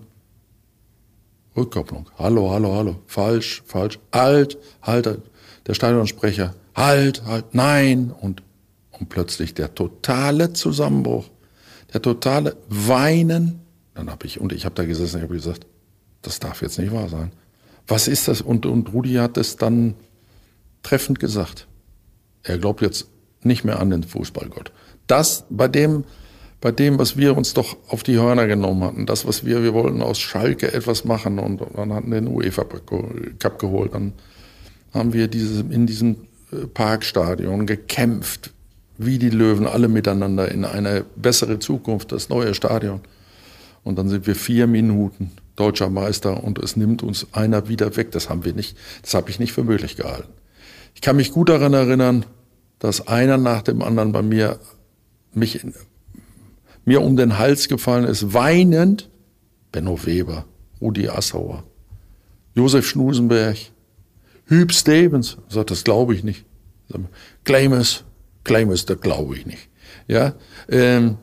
Rückkopplung. 1.56 2.10
Hallo, 2.18 2.52
hallo, 2.52 2.76
hallo. 2.76 2.96
Falsch, 3.08 3.64
falsch. 3.66 4.00
Halt, 4.12 4.58
halt. 4.82 5.22
Der 5.68 5.74
Stadionsprecher. 5.74 6.56
Halt, 6.76 7.26
halt. 7.26 7.54
Nein. 7.54 8.12
Und, 8.12 8.42
und 8.92 9.10
plötzlich 9.10 9.54
der 9.54 9.76
totale 9.76 10.54
Zusammenbruch. 10.54 11.30
Der 11.94 12.02
totale 12.02 12.58
Weinen. 12.70 13.62
Dann 13.94 14.10
habe 14.10 14.26
ich, 14.26 14.40
und 14.40 14.52
ich 14.52 14.66
habe 14.66 14.76
da 14.76 14.86
gesessen, 14.86 15.18
ich 15.18 15.24
habe 15.24 15.36
gesagt, 15.36 15.68
das 16.24 16.40
darf 16.40 16.62
jetzt 16.62 16.80
nicht 16.80 16.92
wahr 16.92 17.10
sein. 17.10 17.32
Was 17.88 18.08
ist 18.08 18.28
das? 18.28 18.42
Und, 18.42 18.66
und 18.66 18.92
Rudi 18.94 19.14
hat 19.16 19.38
es 19.38 19.58
dann 19.58 19.94
treffend 20.82 21.20
gesagt. 21.20 21.68
Er 22.42 22.58
glaubt 22.58 22.82
jetzt 22.82 23.08
nicht 23.42 23.64
mehr 23.64 23.80
an 23.80 23.90
den 23.90 24.04
Fußballgott. 24.04 24.72
Das, 25.06 25.46
bei 25.50 25.68
dem, 25.68 26.06
bei 26.64 26.72
dem, 26.72 26.98
was 26.98 27.18
wir 27.18 27.36
uns 27.36 27.54
doch 27.54 27.76
auf 27.90 28.04
die 28.04 28.18
Hörner 28.18 28.48
genommen 28.48 28.86
hatten, 28.86 29.06
das, 29.06 29.28
was 29.28 29.46
wir, 29.46 29.64
wir 29.64 29.74
wollten 29.74 30.02
aus 30.02 30.18
Schalke 30.18 30.72
etwas 30.72 31.04
machen 31.04 31.38
und, 31.38 31.62
dann 31.76 31.92
hatten 31.92 32.10
den 32.10 32.26
UEFA 32.26 32.64
Cup 33.38 33.60
geholt, 33.60 33.94
dann 33.94 34.14
haben 34.94 35.12
wir 35.12 35.28
diese, 35.28 35.60
in 35.60 35.86
diesem 35.86 36.16
äh, 36.54 36.66
Parkstadion 36.68 37.66
gekämpft, 37.66 38.54
wie 38.98 39.18
die 39.18 39.30
Löwen, 39.30 39.68
alle 39.68 39.90
miteinander 39.90 40.50
in 40.50 40.64
eine 40.64 41.04
bessere 41.18 41.60
Zukunft, 41.60 42.14
das 42.14 42.30
neue 42.30 42.54
Stadion. 42.54 43.02
Und 43.84 43.98
dann 43.98 44.08
sind 44.08 44.26
wir 44.26 44.36
vier 44.36 44.66
Minuten 44.66 45.32
deutscher 45.58 45.90
Meister 45.90 46.46
und 46.46 46.60
es 46.60 46.78
nimmt 46.78 47.04
uns 47.04 47.28
einer 47.34 47.68
wieder 47.68 47.98
weg. 47.98 48.12
Das 48.12 48.30
haben 48.30 48.46
wir 48.46 48.54
nicht, 48.54 48.78
das 49.02 49.16
habe 49.16 49.30
ich 49.30 49.38
nicht 49.38 49.52
für 49.52 49.66
möglich 49.66 49.98
gehalten. 49.98 50.32
Ich 50.96 51.02
kann 51.02 51.18
mich 51.18 51.34
gut 51.34 51.50
daran 51.50 51.74
erinnern, 51.74 52.26
dass 52.80 53.06
einer 53.06 53.38
nach 53.38 53.64
dem 53.64 53.82
anderen 53.82 54.14
bei 54.14 54.22
mir 54.22 54.60
mich 55.34 55.60
mir 56.86 57.02
um 57.02 57.16
den 57.16 57.38
Hals 57.38 57.68
gefallen 57.68 58.06
ist, 58.06 58.34
weinend. 58.34 59.10
Benno 59.72 59.98
Weber, 60.06 60.46
Rudi 60.80 61.10
Assauer, 61.10 61.64
Josef 62.54 62.88
Schnusenberg, 62.88 63.58
Hüb 64.46 64.72
Stevens, 64.72 65.38
sagt, 65.50 65.72
das 65.72 65.84
glaube 65.84 66.14
ich 66.14 66.24
nicht. 66.24 66.46
Claim 67.44 67.74
es, 67.74 68.04
claim 68.44 68.70
es, 68.70 68.86
das 68.86 69.02
glaube 69.02 69.36
ich 69.36 69.46
nicht. 69.48 69.70
Ja, 70.08 70.36
ähm, 70.70 71.18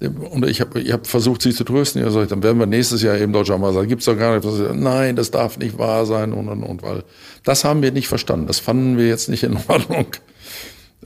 und 0.00 0.46
ich 0.46 0.62
habe 0.62 0.80
ich 0.80 0.92
hab 0.92 1.06
versucht, 1.06 1.42
sie 1.42 1.52
zu 1.52 1.64
trösten. 1.64 2.00
Ja, 2.00 2.24
dann 2.24 2.42
werden 2.42 2.58
wir 2.58 2.66
nächstes 2.66 3.02
Jahr 3.02 3.18
eben 3.18 3.34
Deutscher 3.34 3.58
Meister. 3.58 3.84
Gibt's 3.84 4.06
doch 4.06 4.16
gar 4.16 4.34
nicht. 4.34 4.74
Nein, 4.74 5.14
das 5.14 5.30
darf 5.30 5.58
nicht 5.58 5.76
wahr 5.76 6.06
sein 6.06 6.32
und 6.32 6.48
und 6.48 6.62
und, 6.62 6.82
weil 6.82 7.04
das 7.44 7.64
haben 7.64 7.82
wir 7.82 7.92
nicht 7.92 8.08
verstanden. 8.08 8.46
Das 8.46 8.60
fanden 8.60 8.96
wir 8.96 9.08
jetzt 9.08 9.28
nicht 9.28 9.42
in 9.42 9.58
Ordnung. 9.68 10.06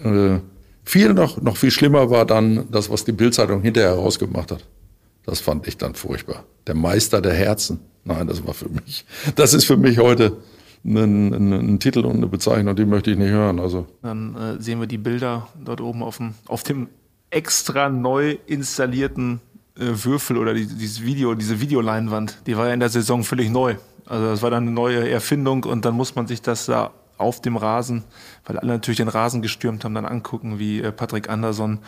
Äh, 0.01 0.39
viel 0.85 1.15
noch, 1.15 1.41
noch 1.41 1.57
viel 1.57 1.71
schlimmer 1.71 2.11
war 2.11 2.27
dann 2.27 2.71
das, 2.71 2.91
was 2.91 3.05
die 3.05 3.13
Bildzeitung 3.13 3.63
hinterher 3.63 3.93
rausgemacht 3.93 4.51
hat. 4.51 4.65
Das 5.25 5.41
fand 5.41 5.67
ich 5.67 5.79
dann 5.79 5.95
furchtbar. 5.95 6.45
Der 6.67 6.75
Meister 6.75 7.21
der 7.21 7.33
Herzen. 7.33 7.81
Nein, 8.05 8.27
das 8.27 8.47
war 8.47 8.55
für 8.55 8.69
mich, 8.69 9.05
das 9.37 9.55
ist 9.55 9.65
für 9.65 9.79
mich 9.79 9.99
heute 9.99 10.37
ein, 10.85 11.33
ein, 11.33 11.53
ein 11.53 11.81
Titel 11.81 12.05
und 12.05 12.17
eine 12.17 12.27
Bezeichnung, 12.27 12.77
die 12.77 12.85
möchte 12.85 13.11
ich 13.11 13.17
nicht 13.17 13.31
hören. 13.31 13.59
Also. 13.59 13.87
Dann 14.03 14.37
äh, 14.37 14.63
sehen 14.63 14.81
wir 14.81 14.87
die 14.87 14.99
Bilder 14.99 15.49
dort 15.65 15.81
oben 15.81 16.03
auf 16.03 16.19
dem, 16.19 16.35
auf 16.47 16.63
dem 16.63 16.89
extra 17.31 17.89
neu 17.89 18.37
installierten 18.47 19.41
äh, 19.79 19.87
Würfel 20.05 20.37
oder 20.37 20.53
die, 20.53 20.67
dieses 20.67 21.03
Video, 21.03 21.35
diese 21.35 21.61
Videoleinwand. 21.61 22.39
Die 22.47 22.57
war 22.57 22.69
ja 22.69 22.75
in 22.75 22.81
der 22.81 22.91
Saison 22.91 23.25
völlig 23.25 23.51
neu. 23.51 23.77
Also 24.07 24.27
das 24.27 24.43
war 24.43 24.51
dann 24.51 24.65
eine 24.65 24.73
neue 24.73 25.09
Erfindung 25.09 25.65
und 25.65 25.87
dann 25.87 25.95
muss 25.95 26.15
man 26.15 26.27
sich 26.27 26.43
das 26.43 26.67
da 26.67 26.93
auf 27.19 27.41
dem 27.41 27.57
Rasen, 27.57 28.05
weil 28.45 28.59
alle 28.59 28.73
natürlich 28.73 28.99
den 28.99 29.09
Rasen 29.09 29.43
gestürmt 29.43 29.85
haben, 29.85 29.95
dann 29.95 30.07
angucken, 30.07 30.59
wie 30.59 30.81
äh, 30.81 30.93
Patrick 30.93 31.29
Anderson 31.29 31.81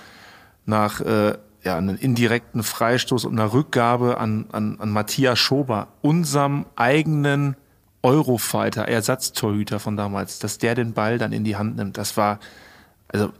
nach 0.64 1.00
äh, 1.00 1.36
ja, 1.62 1.76
einem 1.76 1.96
indirekten 1.96 2.62
Freistoß 2.62 3.24
und 3.24 3.38
einer 3.38 3.52
Rückgabe 3.52 4.18
an, 4.18 4.46
an, 4.52 4.78
an 4.80 4.90
Matthias 4.90 5.38
Schober, 5.38 5.88
unserem 6.00 6.66
eigenen 6.76 7.56
Eurofighter, 8.02 8.86
Ersatztorhüter 8.86 9.80
von 9.80 9.96
damals, 9.96 10.38
dass 10.38 10.58
der 10.58 10.76
den 10.76 10.92
Ball 10.92 11.18
dann 11.18 11.32
in 11.32 11.42
die 11.42 11.56
Hand 11.56 11.76
nimmt. 11.76 11.98
Das 11.98 12.16
war, 12.16 12.38
also 13.08 13.32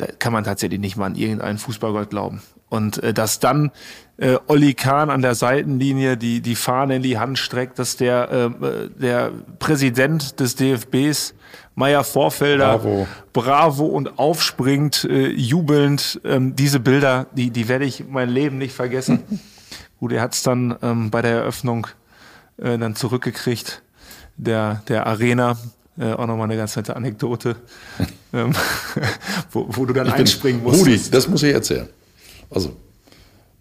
da 0.00 0.06
kann 0.18 0.32
man 0.32 0.44
tatsächlich 0.44 0.80
nicht 0.80 0.96
mal 0.96 1.06
an 1.06 1.14
irgendeinen 1.14 1.58
Fußballgott 1.58 2.08
glauben. 2.10 2.40
Und 2.70 3.02
äh, 3.02 3.12
dass 3.12 3.38
dann 3.38 3.70
äh, 4.16 4.38
Olli 4.46 4.74
Kahn 4.74 5.10
an 5.10 5.20
der 5.20 5.34
Seitenlinie 5.34 6.16
die, 6.16 6.40
die 6.40 6.54
Fahne 6.54 6.96
in 6.96 7.02
die 7.02 7.18
Hand 7.18 7.38
streckt, 7.38 7.78
dass 7.78 7.96
der, 7.96 8.30
äh, 8.30 8.88
der 8.98 9.32
Präsident 9.58 10.40
des 10.40 10.56
DFBs, 10.56 11.34
Meier 11.74 12.04
Vorfelder, 12.04 12.78
Bravo. 12.78 13.06
bravo 13.32 13.86
und 13.86 14.18
aufspringt, 14.18 15.04
äh, 15.04 15.28
jubelnd. 15.28 16.20
Ähm, 16.24 16.56
diese 16.56 16.80
Bilder, 16.80 17.26
die, 17.32 17.50
die 17.50 17.68
werde 17.68 17.84
ich 17.84 18.04
mein 18.08 18.28
Leben 18.28 18.58
nicht 18.58 18.74
vergessen. 18.74 19.22
Gut, 19.98 20.12
er 20.12 20.22
hat 20.22 20.34
es 20.34 20.42
dann 20.42 20.76
ähm, 20.82 21.10
bei 21.10 21.20
der 21.20 21.32
Eröffnung 21.32 21.86
äh, 22.56 22.78
dann 22.78 22.96
zurückgekriegt, 22.96 23.82
der, 24.36 24.82
der 24.88 25.06
Arena. 25.06 25.58
Äh, 25.98 26.12
auch 26.12 26.26
nochmal 26.26 26.44
eine 26.44 26.56
ganz 26.56 26.76
nette 26.76 26.96
Anekdote, 26.96 27.56
ähm, 28.32 28.52
wo, 29.52 29.66
wo 29.68 29.84
du 29.84 29.92
dann 29.92 30.08
ich 30.08 30.12
einspringen 30.14 30.62
musst. 30.62 30.80
Rudi, 30.80 31.00
das 31.10 31.28
muss 31.28 31.42
ich 31.42 31.52
erzählen. 31.52 31.88
Also, 32.50 32.72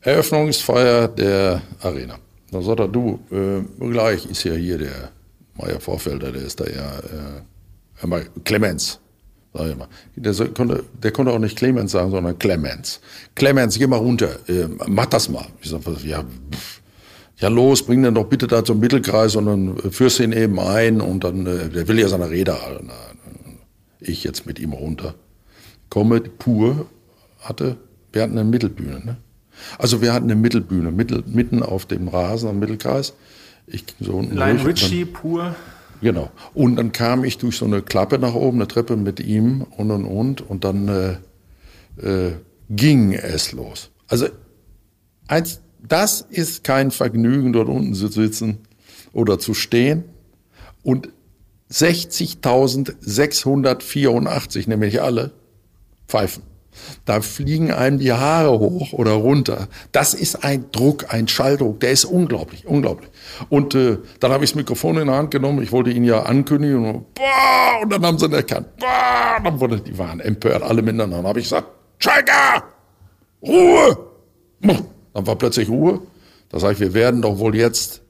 Eröffnungsfeier 0.02 1.08
der 1.10 1.62
Arena. 1.82 2.18
Dann 2.52 2.64
sagt 2.64 2.80
er, 2.80 2.88
du, 2.88 3.20
äh, 3.32 3.62
gleich 3.92 4.26
ist 4.26 4.44
ja 4.44 4.54
hier 4.54 4.78
der 4.78 5.12
Meier 5.56 5.80
Vorfelder, 5.80 6.32
der 6.32 6.44
ist 6.44 6.60
da 6.60 6.66
ja, 6.66 7.00
äh, 8.04 8.08
mal, 8.08 8.26
Clemens. 8.44 9.00
Sag 9.54 9.68
ich 9.68 9.76
mal. 9.76 9.88
Der, 10.16 10.34
konnte, 10.50 10.84
der 11.02 11.12
konnte 11.12 11.32
auch 11.32 11.40
nicht 11.40 11.58
Clemens 11.58 11.92
sagen, 11.92 12.12
sondern 12.12 12.38
Clemens. 12.38 13.02
Clemens, 13.36 13.78
geh 13.78 13.88
mal 13.88 13.98
runter, 13.98 14.30
äh, 14.48 14.68
mach 14.88 15.08
das 15.08 15.28
mal. 15.28 15.46
Ich 15.62 15.70
sag, 15.70 15.82
ja, 16.04 16.24
pff, 16.24 16.82
ja 17.38 17.48
los, 17.48 17.84
bring 17.84 18.04
den 18.04 18.14
doch 18.14 18.26
bitte 18.26 18.48
da 18.48 18.64
zum 18.64 18.80
Mittelkreis 18.80 19.36
und 19.36 19.46
dann 19.46 19.92
führst 19.92 20.20
du 20.20 20.24
ihn 20.24 20.34
eben 20.34 20.60
ein 20.60 21.02
und 21.02 21.24
dann, 21.24 21.46
äh, 21.46 21.70
der 21.70 21.88
will 21.88 22.00
ja 22.00 22.08
seine 22.08 22.30
Rede 22.30 22.62
halten. 22.62 22.90
Ich 24.00 24.24
jetzt 24.24 24.46
mit 24.46 24.60
ihm 24.60 24.74
runter. 24.74 25.16
Komme, 25.90 26.22
pur 26.22 26.88
hatte 27.40 27.78
wir 28.12 28.24
hatten 28.24 28.38
eine 28.38 28.50
Mittelbühne. 28.50 29.06
Ne? 29.06 29.18
Also 29.78 30.02
wir 30.02 30.14
hatten 30.14 30.26
eine 30.26 30.36
Mittelbühne, 30.36 30.92
mittel, 30.92 31.24
mitten 31.28 31.64
auf 31.64 31.86
dem 31.86 32.08
Rasen 32.08 32.50
am 32.50 32.60
Mittelkreis. 32.60 33.14
Ich 33.68 33.86
so 34.00 34.14
unten 34.14 34.36
Line 34.36 34.66
Ritchie 34.66 35.06
pur. 35.06 35.56
Genau. 36.02 36.32
Und 36.54 36.78
dann 36.78 36.92
kam 36.92 37.24
ich 37.24 37.38
durch 37.38 37.58
so 37.58 37.66
eine 37.66 37.82
Klappe 37.82 38.20
nach 38.20 38.34
oben, 38.34 38.58
eine 38.58 38.68
Treppe 38.68 38.96
mit 38.96 39.20
ihm 39.20 39.66
und 39.78 39.92
und 39.92 40.06
und. 40.06 40.42
Und 40.42 40.64
dann 40.64 40.88
äh, 40.88 41.12
äh, 42.02 42.32
ging 42.70 43.14
es 43.14 43.52
los. 43.52 43.92
Also 44.08 44.28
eins, 45.28 45.62
das 45.88 46.22
ist 46.22 46.64
kein 46.64 46.92
Vergnügen, 46.92 47.54
dort 47.54 47.68
unten 47.68 47.94
zu 47.94 48.08
sitzen 48.08 48.60
oder 49.12 49.40
zu 49.40 49.54
stehen. 49.54 50.06
Und 50.82 51.10
60.684, 51.72 54.68
nämlich 54.68 55.02
alle, 55.02 55.32
pfeifen. 56.08 56.44
Da 57.06 57.22
fliegen 57.22 57.72
einem 57.72 58.00
die 58.00 58.14
Haare 58.14 58.60
hoch 58.60 58.94
oder 58.94 59.12
runter. 59.12 59.68
Das 59.92 60.14
ist 60.14 60.44
ein 60.44 60.72
Druck, 60.72 61.14
ein 61.14 61.28
Schalldruck, 61.28 61.80
der 61.82 61.92
ist 61.92 62.06
unglaublich, 62.06 62.66
unglaublich. 62.66 63.10
Und 63.50 63.76
äh, 63.76 63.98
dann 64.20 64.32
habe 64.32 64.44
ich 64.44 64.52
das 64.52 64.56
Mikrofon 64.56 64.98
in 64.98 65.08
der 65.08 65.16
Hand 65.16 65.32
genommen, 65.32 65.62
ich 65.62 65.72
wollte 65.72 65.92
ihn 65.92 66.04
ja 66.04 66.24
ankündigen 66.24 66.86
und, 66.86 67.14
boah, 67.14 67.82
und 67.82 67.92
dann 67.92 68.06
haben 68.06 68.18
sie 68.18 68.26
ihn 68.26 68.34
erkannt. 68.34 68.68
Boah, 68.78 69.40
dann 69.44 69.60
wurde, 69.60 69.82
die 69.82 69.98
waren 69.98 70.20
empört, 70.20 70.64
alle 70.64 70.82
miteinander. 70.82 71.18
Dann 71.18 71.28
habe 71.28 71.40
ich 71.40 71.46
gesagt, 71.46 71.68
Schalker, 72.00 72.64
Ruhe! 73.42 73.98
Dann 74.62 75.28
war 75.28 75.36
plötzlich 75.36 75.70
Ruhe. 75.70 76.02
Da 76.50 76.60
sage 76.60 76.74
ich, 76.74 76.80
wir 76.80 76.94
werden 76.94 77.22
doch 77.22 77.40
wohl 77.40 77.56
jetzt 77.56 78.02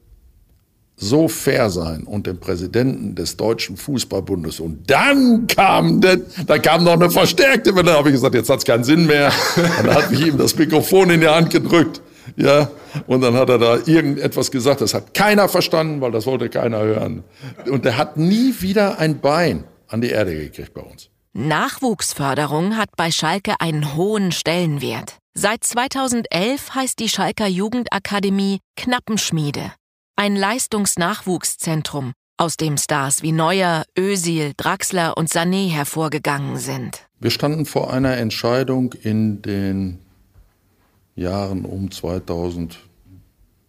so 0.99 1.27
fair 1.27 1.69
sein 1.69 2.03
und 2.03 2.27
dem 2.27 2.39
Präsidenten 2.39 3.15
des 3.15 3.37
Deutschen 3.37 3.77
Fußballbundes. 3.77 4.59
Und 4.59 4.89
dann 4.89 5.47
kam, 5.47 6.01
denn, 6.01 6.23
da 6.45 6.59
kam 6.59 6.83
noch 6.83 6.93
eine 6.93 7.09
verstärkte 7.09 7.73
Welle. 7.75 7.91
Da 7.91 7.97
habe 7.97 8.09
ich 8.09 8.15
gesagt, 8.15 8.35
jetzt 8.35 8.49
hat 8.49 8.59
es 8.59 8.65
keinen 8.65 8.83
Sinn 8.83 9.07
mehr. 9.07 9.31
Und 9.55 9.87
dann 9.87 9.95
habe 9.95 10.13
ich 10.13 10.27
ihm 10.27 10.37
das 10.37 10.55
Mikrofon 10.55 11.09
in 11.09 11.21
die 11.21 11.27
Hand 11.27 11.49
gedrückt. 11.49 12.01
Ja, 12.35 12.69
und 13.07 13.21
dann 13.21 13.33
hat 13.33 13.49
er 13.49 13.57
da 13.57 13.77
irgendetwas 13.85 14.51
gesagt, 14.51 14.81
das 14.81 14.93
hat 14.93 15.13
keiner 15.13 15.49
verstanden, 15.49 15.99
weil 16.01 16.11
das 16.11 16.25
wollte 16.25 16.49
keiner 16.49 16.81
hören. 16.81 17.23
Und 17.69 17.85
er 17.85 17.97
hat 17.97 18.17
nie 18.17 18.53
wieder 18.59 18.99
ein 18.99 19.19
Bein 19.19 19.63
an 19.87 20.01
die 20.01 20.09
Erde 20.09 20.35
gekriegt 20.35 20.73
bei 20.73 20.81
uns. 20.81 21.09
Nachwuchsförderung 21.33 22.77
hat 22.77 22.89
bei 22.97 23.11
Schalke 23.11 23.55
einen 23.59 23.95
hohen 23.95 24.31
Stellenwert. 24.31 25.17
Seit 25.33 25.63
2011 25.63 26.75
heißt 26.75 26.99
die 26.99 27.09
Schalker 27.09 27.47
Jugendakademie 27.47 28.59
Knappenschmiede. 28.75 29.71
Ein 30.21 30.35
Leistungsnachwuchszentrum, 30.35 32.11
aus 32.35 32.57
dem 32.57 32.75
Stars 32.75 33.21
wie 33.21 33.31
Neuer, 33.31 33.85
Ösil, 33.97 34.51
Draxler 34.57 35.15
und 35.15 35.29
Sané 35.29 35.69
hervorgegangen 35.69 36.57
sind. 36.57 37.07
Wir 37.21 37.31
standen 37.31 37.65
vor 37.65 37.93
einer 37.93 38.17
Entscheidung 38.17 38.91
in 39.01 39.41
den 39.41 39.99
Jahren 41.15 41.63
um 41.63 41.89
2000, 41.89 42.79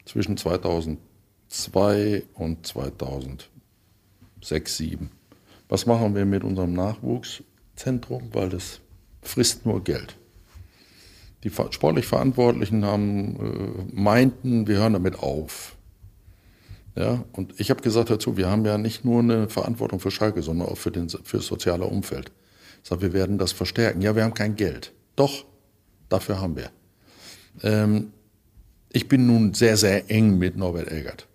zwischen 0.04 0.36
2002 0.36 2.24
und 2.34 2.66
2006, 2.66 3.46
2007. 4.40 5.12
Was 5.68 5.86
machen 5.86 6.16
wir 6.16 6.24
mit 6.24 6.42
unserem 6.42 6.72
Nachwuchszentrum? 6.72 8.30
Weil 8.32 8.48
das 8.48 8.80
frisst 9.22 9.66
nur 9.66 9.84
Geld. 9.84 10.16
Die 11.44 11.50
sportlich 11.70 12.06
Verantwortlichen 12.08 12.84
haben, 12.84 13.36
äh, 13.36 13.94
meinten, 13.94 14.66
wir 14.66 14.78
hören 14.78 14.94
damit 14.94 15.16
auf. 15.20 15.76
Ja, 16.96 17.24
und 17.32 17.58
ich 17.58 17.70
habe 17.70 17.82
gesagt 17.82 18.10
dazu, 18.10 18.36
wir 18.36 18.48
haben 18.48 18.64
ja 18.64 18.76
nicht 18.76 19.04
nur 19.04 19.20
eine 19.20 19.48
Verantwortung 19.48 20.00
für 20.00 20.10
Schalke, 20.10 20.42
sondern 20.42 20.68
auch 20.68 20.78
für, 20.78 20.90
den, 20.90 21.08
für 21.08 21.36
das 21.36 21.46
soziale 21.46 21.84
Umfeld. 21.84 22.32
Ich 22.82 22.88
sage, 22.88 23.02
wir 23.02 23.12
werden 23.12 23.38
das 23.38 23.52
verstärken. 23.52 24.02
Ja, 24.02 24.16
wir 24.16 24.24
haben 24.24 24.34
kein 24.34 24.56
Geld. 24.56 24.92
Doch, 25.14 25.44
dafür 26.08 26.40
haben 26.40 26.56
wir. 26.56 26.70
Ähm, 27.62 28.12
ich 28.92 29.08
bin 29.08 29.26
nun 29.26 29.54
sehr, 29.54 29.76
sehr 29.76 30.10
eng 30.10 30.38
mit 30.38 30.56
Norbert 30.56 30.90
Elgert. 30.90 31.28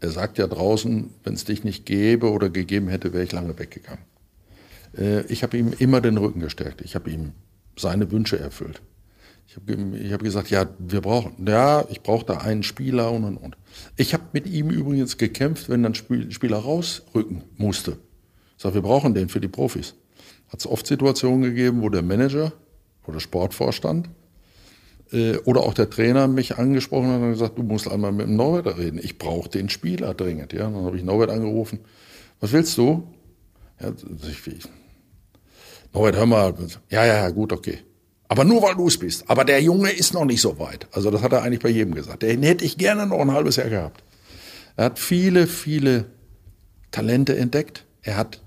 Er 0.00 0.10
sagt 0.10 0.38
ja 0.38 0.46
draußen, 0.46 1.10
wenn 1.22 1.34
es 1.34 1.44
dich 1.44 1.64
nicht 1.64 1.86
gäbe 1.86 2.30
oder 2.30 2.50
gegeben 2.50 2.88
hätte, 2.88 3.12
wäre 3.12 3.24
ich 3.24 3.32
lange 3.32 3.58
weggegangen. 3.58 4.04
Äh, 4.96 5.22
ich 5.26 5.42
habe 5.42 5.56
ihm 5.56 5.72
immer 5.78 6.00
den 6.00 6.16
Rücken 6.16 6.40
gestärkt. 6.40 6.80
Ich 6.80 6.94
habe 6.94 7.10
ihm 7.10 7.32
seine 7.78 8.10
Wünsche 8.10 8.38
erfüllt. 8.38 8.80
Ich 9.48 9.56
habe 9.56 9.96
ich 9.96 10.12
hab 10.12 10.22
gesagt, 10.22 10.50
ja, 10.50 10.66
wir 10.78 11.00
brauchen, 11.00 11.46
ja, 11.46 11.84
ich 11.88 12.02
brauche 12.02 12.26
da 12.26 12.38
einen 12.38 12.62
Spieler 12.62 13.12
und 13.12 13.24
und 13.24 13.36
und. 13.36 13.56
Ich 13.96 14.12
habe 14.12 14.24
mit 14.32 14.46
ihm 14.46 14.70
übrigens 14.70 15.18
gekämpft, 15.18 15.68
wenn 15.68 15.82
dann 15.82 15.94
Spieler 15.94 16.58
rausrücken 16.58 17.44
musste. 17.56 17.98
Ich 18.56 18.62
sage, 18.62 18.74
wir 18.76 18.82
brauchen 18.82 19.14
den 19.14 19.28
für 19.28 19.40
die 19.40 19.48
Profis. 19.48 19.94
Hat 20.48 20.60
es 20.60 20.66
oft 20.66 20.86
Situationen 20.86 21.42
gegeben, 21.42 21.82
wo 21.82 21.88
der 21.88 22.02
Manager 22.02 22.52
oder 23.06 23.20
Sportvorstand 23.20 24.08
äh, 25.12 25.36
oder 25.38 25.62
auch 25.62 25.74
der 25.74 25.90
Trainer 25.90 26.28
mich 26.28 26.58
angesprochen 26.58 27.08
hat 27.08 27.20
und 27.20 27.30
gesagt, 27.30 27.58
du 27.58 27.62
musst 27.62 27.88
einmal 27.88 28.12
mit 28.12 28.26
dem 28.26 28.36
Norbert 28.36 28.78
reden. 28.78 28.98
Ich 29.02 29.18
brauche 29.18 29.48
den 29.48 29.68
Spieler 29.68 30.14
dringend. 30.14 30.52
Ja, 30.52 30.70
dann 30.70 30.84
habe 30.84 30.96
ich 30.96 31.04
Norbert 31.04 31.30
angerufen. 31.30 31.80
Was 32.40 32.52
willst 32.52 32.76
du? 32.78 33.06
Ja, 33.80 33.90
ich, 33.90 34.68
Norbert, 35.92 36.16
hör 36.16 36.26
mal. 36.26 36.54
Ja, 36.90 37.04
ja, 37.04 37.14
ja, 37.14 37.30
gut, 37.30 37.52
okay. 37.52 37.78
Aber 38.28 38.44
nur 38.44 38.62
weil 38.62 38.74
du 38.74 38.88
es 38.88 38.98
bist. 38.98 39.24
Aber 39.28 39.44
der 39.44 39.62
Junge 39.62 39.90
ist 39.90 40.14
noch 40.14 40.24
nicht 40.24 40.40
so 40.40 40.58
weit. 40.58 40.88
Also 40.92 41.10
das 41.10 41.22
hat 41.22 41.32
er 41.32 41.42
eigentlich 41.42 41.62
bei 41.62 41.68
jedem 41.68 41.94
gesagt. 41.94 42.22
Den 42.22 42.42
hätte 42.42 42.64
ich 42.64 42.76
gerne 42.76 43.06
noch 43.06 43.20
ein 43.20 43.32
halbes 43.32 43.56
Jahr 43.56 43.68
gehabt. 43.68 44.02
Er 44.76 44.86
hat 44.86 44.98
viele, 44.98 45.46
viele 45.46 46.06
Talente 46.90 47.36
entdeckt. 47.36 47.84
Er 48.02 48.16
hat 48.16 48.40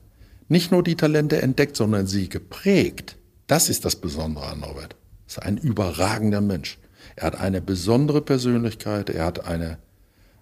nicht 0.48 0.72
nur 0.72 0.84
die 0.84 0.96
Talente 0.96 1.42
entdeckt, 1.42 1.76
sondern 1.76 2.08
sie 2.08 2.30
geprägt. 2.30 3.16
Das 3.48 3.70
ist 3.70 3.86
das 3.86 3.96
Besondere 3.96 4.48
an 4.48 4.60
Norbert. 4.60 4.94
Er 4.94 5.28
ist 5.28 5.44
ein 5.44 5.58
überragender 5.58 6.42
Mensch. 6.42 6.78
Er 7.16 7.28
hat 7.28 7.40
eine 7.40 7.62
besondere 7.62 8.22
Persönlichkeit. 8.22 9.10
Er 9.10 9.26
hat 9.26 9.46
eine, 9.46 9.78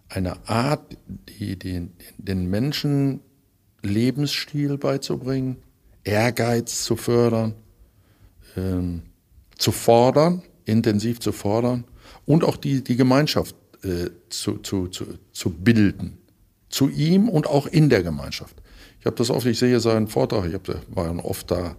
eine 0.10 0.48
Art, 0.48 0.98
die, 1.08 1.58
die, 1.58 1.90
den 2.18 2.50
Menschen 2.50 3.22
Lebensstil 3.84 4.78
beizubringen, 4.78 5.58
Ehrgeiz 6.04 6.84
zu 6.84 6.96
fördern. 6.96 7.54
Ähm, 8.56 9.04
zu 9.58 9.72
fordern, 9.72 10.42
intensiv 10.66 11.20
zu 11.20 11.32
fordern 11.32 11.86
und 12.26 12.44
auch 12.44 12.58
die, 12.58 12.84
die 12.84 12.96
Gemeinschaft 12.96 13.56
äh, 13.84 14.10
zu, 14.30 14.58
zu, 14.58 14.88
zu, 14.88 15.06
zu 15.32 15.50
bilden. 15.50 16.18
Zu 16.70 16.90
ihm 16.90 17.30
und 17.30 17.48
auch 17.48 17.66
in 17.66 17.90
der 17.90 18.04
Gemeinschaft. 18.04 18.56
Ich 19.00 19.06
habe 19.06 19.16
das 19.16 19.30
oft, 19.30 19.46
ich 19.46 19.58
sehe 19.58 19.80
seinen 19.80 20.08
Vortrag, 20.08 20.46
ich 20.46 20.54
hab, 20.54 20.68
war 20.94 21.14
ja 21.14 21.24
oft 21.24 21.50
da, 21.50 21.76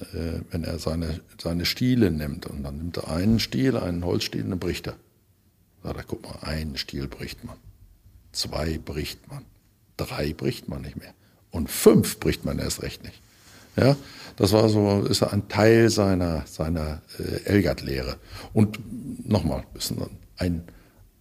äh, 0.00 0.40
wenn 0.50 0.64
er 0.64 0.78
seine, 0.78 1.20
seine 1.42 1.64
Stiele 1.64 2.10
nimmt. 2.10 2.46
Und 2.46 2.62
dann 2.62 2.76
nimmt 2.76 2.98
er 2.98 3.08
einen 3.08 3.40
Stiel, 3.40 3.76
einen 3.76 4.04
Holzstiel, 4.04 4.42
und 4.44 4.50
dann 4.50 4.58
bricht 4.58 4.88
er. 4.88 4.96
Sagt 5.82 5.96
er, 5.96 6.04
guck 6.04 6.22
mal, 6.22 6.38
einen 6.42 6.76
Stiel 6.76 7.08
bricht 7.08 7.44
man. 7.44 7.56
Zwei 8.32 8.78
bricht 8.78 9.28
man. 9.28 9.44
Drei 9.96 10.32
bricht 10.32 10.68
man 10.68 10.82
nicht 10.82 10.96
mehr. 10.96 11.14
Und 11.50 11.70
fünf 11.70 12.18
bricht 12.18 12.44
man 12.44 12.58
erst 12.58 12.82
recht 12.82 13.04
nicht. 13.04 13.22
Ja, 13.76 13.96
das 14.36 14.52
war 14.52 14.68
so, 14.68 15.02
ist 15.08 15.22
ein 15.22 15.48
Teil 15.48 15.90
seiner, 15.90 16.42
seiner 16.46 17.02
äh, 17.18 17.44
Elgert-Lehre. 17.44 18.16
Und 18.52 18.78
nochmal, 19.28 19.64
ist 19.74 19.94
ein, 20.36 20.64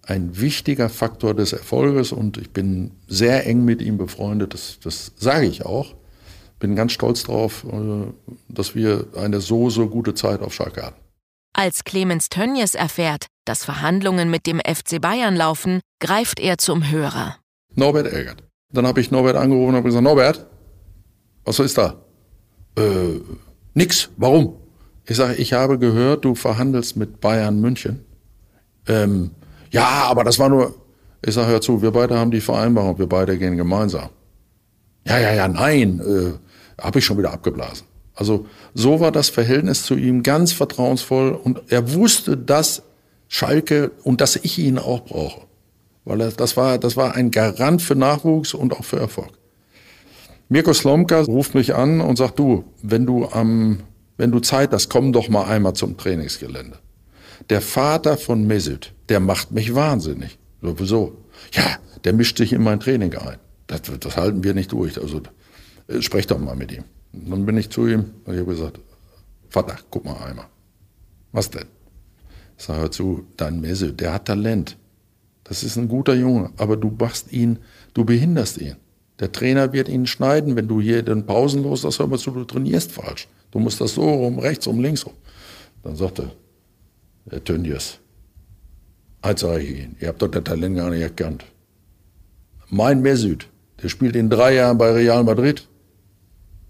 ein 0.02 0.40
wichtiger 0.40 0.90
Faktor 0.90 1.34
des 1.34 1.54
Erfolges 1.54 2.12
und 2.12 2.38
ich 2.38 2.52
bin 2.52 2.92
sehr 3.08 3.46
eng 3.46 3.64
mit 3.66 3.82
ihm 3.82 3.98
befreundet, 3.98 4.54
das, 4.54 4.80
das 4.84 5.12
sage 5.18 5.46
ich 5.46 5.66
auch. 5.66 5.96
Bin 6.60 6.76
ganz 6.76 6.94
stolz 6.94 7.24
darauf, 7.24 7.66
äh, 7.66 8.12
dass 8.50 8.76
wir 8.76 9.08
eine 9.16 9.42
so, 9.42 9.70
so 9.70 9.88
gute 9.88 10.14
Zeit 10.14 10.42
auf 10.42 10.54
Schalke 10.54 10.84
hatten. 10.84 11.02
Als 11.56 11.84
Clemens 11.84 12.30
Tönnies 12.30 12.74
erfährt, 12.74 13.28
dass 13.46 13.64
Verhandlungen 13.64 14.32
mit 14.32 14.48
dem 14.48 14.60
FC 14.60 15.00
Bayern 15.00 15.36
laufen, 15.36 15.82
greift 16.00 16.40
er 16.40 16.58
zum 16.58 16.90
Hörer. 16.90 17.38
Norbert 17.76 18.08
Elgert. 18.12 18.44
Dann 18.72 18.88
habe 18.88 19.02
ich 19.02 19.12
Norbert 19.12 19.36
angerufen 19.36 19.70
und 19.70 19.76
habe 19.76 19.86
gesagt, 19.86 20.04
Norbert, 20.04 20.48
was 21.46 21.60
ist 21.60 21.78
da? 21.78 22.04
Äh, 22.78 23.20
nix. 23.74 24.10
Warum? 24.18 24.56
Ich 25.06 25.18
sage, 25.18 25.36
ich 25.36 25.54
habe 25.54 25.78
gehört, 25.78 26.26
du 26.26 26.36
verhandelst 26.36 26.96
mit 26.96 27.20
Bayern 27.20 27.60
München. 27.60 28.06
Ähm, 28.88 29.32
ja, 29.72 30.06
aber 30.06 30.24
das 30.24 30.40
war 30.40 30.50
nur. 30.50 30.76
Ich 31.26 31.34
sage, 31.34 31.52
hör 31.52 31.62
zu, 31.62 31.82
wir 31.82 31.92
beide 31.92 32.18
haben 32.18 32.32
die 32.32 32.42
Vereinbarung, 32.42 33.00
wir 33.00 33.08
beide 33.08 33.38
gehen 33.38 33.56
gemeinsam. 33.56 34.10
Ja, 35.08 35.20
ja, 35.20 35.34
ja, 35.34 35.48
nein, 35.48 36.02
äh, 36.02 36.82
habe 36.82 37.00
ich 37.00 37.06
schon 37.06 37.18
wieder 37.18 37.32
abgeblasen. 37.32 37.88
Also 38.16 38.46
so 38.74 39.00
war 39.00 39.12
das 39.12 39.30
Verhältnis 39.30 39.84
zu 39.84 39.96
ihm 39.96 40.22
ganz 40.24 40.52
vertrauensvoll 40.52 41.32
und 41.32 41.62
er 41.70 41.94
wusste, 41.94 42.38
dass 42.38 42.84
Schalke 43.28 43.92
und 44.04 44.22
dass 44.22 44.36
ich 44.36 44.60
ihn 44.60 44.78
auch 44.78 45.06
brauche. 45.06 45.42
Weil 46.06 46.22
er, 46.22 46.32
das 46.32 46.58
war, 46.58 46.78
das 46.78 46.96
war 46.98 47.16
ein 47.16 47.32
Garant 47.32 47.82
für 47.82 47.96
Nachwuchs 47.96 48.54
und 48.54 48.74
auch 48.74 48.84
für 48.84 49.00
Erfolg. 49.00 49.32
Mirko 50.50 50.74
Slomka 50.74 51.22
ruft 51.22 51.56
mich 51.56 51.74
an 51.76 52.02
und 52.02 52.18
sagt, 52.18 52.40
du, 52.40 52.66
wenn 52.82 53.06
du 53.06 53.28
am, 53.28 53.80
wenn 54.18 54.32
du 54.32 54.40
Zeit 54.40 54.72
hast, 54.72 54.90
komm 54.90 55.14
doch 55.14 55.30
mal 55.30 55.46
einmal 55.46 55.74
zum 55.74 55.98
Trainingsgelände. 55.98 56.78
Der 57.50 57.62
Vater 57.62 58.18
von 58.18 58.46
Mesut, 58.46 58.94
der 59.10 59.20
macht 59.20 59.52
mich 59.52 59.74
wahnsinnig. 59.76 60.38
So, 60.62 60.80
wieso? 60.80 61.18
Ja, 61.54 61.78
der 62.04 62.14
mischt 62.14 62.38
sich 62.38 62.54
in 62.54 62.64
mein 62.64 62.80
Training 62.80 63.16
ein. 63.16 63.38
Das, 63.68 63.82
das 64.00 64.18
halten 64.18 64.44
wir 64.44 64.54
nicht 64.54 64.72
durch. 64.72 65.00
Also, 65.02 65.22
äh, 65.88 66.02
sprech 66.02 66.28
doch 66.28 66.40
mal 66.40 66.56
mit 66.56 66.72
ihm. 66.72 66.84
Und 67.14 67.30
dann 67.30 67.46
bin 67.46 67.58
ich 67.58 67.70
zu 67.70 67.88
ihm 67.88 68.12
und 68.26 68.34
ich 68.34 68.40
habe 68.40 68.52
gesagt, 68.52 68.80
Vater, 69.50 69.78
guck 69.90 70.06
mal 70.06 70.18
einmal. 70.18 70.48
Was 71.32 71.50
denn? 71.50 71.68
Ich 72.58 72.66
sage, 72.66 72.82
hör 72.82 72.92
zu, 72.92 73.26
dein 73.38 73.62
Mesut, 73.62 74.00
der 74.00 74.14
hat 74.14 74.26
Talent. 74.26 74.78
Das 75.44 75.64
ist 75.64 75.78
ein 75.78 75.88
guter 75.88 76.14
Junge, 76.14 76.52
aber 76.58 76.78
du 76.78 76.96
machst 76.98 77.32
ihn, 77.34 77.60
du 77.94 78.06
behinderst 78.06 78.60
ihn. 78.60 78.78
Der 79.20 79.32
Trainer 79.32 79.74
wird 79.74 79.90
ihn 79.90 80.08
schneiden, 80.08 80.56
wenn 80.56 80.68
du 80.68 80.82
hier 80.82 81.04
den 81.04 81.26
Pausenlos, 81.26 81.82
das 81.82 82.00
hör 82.00 82.08
mal 82.08 82.18
zu, 82.18 82.32
du 82.32 82.44
trainierst 82.46 82.92
falsch. 82.92 83.28
Du 83.52 83.60
musst 83.60 83.80
das 83.80 83.94
so 83.94 84.02
rum, 84.02 84.40
rechts 84.40 84.68
rum, 84.68 84.80
links 84.80 85.06
rum. 85.06 85.14
Dann 85.84 85.96
sagte 85.96 86.32
der 87.26 87.44
Tönnies, 87.44 88.00
eins 89.22 89.42
sage 89.42 89.64
ich 89.64 89.80
Ihnen, 89.80 89.96
ihr 90.00 90.08
habt 90.08 90.22
doch 90.22 90.28
das 90.28 90.44
Talent 90.44 90.76
gar 90.76 90.90
nicht 90.90 91.02
erkannt. 91.02 91.46
Mein 92.70 93.02
Mesut, 93.02 93.48
der 93.82 93.90
spielt 93.90 94.16
in 94.16 94.30
drei 94.30 94.56
Jahren 94.56 94.78
bei 94.78 94.92
Real 94.92 95.24
Madrid. 95.24 95.68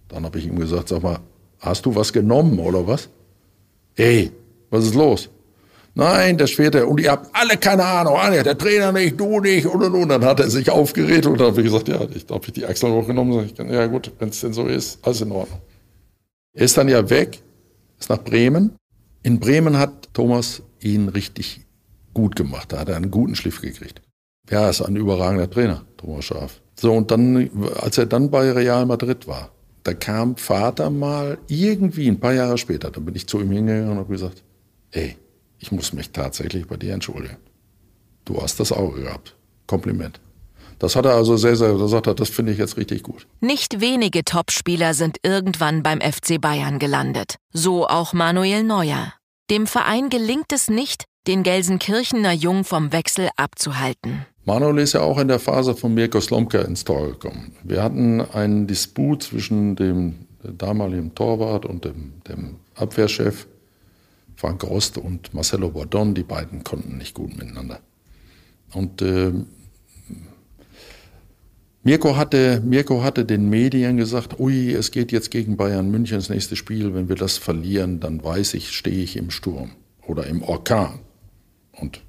Dann 0.10 0.26
habe 0.26 0.38
ich 0.38 0.46
ihm 0.46 0.60
gesagt, 0.60 0.90
sag 0.90 1.02
mal, 1.02 1.20
hast 1.60 1.86
du 1.86 1.96
was 1.96 2.12
genommen 2.12 2.60
oder 2.60 2.86
was? 2.86 3.10
Ey, 3.96 4.32
was 4.70 4.86
ist 4.86 4.96
los? 4.96 5.30
Nein, 5.96 6.40
der 6.40 6.48
später, 6.48 6.88
und 6.88 7.00
ihr 7.00 7.12
habt 7.12 7.30
alle 7.34 7.56
keine 7.58 7.86
Ahnung, 7.86 8.18
der 8.32 8.58
Trainer 8.58 8.92
nicht, 8.92 9.20
du 9.20 9.40
nicht, 9.40 9.68
und 9.68 9.84
und 9.84 9.94
und. 9.94 10.10
Dann 10.10 10.26
hat 10.26 10.40
er 10.40 10.50
sich 10.50 10.70
aufgeregt 10.72 11.28
und 11.28 11.40
dann 11.40 11.52
habe 11.52 11.62
gesagt, 11.62 11.88
ja, 11.88 12.02
ich 12.14 12.26
habe 12.30 12.46
ich 12.46 12.54
die 12.54 12.66
Achsel 12.66 12.92
hochgenommen. 12.92 13.46
Ich, 13.46 13.58
ja 13.58 13.86
gut, 13.86 14.12
wenn 14.18 14.30
es 14.30 14.42
denn 14.42 14.54
so 14.54 14.66
ist, 14.66 14.98
alles 15.04 15.22
in 15.22 15.32
Ordnung. 15.32 15.60
Er 16.54 16.66
ist 16.66 16.78
dann 16.78 16.88
ja 16.88 17.08
weg, 17.10 17.44
ist 18.00 18.10
nach 18.10 18.24
Bremen. 18.24 18.76
In 19.22 19.40
Bremen 19.40 19.78
hat 19.78 20.10
Thomas 20.14 20.64
ihn 20.80 21.10
richtig 21.10 21.62
gut 22.14 22.36
gemacht. 22.36 22.72
Da 22.74 22.80
hat 22.80 22.90
er 22.90 22.96
einen 22.96 23.12
guten 23.12 23.36
Schliff 23.36 23.62
gekriegt. 23.62 24.02
Ja, 24.50 24.70
ist 24.70 24.82
ein 24.82 24.96
überragender 24.96 25.50
Trainer, 25.50 25.86
Thomas 25.98 26.26
Schaaf. 26.26 26.60
So, 26.76 26.92
und 26.94 27.12
dann, 27.12 27.50
als 27.76 27.98
er 27.98 28.08
dann 28.08 28.32
bei 28.32 28.52
Real 28.52 28.86
Madrid 28.86 29.28
war, 29.28 29.52
da 29.84 29.94
kam 29.94 30.38
Vater 30.38 30.90
mal 30.90 31.38
irgendwie 31.48 32.08
ein 32.08 32.20
paar 32.20 32.34
Jahre 32.34 32.58
später, 32.58 32.90
dann 32.90 33.06
bin 33.06 33.16
ich 33.16 33.28
zu 33.28 33.40
ihm 33.40 33.52
hingegangen 33.52 33.92
und 33.92 33.98
habe 33.98 34.12
gesagt, 34.12 34.44
ey, 34.92 35.18
ich 35.64 35.72
muss 35.72 35.94
mich 35.94 36.10
tatsächlich 36.10 36.68
bei 36.68 36.76
dir 36.76 36.94
entschuldigen. 36.94 37.38
Du 38.26 38.42
hast 38.42 38.60
das 38.60 38.74
Auge 38.74 39.04
gehabt. 39.04 39.34
Kompliment. 39.66 40.20
Das 40.78 40.98
hat 40.98 41.06
er 41.06 41.14
also 41.14 41.38
sehr, 41.38 41.56
sehr, 41.56 41.78
da 41.78 41.88
sagt 41.88 42.08
er, 42.08 42.16
das 42.16 42.30
finde 42.30 42.52
ich 42.52 42.58
jetzt 42.58 42.76
richtig 42.76 43.02
gut. 43.02 43.28
Nicht 43.40 43.80
wenige 43.80 44.26
Topspieler 44.26 44.94
sind 44.94 45.20
irgendwann 45.24 45.82
beim 45.82 46.02
FC 46.02 46.42
Bayern 46.42 46.80
gelandet. 46.80 47.38
So 47.54 47.88
auch 47.88 48.12
Manuel 48.12 48.64
Neuer. 48.64 49.14
Dem 49.50 49.66
Verein 49.66 50.10
gelingt 50.10 50.52
es 50.52 50.70
nicht, 50.70 51.06
den 51.28 51.44
Gelsenkirchener 51.44 52.34
Jung 52.34 52.66
vom 52.66 52.92
Wechsel 52.92 53.30
abzuhalten. 53.38 54.26
Manuel 54.44 54.80
ist 54.80 54.92
ja 54.92 55.00
auch 55.00 55.18
in 55.18 55.30
der 55.30 55.40
Phase 55.40 55.76
von 55.76 55.94
Mirko 55.94 56.20
Slomka 56.20 56.60
ins 56.60 56.84
Tor 56.84 57.08
gekommen. 57.08 57.56
Wir 57.64 57.82
hatten 57.82 58.20
einen 58.20 58.68
Disput 58.68 59.24
zwischen 59.24 59.78
dem 59.78 60.28
damaligen 60.44 61.16
Torwart 61.16 61.66
und 61.66 61.86
dem, 61.86 62.22
dem 62.28 62.58
Abwehrchef 62.76 63.48
Frank 64.44 64.62
Rost 64.66 64.98
und 64.98 65.34
Marcelo 65.34 65.70
Bordon. 65.70 66.16
Die 66.16 66.24
beiden 66.24 66.66
konnten 66.66 66.98
nicht 66.98 67.14
gut 67.14 67.38
miteinander. 67.38 67.80
Und 68.74 69.02
äh, 69.02 69.32
Mirko 71.84 72.18
hatte, 72.18 72.62
Mirko 72.66 73.04
hatte 73.04 73.24
den 73.24 73.50
Medien 73.50 73.96
gesagt, 73.96 74.42
ui, 74.42 74.74
es 74.74 74.92
geht 74.92 75.14
jetzt 75.14 75.32
gegen 75.32 75.56
Bayern 75.56 75.90
München 75.90 76.18
das 76.18 76.28
nächste 76.28 76.58
Spiel. 76.58 76.94
Wenn 76.94 77.08
wir 77.08 77.16
das 77.16 77.38
verlieren, 77.38 78.02
dann 78.02 78.22
weiß 78.22 78.56
ich, 78.56 78.74
stehe 78.74 79.02
ich 79.02 79.16
im 79.16 79.32
Sturm 79.32 79.72
oder 80.06 80.28
im 80.28 80.42
Orkan. 80.42 81.00
Und 81.72 82.02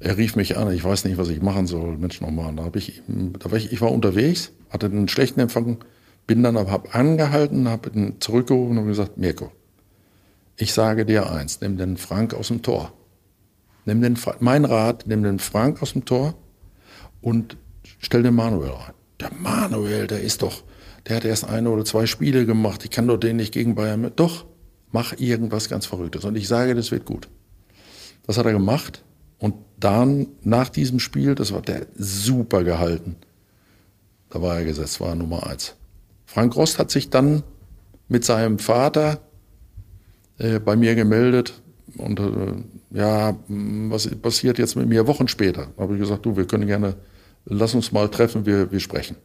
er 0.00 0.18
rief 0.18 0.36
mich 0.36 0.58
an, 0.58 0.70
ich 0.70 0.84
weiß 0.84 1.06
nicht, 1.06 1.16
was 1.16 1.30
ich 1.30 1.40
machen 1.40 1.66
soll. 1.66 1.96
Mensch, 1.96 2.20
nochmal. 2.20 2.54
Da, 2.54 2.70
ich, 2.74 3.00
da 3.08 3.50
war 3.50 3.56
ich, 3.56 3.72
ich 3.72 3.80
war 3.80 3.90
unterwegs, 3.90 4.52
hatte 4.68 4.84
einen 4.84 5.08
schlechten 5.08 5.40
Empfang, 5.40 5.78
bin 6.26 6.42
dann 6.42 6.58
aber 6.58 6.70
hab 6.70 6.94
angehalten, 6.94 7.68
habe 7.68 7.88
ihn 7.88 8.16
zurückgerufen 8.20 8.76
und 8.76 8.86
gesagt, 8.86 9.16
Mirko, 9.16 9.50
ich 10.56 10.72
sage 10.72 11.06
dir 11.06 11.30
eins, 11.30 11.60
nimm 11.60 11.76
den 11.76 11.96
Frank 11.96 12.34
aus 12.34 12.48
dem 12.48 12.62
Tor. 12.62 12.92
Nimm 13.84 14.00
den, 14.00 14.18
mein 14.40 14.64
Rat, 14.64 15.04
nimm 15.06 15.22
den 15.22 15.38
Frank 15.38 15.82
aus 15.82 15.92
dem 15.92 16.04
Tor 16.04 16.34
und 17.20 17.56
stell 17.98 18.22
den 18.22 18.34
Manuel 18.34 18.70
rein. 18.70 18.94
Der 19.20 19.32
Manuel, 19.32 20.06
der 20.06 20.20
ist 20.20 20.42
doch, 20.42 20.62
der 21.06 21.16
hat 21.16 21.24
erst 21.24 21.44
eine 21.48 21.70
oder 21.70 21.84
zwei 21.84 22.06
Spiele 22.06 22.46
gemacht. 22.46 22.84
Ich 22.84 22.90
kann 22.90 23.08
doch 23.08 23.16
den 23.16 23.36
nicht 23.36 23.52
gegen 23.52 23.74
Bayern 23.74 24.00
mit. 24.00 24.20
Doch, 24.20 24.44
mach 24.92 25.18
irgendwas 25.18 25.68
ganz 25.68 25.86
Verrücktes. 25.86 26.24
Und 26.24 26.36
ich 26.36 26.46
sage, 26.46 26.74
das 26.74 26.90
wird 26.90 27.06
gut. 27.06 27.28
Das 28.26 28.38
hat 28.38 28.46
er 28.46 28.52
gemacht. 28.52 29.02
Und 29.38 29.54
dann, 29.78 30.28
nach 30.42 30.68
diesem 30.68 31.00
Spiel, 31.00 31.34
das 31.34 31.52
war 31.52 31.62
der 31.62 31.86
super 31.96 32.62
gehalten. 32.62 33.16
Da 34.30 34.40
war 34.40 34.58
er 34.58 34.64
gesetzt, 34.64 35.00
war 35.00 35.08
er 35.08 35.14
Nummer 35.16 35.46
eins. 35.46 35.74
Frank 36.24 36.54
Rost 36.54 36.78
hat 36.78 36.90
sich 36.90 37.10
dann 37.10 37.42
mit 38.08 38.24
seinem 38.24 38.58
Vater 38.60 39.20
äh, 40.42 40.58
bei 40.58 40.76
mir 40.76 40.94
gemeldet 40.94 41.54
und 41.96 42.20
äh, 42.20 42.54
ja, 42.90 43.36
was 43.48 44.08
passiert 44.16 44.58
jetzt 44.58 44.76
mit 44.76 44.88
mir 44.88 45.06
Wochen 45.06 45.28
später? 45.28 45.68
Habe 45.78 45.94
ich 45.94 46.00
gesagt, 46.00 46.26
du, 46.26 46.36
wir 46.36 46.46
können 46.46 46.66
gerne, 46.66 46.96
lass 47.44 47.74
uns 47.74 47.92
mal 47.92 48.08
treffen, 48.08 48.44
wir, 48.44 48.70
wir 48.72 48.80
sprechen. 48.80 49.16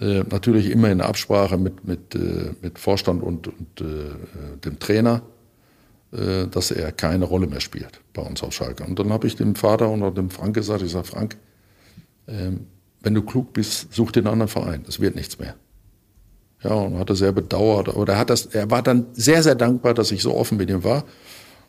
Äh, 0.00 0.24
natürlich 0.30 0.70
immer 0.70 0.90
in 0.90 1.00
Absprache 1.00 1.56
mit, 1.58 1.84
mit, 1.84 2.14
äh, 2.14 2.52
mit 2.60 2.78
Vorstand 2.78 3.22
und, 3.22 3.48
und 3.48 3.80
äh, 3.80 4.56
dem 4.64 4.78
Trainer. 4.78 5.22
Dass 6.14 6.70
er 6.70 6.92
keine 6.92 7.24
Rolle 7.24 7.46
mehr 7.46 7.60
spielt 7.60 8.02
bei 8.12 8.20
uns 8.20 8.42
auf 8.42 8.52
Schalke. 8.52 8.84
Und 8.84 8.98
dann 8.98 9.10
habe 9.10 9.26
ich 9.26 9.36
dem 9.36 9.54
Vater 9.54 9.88
und 9.88 10.14
dem 10.14 10.28
Frank 10.28 10.54
gesagt, 10.54 10.82
ich 10.82 10.92
sage, 10.92 11.06
Frank, 11.06 11.38
ähm, 12.28 12.66
wenn 13.00 13.14
du 13.14 13.22
klug 13.22 13.54
bist, 13.54 13.94
such 13.94 14.12
den 14.12 14.26
anderen 14.26 14.48
Verein, 14.48 14.84
es 14.86 15.00
wird 15.00 15.14
nichts 15.14 15.38
mehr. 15.38 15.54
Ja, 16.62 16.74
und 16.74 16.98
hat 16.98 17.10
er 17.10 17.16
sehr 17.16 17.32
bedauert, 17.32 17.88
aber 17.88 18.08
er, 18.08 18.18
hat 18.18 18.30
das, 18.30 18.46
er 18.46 18.70
war 18.70 18.82
dann 18.82 19.06
sehr, 19.14 19.42
sehr 19.42 19.56
dankbar, 19.56 19.94
dass 19.94 20.12
ich 20.12 20.22
so 20.22 20.34
offen 20.34 20.58
mit 20.58 20.70
ihm 20.70 20.84
war. 20.84 21.04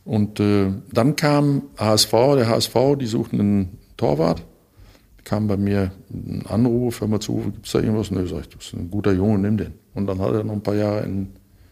Und 0.05 0.39
äh, 0.39 0.71
dann 0.91 1.15
kam 1.15 1.63
HSV, 1.77 2.11
der 2.35 2.47
HSV, 2.47 2.75
die 2.99 3.05
suchten 3.05 3.39
einen 3.39 3.77
Torwart, 3.97 4.43
kam 5.23 5.47
bei 5.47 5.57
mir 5.57 5.91
ein 6.11 6.45
Anruf, 6.47 7.01
hör 7.01 7.07
mal 7.07 7.19
zu, 7.19 7.37
gibt 7.37 7.65
es 7.65 7.71
da 7.71 7.79
irgendwas? 7.79 8.11
Nö, 8.11 8.27
sag 8.27 8.41
ich, 8.41 8.49
du 8.49 8.57
bist 8.57 8.73
ein 8.73 8.91
guter 8.91 9.13
Junge, 9.13 9.39
nimm 9.39 9.57
den. 9.57 9.73
Und 9.93 10.07
dann 10.07 10.19
hat 10.19 10.33
er 10.33 10.43
noch 10.43 10.53
ein 10.53 10.63
paar 10.63 10.75
Jahre 10.75 11.03
in, 11.05 11.29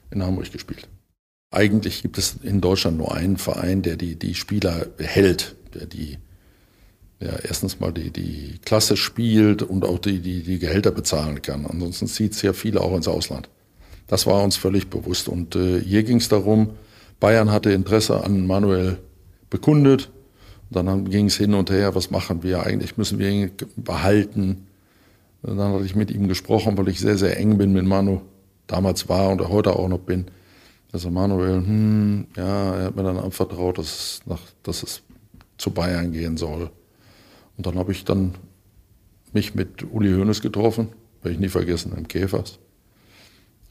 in 0.09 0.23
Hamburg 0.23 0.51
gespielt. 0.51 0.87
Eigentlich 1.53 2.01
gibt 2.01 2.17
es 2.17 2.37
in 2.41 2.61
Deutschland 2.61 2.97
nur 2.97 3.13
einen 3.13 3.37
Verein, 3.37 3.81
der 3.81 3.97
die, 3.97 4.15
die 4.15 4.35
Spieler 4.35 4.87
hält, 4.97 5.55
der 5.73 5.85
die 5.85 6.17
ja, 7.21 7.33
erstens 7.43 7.79
mal 7.79 7.93
die, 7.93 8.09
die 8.09 8.59
Klasse 8.65 8.97
spielt 8.97 9.61
und 9.61 9.85
auch 9.85 9.99
die, 9.99 10.19
die, 10.19 10.41
die 10.41 10.57
Gehälter 10.57 10.91
bezahlen 10.91 11.41
kann. 11.41 11.65
Ansonsten 11.67 12.07
zieht 12.07 12.33
sehr 12.33 12.53
viele 12.53 12.81
auch 12.81 12.95
ins 12.95 13.07
Ausland. 13.07 13.47
Das 14.07 14.25
war 14.25 14.43
uns 14.43 14.57
völlig 14.57 14.89
bewusst. 14.89 15.29
Und 15.29 15.55
äh, 15.55 15.79
hier 15.79 16.03
ging 16.03 16.17
es 16.17 16.29
darum, 16.29 16.71
Bayern 17.19 17.51
hatte 17.51 17.71
Interesse 17.71 18.23
an 18.23 18.47
Manuel 18.47 18.97
bekundet. 19.49 20.09
Und 20.71 20.85
dann 20.85 21.09
ging 21.09 21.27
es 21.27 21.37
hin 21.37 21.53
und 21.53 21.69
her, 21.69 21.93
was 21.93 22.09
machen 22.09 22.41
wir? 22.41 22.63
Eigentlich 22.65 22.97
müssen 22.97 23.19
wir 23.19 23.29
ihn 23.29 23.51
behalten. 23.75 24.67
Und 25.43 25.57
dann 25.57 25.73
hatte 25.73 25.85
ich 25.85 25.95
mit 25.95 26.09
ihm 26.09 26.27
gesprochen, 26.27 26.77
weil 26.77 26.89
ich 26.89 26.99
sehr, 26.99 27.17
sehr 27.17 27.37
eng 27.37 27.57
bin 27.57 27.71
mit 27.71 27.85
Manu. 27.85 28.21
Damals 28.65 29.07
war 29.09 29.29
und 29.29 29.47
heute 29.47 29.75
auch 29.75 29.87
noch 29.87 29.99
bin. 29.99 30.25
Also 30.91 31.09
Manuel, 31.11 31.57
hm, 31.57 32.27
ja, 32.35 32.75
er 32.75 32.85
hat 32.85 32.95
mir 32.95 33.03
dann 33.03 33.17
anvertraut, 33.17 33.77
dass 33.77 33.85
es, 33.85 34.21
nach, 34.25 34.41
dass 34.63 34.81
es 34.81 35.03
zu 35.57 35.71
Bayern 35.71 36.11
gehen 36.11 36.37
soll. 36.37 36.71
Und 37.61 37.67
dann 37.67 37.77
habe 37.77 37.91
ich 37.91 38.05
dann 38.05 38.33
mich 39.33 39.53
mit 39.53 39.83
Uli 39.83 40.13
Hoeneß 40.13 40.41
getroffen, 40.41 40.87
werde 41.21 41.35
ich 41.35 41.39
nie 41.39 41.47
vergessen, 41.47 41.93
im 41.95 42.07
Käfers, 42.07 42.57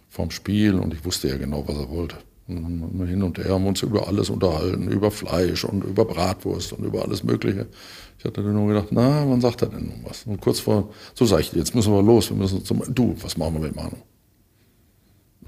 vom 0.08 0.30
Spiel 0.30 0.74
und 0.74 0.94
ich 0.94 1.04
wusste 1.04 1.26
ja 1.26 1.36
genau, 1.36 1.66
was 1.66 1.76
er 1.76 1.90
wollte. 1.90 2.14
Und 2.46 3.00
wir 3.00 3.06
hin 3.06 3.24
und 3.24 3.36
her 3.38 3.48
haben 3.48 3.66
uns 3.66 3.82
über 3.82 4.06
alles 4.06 4.30
unterhalten, 4.30 4.86
über 4.86 5.10
Fleisch 5.10 5.64
und 5.64 5.82
über 5.82 6.04
Bratwurst 6.04 6.72
und 6.72 6.84
über 6.84 7.02
alles 7.02 7.24
Mögliche. 7.24 7.66
Ich 8.16 8.24
hatte 8.24 8.44
dann 8.44 8.54
nur 8.54 8.68
gedacht, 8.68 8.90
na, 8.92 9.28
wann 9.28 9.40
sagt 9.40 9.62
er 9.62 9.68
denn 9.70 9.86
nun 9.86 10.04
was? 10.04 10.24
Und 10.24 10.40
kurz 10.40 10.60
vor, 10.60 10.90
so 11.14 11.24
sage 11.24 11.42
ich, 11.42 11.52
jetzt 11.52 11.74
müssen 11.74 11.92
wir 11.92 12.00
los, 12.00 12.30
wir 12.30 12.36
müssen 12.36 12.64
zum, 12.64 12.84
du, 12.94 13.16
was 13.20 13.36
machen 13.36 13.54
wir 13.54 13.60
mit 13.62 13.74
Manu? 13.74 13.96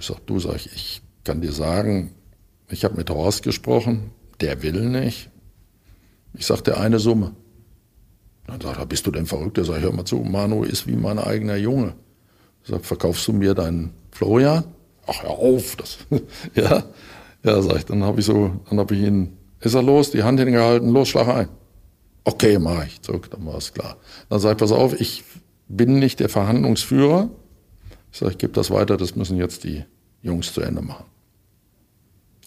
Ich 0.01 0.07
sag, 0.07 0.27
du, 0.27 0.41
sag 0.41 0.57
ich, 0.57 0.67
ich 0.75 1.03
kann 1.23 1.41
dir 1.41 1.53
sagen, 1.53 2.11
ich 2.69 2.83
habe 2.83 2.97
mit 2.97 3.09
Horst 3.09 3.45
gesprochen, 3.45 4.11
der 4.41 4.65
will 4.65 4.91
nicht. 4.91 5.31
Ich 6.35 6.47
sagte 6.47 6.77
eine 6.77 6.99
Summe. 6.99 7.37
Dann 8.47 8.61
sagt 8.61 8.79
er, 8.79 8.87
bist 8.87 9.07
du 9.07 9.11
denn 9.11 9.27
verrückt? 9.27 9.59
Er 9.59 9.65
sagt, 9.65 9.83
hör 9.83 9.93
mal 9.93 10.05
zu, 10.05 10.17
Manu 10.17 10.65
ist 10.65 10.87
wie 10.87 10.97
mein 10.97 11.19
eigener 11.19 11.57
Junge. 11.57 11.95
Ich 12.63 12.71
sag, 12.71 12.85
verkaufst 12.85 13.27
du 13.29 13.33
mir 13.33 13.55
deinen 13.55 13.93
Florian? 14.11 14.65
Ach, 15.07 15.23
hör 15.23 15.31
auf. 15.31 15.77
Das, 15.77 15.99
ja, 16.55 16.85
ja, 17.45 17.63
sag 17.63 17.77
ich, 17.79 17.85
dann 17.87 18.05
habe 18.05 18.21
ich 18.21 18.27
so, 18.27 18.53
dann 18.69 18.79
habe 18.79 18.95
ich 18.95 19.03
ihn, 19.03 19.37
ist 19.61 19.75
er 19.75 19.83
los, 19.83 20.11
die 20.11 20.23
Hand 20.23 20.41
hingehalten, 20.41 20.91
los, 20.91 21.09
schlag 21.09 21.29
ein. 21.29 21.49
Okay, 22.25 22.59
mach 22.59 22.87
ich. 22.87 23.01
So, 23.03 23.19
dann 23.19 23.45
war 23.47 23.57
es 23.57 23.73
klar. 23.73 23.97
Dann 24.29 24.39
sagt, 24.39 24.61
pass 24.61 24.71
auf, 24.71 25.01
ich 25.01 25.25
bin 25.69 25.99
nicht 25.99 26.21
der 26.21 26.29
Verhandlungsführer. 26.29 27.31
Ich 28.13 28.19
sage, 28.19 28.33
ich 28.33 28.39
gebe 28.39 28.53
das 28.53 28.71
weiter, 28.71 28.97
das 28.97 29.17
müssen 29.17 29.39
jetzt 29.39 29.65
die 29.65 29.85
Jungs 30.23 30.53
zu 30.53 30.61
Ende 30.61 30.83
machen. 30.83 31.07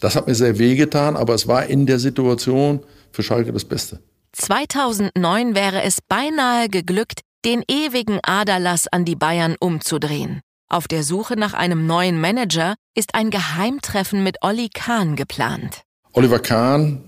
Das 0.00 0.14
hat 0.14 0.26
mir 0.26 0.34
sehr 0.34 0.58
wehgetan, 0.58 1.16
aber 1.16 1.34
es 1.34 1.48
war 1.48 1.66
in 1.66 1.86
der 1.86 1.98
Situation 1.98 2.80
für 3.12 3.22
Schalke 3.22 3.52
das 3.52 3.64
Beste. 3.64 4.00
2009 4.36 5.54
wäre 5.54 5.82
es 5.82 6.00
beinahe 6.06 6.68
geglückt, 6.68 7.22
den 7.44 7.62
ewigen 7.68 8.20
Aderlass 8.22 8.86
an 8.86 9.04
die 9.04 9.16
Bayern 9.16 9.56
umzudrehen. 9.58 10.40
Auf 10.68 10.88
der 10.88 11.04
Suche 11.04 11.36
nach 11.36 11.54
einem 11.54 11.86
neuen 11.86 12.20
Manager 12.20 12.74
ist 12.94 13.14
ein 13.14 13.30
Geheimtreffen 13.30 14.22
mit 14.22 14.38
Olli 14.42 14.68
Kahn 14.68 15.16
geplant. 15.16 15.82
Oliver 16.12 16.40
Kahn, 16.40 17.04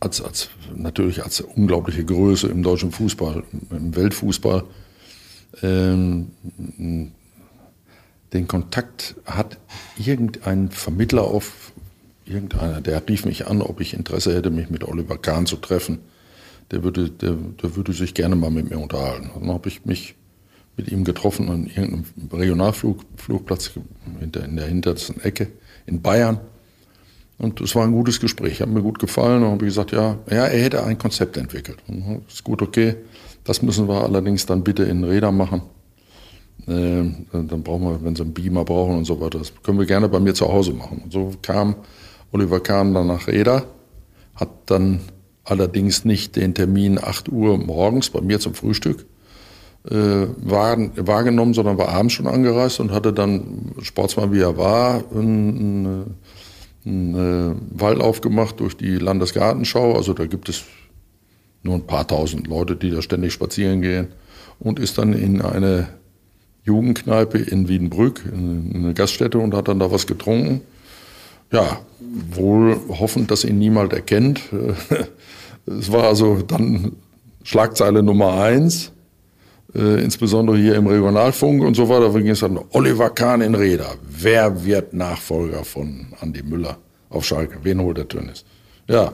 als, 0.00 0.20
als, 0.20 0.50
natürlich 0.74 1.22
als 1.22 1.40
unglaubliche 1.40 2.04
Größe 2.04 2.48
im 2.48 2.62
deutschen 2.62 2.92
Fußball, 2.92 3.44
im 3.70 3.96
Weltfußball, 3.96 4.64
ähm, 5.62 6.32
den 8.32 8.46
Kontakt 8.46 9.14
hat 9.24 9.58
irgendein 9.96 10.70
Vermittler 10.70 11.22
auf 11.22 11.72
irgendeiner, 12.26 12.80
der 12.82 13.08
rief 13.08 13.24
mich 13.24 13.46
an, 13.46 13.62
ob 13.62 13.80
ich 13.80 13.94
Interesse 13.94 14.34
hätte, 14.34 14.50
mich 14.50 14.68
mit 14.68 14.84
Oliver 14.84 15.16
Kahn 15.16 15.46
zu 15.46 15.56
treffen. 15.56 16.00
Der 16.70 16.84
würde, 16.84 17.10
der, 17.10 17.32
der 17.32 17.76
würde 17.76 17.92
sich 17.92 18.14
gerne 18.14 18.36
mal 18.36 18.50
mit 18.50 18.70
mir 18.70 18.78
unterhalten. 18.78 19.30
Dann 19.34 19.48
habe 19.48 19.68
ich 19.68 19.84
mich 19.84 20.14
mit 20.76 20.90
ihm 20.90 21.04
getroffen 21.04 21.48
an 21.48 21.66
irgendeinem 21.66 22.04
Regionalflugplatz 22.32 23.72
in 24.20 24.56
der 24.56 24.66
hintersten 24.66 25.20
Ecke 25.20 25.48
in 25.86 26.00
Bayern. 26.02 26.40
Und 27.38 27.60
es 27.60 27.74
war 27.74 27.84
ein 27.84 27.92
gutes 27.92 28.20
Gespräch, 28.20 28.60
hat 28.60 28.68
mir 28.68 28.82
gut 28.82 28.98
gefallen 28.98 29.42
und 29.42 29.50
habe 29.50 29.64
gesagt, 29.64 29.92
ja, 29.92 30.18
ja, 30.28 30.46
er 30.46 30.62
hätte 30.62 30.84
ein 30.84 30.98
Konzept 30.98 31.36
entwickelt. 31.36 31.78
Und, 31.86 32.22
ist 32.28 32.42
gut, 32.44 32.62
okay. 32.62 32.96
Das 33.44 33.62
müssen 33.62 33.88
wir 33.88 34.02
allerdings 34.02 34.44
dann 34.44 34.64
bitte 34.64 34.82
in 34.84 35.04
Räder 35.04 35.32
machen. 35.32 35.62
Äh, 36.66 37.04
dann 37.32 37.62
brauchen 37.62 37.84
wir, 37.84 38.04
wenn 38.04 38.16
sie 38.16 38.22
einen 38.22 38.34
Beamer 38.34 38.64
brauchen 38.64 38.96
und 38.98 39.04
so 39.04 39.20
weiter, 39.20 39.38
das 39.38 39.52
können 39.62 39.78
wir 39.78 39.86
gerne 39.86 40.08
bei 40.08 40.20
mir 40.20 40.34
zu 40.34 40.48
Hause 40.48 40.72
machen. 40.72 41.00
Und 41.04 41.12
so 41.12 41.32
kam 41.40 41.76
Oliver 42.32 42.60
Kahn 42.60 42.92
dann 42.92 43.06
nach 43.06 43.26
Reda, 43.26 43.64
hat 44.34 44.50
dann 44.66 45.00
allerdings 45.50 46.04
nicht 46.04 46.36
den 46.36 46.54
Termin 46.54 46.98
8 47.02 47.30
Uhr 47.30 47.58
morgens 47.58 48.10
bei 48.10 48.20
mir 48.20 48.40
zum 48.40 48.54
Frühstück 48.54 49.06
äh, 49.88 50.26
wahrgenommen, 50.36 51.54
sondern 51.54 51.78
war 51.78 51.88
abends 51.88 52.14
schon 52.14 52.26
angereist 52.26 52.80
und 52.80 52.90
hatte 52.90 53.12
dann, 53.12 53.72
Sportsmann 53.80 54.32
wie 54.32 54.40
er 54.40 54.56
war, 54.56 55.04
einen, 55.14 56.16
einen 56.84 57.68
Wallauf 57.70 58.20
gemacht 58.20 58.60
durch 58.60 58.76
die 58.76 58.96
Landesgartenschau. 58.96 59.94
Also 59.94 60.12
da 60.12 60.26
gibt 60.26 60.48
es 60.48 60.64
nur 61.62 61.74
ein 61.74 61.86
paar 61.86 62.06
tausend 62.06 62.46
Leute, 62.46 62.76
die 62.76 62.90
da 62.90 63.02
ständig 63.02 63.32
spazieren 63.32 63.80
gehen. 63.80 64.08
Und 64.60 64.78
ist 64.78 64.98
dann 64.98 65.12
in 65.12 65.40
eine 65.40 65.88
Jugendkneipe 66.64 67.38
in 67.38 67.68
Wiedenbrück, 67.68 68.24
in 68.26 68.72
eine 68.74 68.94
Gaststätte 68.94 69.38
und 69.38 69.54
hat 69.54 69.68
dann 69.68 69.78
da 69.78 69.90
was 69.90 70.06
getrunken. 70.06 70.62
Ja, 71.50 71.80
wohl 72.30 72.78
hoffend, 72.88 73.30
dass 73.30 73.44
ihn 73.44 73.58
niemand 73.58 73.92
erkennt. 73.92 74.42
Es 75.66 75.92
war 75.92 76.04
also 76.04 76.40
dann 76.40 76.92
Schlagzeile 77.42 78.02
Nummer 78.02 78.40
eins, 78.40 78.90
äh, 79.74 80.02
insbesondere 80.02 80.56
hier 80.56 80.76
im 80.76 80.86
Regionalfunk 80.86 81.62
und 81.62 81.74
so 81.74 81.90
weiter. 81.90 82.10
Da 82.10 82.18
ging 82.18 82.30
es 82.30 82.40
dann 82.40 82.58
Oliver 82.72 83.10
Kahn 83.10 83.42
in 83.42 83.54
Reda. 83.54 83.94
Wer 84.08 84.64
wird 84.64 84.94
Nachfolger 84.94 85.64
von 85.64 86.06
Andi 86.20 86.42
Müller 86.42 86.78
auf 87.10 87.26
Schalke? 87.26 87.58
Wen 87.62 87.82
holt 87.82 87.98
der 87.98 88.08
Tönnis? 88.08 88.46
Ja, 88.86 89.12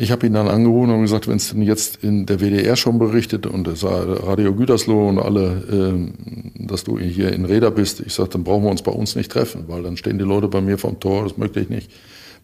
ich 0.00 0.12
habe 0.12 0.28
ihn 0.28 0.32
dann 0.32 0.46
angerufen 0.46 0.92
und 0.92 1.02
gesagt, 1.02 1.26
wenn 1.26 1.36
es 1.36 1.50
denn 1.50 1.62
jetzt 1.62 2.04
in 2.04 2.24
der 2.24 2.38
WDR 2.38 2.76
schon 2.76 3.00
berichtet 3.00 3.46
und 3.46 3.66
es 3.66 3.84
Radio 3.84 4.54
Gütersloh 4.54 5.08
und 5.08 5.18
alle, 5.18 6.12
äh, 6.56 6.66
dass 6.66 6.84
du 6.84 7.00
hier 7.00 7.32
in 7.32 7.44
Reda 7.44 7.70
bist, 7.70 7.98
ich 8.00 8.14
sage, 8.14 8.28
dann 8.30 8.44
brauchen 8.44 8.62
wir 8.62 8.70
uns 8.70 8.82
bei 8.82 8.92
uns 8.92 9.16
nicht 9.16 9.32
treffen, 9.32 9.64
weil 9.66 9.82
dann 9.82 9.96
stehen 9.96 10.16
die 10.16 10.24
Leute 10.24 10.46
bei 10.46 10.60
mir 10.60 10.78
vom 10.78 11.00
Tor, 11.00 11.24
das 11.24 11.36
möchte 11.36 11.58
ich 11.58 11.68
nicht. 11.68 11.90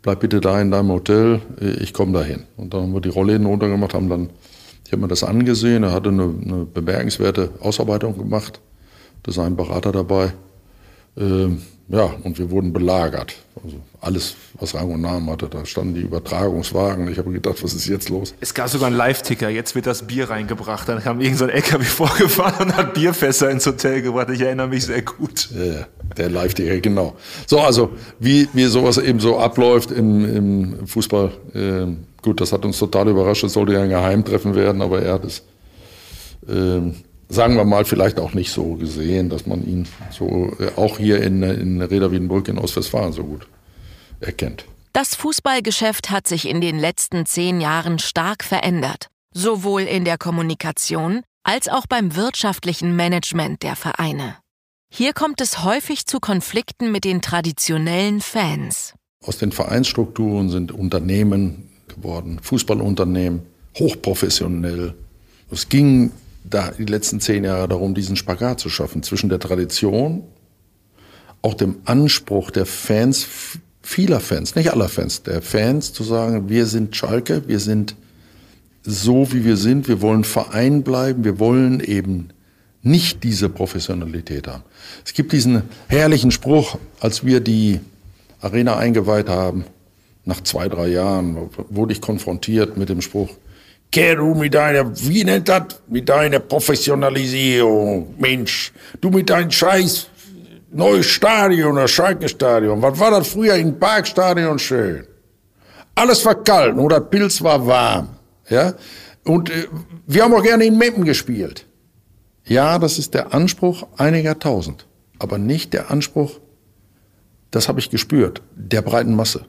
Bleib 0.03 0.19
bitte 0.19 0.41
da 0.41 0.61
in 0.61 0.73
deinem 0.73 0.91
Hotel, 0.91 1.41
ich 1.81 1.93
komme 1.93 2.13
dahin. 2.13 2.43
Und 2.57 2.75
dann 2.75 2.83
haben 2.83 2.93
wir 2.93 3.01
die 3.01 3.09
Rollläden 3.09 3.47
runtergemacht, 3.47 3.95
haben 3.95 4.09
dann, 4.09 4.31
ich 4.85 4.91
habe 4.91 5.03
mir 5.03 5.09
das 5.09 5.23
angesehen, 5.23 5.85
er 5.85 5.93
hatte 5.93 6.09
eine, 6.09 6.35
eine 6.45 6.65
bemerkenswerte 6.65 7.51
Ausarbeitung 7.61 8.19
gemacht, 8.19 8.61
da 9.23 9.31
ist 9.31 9.39
ein 9.39 9.55
Berater 9.55 9.93
dabei. 9.93 10.33
Ähm, 11.17 11.63
ja, 11.89 12.15
und 12.23 12.39
wir 12.39 12.51
wurden 12.51 12.73
belagert. 12.73 13.37
Also 13.63 13.77
alles, 14.01 14.37
was 14.59 14.75
Rang 14.75 14.91
und 14.91 15.03
Namen 15.03 15.29
hatte. 15.29 15.49
Da 15.49 15.67
standen 15.67 15.95
die 15.95 16.01
Übertragungswagen. 16.01 17.09
Ich 17.09 17.19
habe 17.19 17.31
gedacht, 17.31 17.63
was 17.63 17.75
ist 17.75 17.87
jetzt 17.87 18.09
los? 18.09 18.35
Es 18.41 18.55
gab 18.55 18.69
sogar 18.69 18.87
einen 18.87 18.97
Live-Ticker. 18.97 19.51
Jetzt 19.51 19.75
wird 19.75 19.87
das 19.87 20.07
Bier 20.07 20.31
reingebracht. 20.31 20.89
Dann 20.89 21.03
kam 21.03 21.21
irgendein 21.21 21.49
so 21.49 21.53
LKW 21.55 21.85
vorgefahren 21.85 22.69
und 22.69 22.77
hat 22.77 22.95
Bierfässer 22.95 23.51
ins 23.51 23.67
Hotel 23.67 24.01
gebracht. 24.01 24.31
Ich 24.31 24.41
erinnere 24.41 24.69
mich 24.69 24.87
sehr 24.87 25.03
gut. 25.03 25.51
Ja, 25.53 25.87
der 26.17 26.31
Live-Ticker, 26.31 26.81
genau. 26.81 27.17
So, 27.47 27.61
also 27.61 27.91
wie, 28.19 28.49
wie 28.55 28.65
sowas 28.65 28.97
eben 28.97 29.21
so 29.21 29.39
abläuft 29.39 29.91
im, 29.91 30.37
im 30.37 30.87
Fußball. 30.87 31.33
Äh, 31.55 31.87
gut, 32.23 32.41
das 32.41 32.53
hat 32.53 32.65
uns 32.65 32.79
total 32.79 33.09
überrascht. 33.09 33.45
Es 33.45 33.53
sollte 33.53 33.75
ja 33.75 33.83
ein 33.83 33.91
Geheimtreffen 33.91 34.55
werden, 34.55 34.81
aber 34.81 35.03
er 35.03 35.15
hat 35.15 35.25
es... 35.25 35.43
Äh, 36.49 36.93
sagen 37.35 37.57
wir 37.57 37.65
mal, 37.65 37.85
vielleicht 37.85 38.19
auch 38.19 38.33
nicht 38.33 38.51
so 38.51 38.75
gesehen, 38.75 39.29
dass 39.29 39.47
man 39.47 39.67
ihn 39.67 39.87
so 40.11 40.57
äh, 40.59 40.71
auch 40.77 40.99
hier 40.99 41.23
in, 41.23 41.43
in 41.43 41.83
Reda 41.83 42.11
Wiedenbrück 42.11 42.49
in 42.49 42.59
Ostwestfalen 42.59 43.13
so 43.13 43.25
gut 43.25 43.47
erkennt. 44.21 44.65
Das 44.93 45.17
Fußballgeschäft 45.17 46.11
hat 46.11 46.29
sich 46.29 46.49
in 46.49 46.61
den 46.61 46.79
letzten 46.79 47.27
zehn 47.27 47.61
Jahren 47.61 47.99
stark 47.99 48.45
verändert, 48.45 49.09
sowohl 49.33 49.83
in 49.83 50.05
der 50.05 50.19
Kommunikation 50.19 51.23
als 51.43 51.69
auch 51.69 51.87
beim 51.87 52.17
wirtschaftlichen 52.17 52.97
Management 52.97 53.63
der 53.63 53.77
Vereine. 53.77 54.37
Hier 54.91 55.13
kommt 55.13 55.41
es 55.41 55.65
häufig 55.65 56.07
zu 56.07 56.21
Konflikten 56.21 56.93
mit 56.93 57.05
den 57.05 57.21
traditionellen 57.21 58.21
Fans. 58.21 58.95
Aus 59.25 59.39
den 59.39 59.51
Vereinsstrukturen 59.51 60.49
sind 60.51 60.71
Unternehmen 60.71 61.69
geworden, 61.89 62.39
Fußballunternehmen, 62.41 63.43
hochprofessionell. 63.79 64.95
Es 65.51 65.69
ging 65.69 66.13
da 66.45 66.71
die 66.71 66.85
letzten 66.85 67.21
zehn 67.21 67.45
Jahre 67.45 67.69
darum, 67.69 67.95
diesen 67.95 68.17
Spagat 68.17 68.61
zu 68.61 68.69
schaffen 68.69 69.03
zwischen 69.03 69.31
der 69.31 69.39
Tradition, 69.41 70.23
auch 71.43 71.55
dem 71.55 71.77
Anspruch 71.85 72.51
der 72.51 72.67
Fans, 72.67 73.27
vieler 73.83 74.21
Fans, 74.21 74.55
nicht 74.55 74.71
aller 74.71 74.89
Fans, 74.89 75.23
der 75.23 75.43
Fans 75.43 75.93
zu 75.93 76.05
sagen, 76.05 76.49
wir 76.49 76.67
sind 76.67 76.95
Schalke, 76.95 77.49
wir 77.49 77.61
sind 77.61 77.97
so, 78.83 79.33
wie 79.33 79.45
wir 79.45 79.57
sind, 79.57 79.89
wir 79.89 80.03
wollen 80.03 80.25
Verein 80.25 80.83
bleiben, 80.83 81.25
wir 81.25 81.39
wollen 81.39 81.81
eben 81.81 82.29
nicht 82.83 83.25
diese 83.25 83.49
Professionalität 83.49 84.47
haben. 84.47 84.63
Es 85.05 85.15
gibt 85.15 85.33
diesen 85.33 85.63
herrlichen 85.89 86.31
Spruch, 86.31 86.79
als 87.01 87.25
wir 87.25 87.41
die 87.41 87.81
Arena 88.41 88.77
eingeweiht 88.77 89.31
haben, 89.31 89.65
nach 90.27 90.43
zwei, 90.43 90.69
drei 90.69 90.89
Jahren 90.89 91.51
wurde 91.69 91.93
ich 91.93 92.01
konfrontiert 92.01 92.77
mit 92.77 92.89
dem 92.89 93.01
Spruch, 93.01 93.31
Du 93.95 94.35
mit 94.35 94.53
deiner, 94.55 94.91
wie 95.07 95.23
nennt 95.23 95.49
das? 95.49 95.81
Mit 95.87 96.09
deiner 96.09 96.41
Professionalisierung. 96.41 98.15
Mensch, 98.19 98.73
du 99.01 99.09
mit 99.11 99.31
deinem 99.31 99.53
scheiß 99.53 100.09
neues 100.73 101.07
Stadion, 101.07 101.77
das 101.77 101.93
Schalke-Stadion. 101.93 102.83
Was 102.83 102.99
war 102.99 103.13
das 103.13 103.29
früher 103.29 103.55
im 103.55 103.79
Parkstadion 103.79 104.59
schön? 104.59 105.07
Alles 105.95 106.25
war 106.27 106.43
kalt, 106.43 106.75
nur 106.75 106.89
das 106.89 107.09
Pilz 107.09 107.41
war 107.41 107.65
warm. 107.65 108.09
Ja? 108.49 108.75
Und 109.25 109.51
äh, 109.51 109.69
wir 110.09 110.25
haben 110.25 110.35
auch 110.35 110.43
gerne 110.43 110.65
in 110.65 110.77
Meppen 110.77 111.05
gespielt. 111.05 111.65
Ja, 112.45 112.81
das 112.81 112.99
ist 112.99 113.15
der 113.15 113.33
Anspruch 113.33 113.87
einiger 113.97 114.39
Tausend. 114.41 114.89
Aber 115.21 115.39
nicht 115.39 115.73
der 115.73 115.93
Anspruch, 115.93 116.41
das 117.53 117.69
habe 117.69 117.79
ich 117.79 117.91
gespürt, 117.91 118.43
der 118.57 118.83
breiten 118.83 119.15
Masse. 119.15 119.47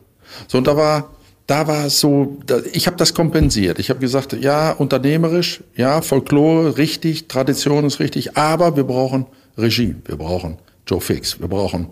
So, 0.48 0.60
und 0.60 0.68
da 0.68 0.78
war 0.78 1.15
da 1.48 1.68
war 1.68 1.86
es 1.86 2.00
so, 2.00 2.38
ich 2.74 2.88
habe 2.88 2.98
das 2.98 3.14
kompensiert. 3.14 3.78
Ich 3.78 3.90
habe 3.90 4.00
gesagt, 4.00 4.34
ja, 4.34 4.72
unternehmerisch, 4.72 5.64
ja, 5.76 6.02
Folklore 6.02 6.78
richtig, 6.78 7.28
Tradition 7.28 7.86
ist 7.86 8.00
richtig, 8.00 8.36
aber 8.36 8.76
wir 8.76 8.84
brauchen 8.84 9.28
Regie, 9.58 9.96
wir 10.06 10.18
brauchen 10.18 10.58
Joe 10.88 11.02
Fix, 11.02 11.40
wir 11.40 11.48
brauchen 11.48 11.90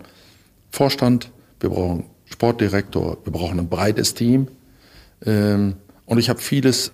Vorstand, 0.70 1.30
wir 1.60 1.70
brauchen 1.70 2.04
Sportdirektor, 2.26 3.18
wir 3.22 3.32
brauchen 3.32 3.60
ein 3.60 3.68
breites 3.68 4.14
Team. 4.14 4.48
Ähm, 5.24 5.76
und 6.06 6.18
ich 6.18 6.28
habe 6.28 6.40
vieles 6.40 6.92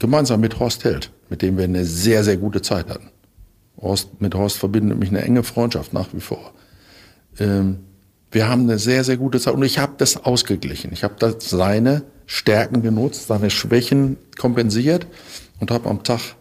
gemeinsam 0.00 0.40
mit 0.40 0.58
Horst 0.58 0.82
Held, 0.82 1.10
mit 1.28 1.42
dem 1.42 1.56
wir 1.56 1.64
eine 1.64 1.84
sehr, 1.84 2.24
sehr 2.24 2.36
gute 2.38 2.60
Zeit 2.60 2.88
hatten. 2.88 3.10
Horst, 3.80 4.20
mit 4.20 4.34
Horst 4.34 4.58
verbindet 4.58 4.98
mich 4.98 5.10
eine 5.10 5.22
enge 5.22 5.44
Freundschaft 5.44 5.92
nach 5.92 6.08
wie 6.12 6.20
vor. 6.20 6.52
Ähm, 7.38 7.78
wir 8.32 8.48
haben 8.48 8.62
eine 8.62 8.78
sehr, 8.78 9.04
sehr 9.04 9.18
gute 9.18 9.38
Zeit 9.38 9.54
und 9.54 9.62
ich 9.62 9.78
habe 9.78 9.92
das 9.98 10.16
ausgeglichen. 10.24 10.90
Ich 10.92 11.04
habe 11.04 11.36
seine 11.38 12.02
Stärken 12.26 12.82
genutzt, 12.82 13.26
seine 13.28 13.50
Schwächen 13.50 14.16
kompensiert 14.38 15.06
und 15.60 15.70
habe 15.70 15.88
am 15.88 16.02
Tag 16.02 16.34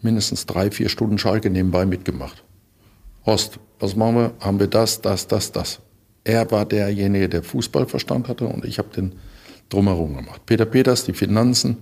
mindestens 0.00 0.46
drei, 0.46 0.70
vier 0.70 0.88
Stunden 0.88 1.18
Schalke 1.18 1.50
nebenbei 1.50 1.84
mitgemacht. 1.84 2.42
Horst, 3.26 3.58
was 3.78 3.96
machen 3.96 4.16
wir? 4.16 4.34
Haben 4.40 4.58
wir 4.58 4.66
das, 4.66 5.02
das, 5.02 5.26
das, 5.26 5.52
das. 5.52 5.80
Er 6.24 6.50
war 6.50 6.64
derjenige, 6.64 7.28
der 7.28 7.42
Fußballverstand 7.42 8.26
hatte 8.26 8.46
und 8.46 8.64
ich 8.64 8.78
habe 8.78 8.88
den 8.88 9.12
drumherum 9.68 10.16
gemacht. 10.16 10.42
Peter 10.46 10.64
Peters, 10.64 11.04
die 11.04 11.12
Finanzen, 11.12 11.76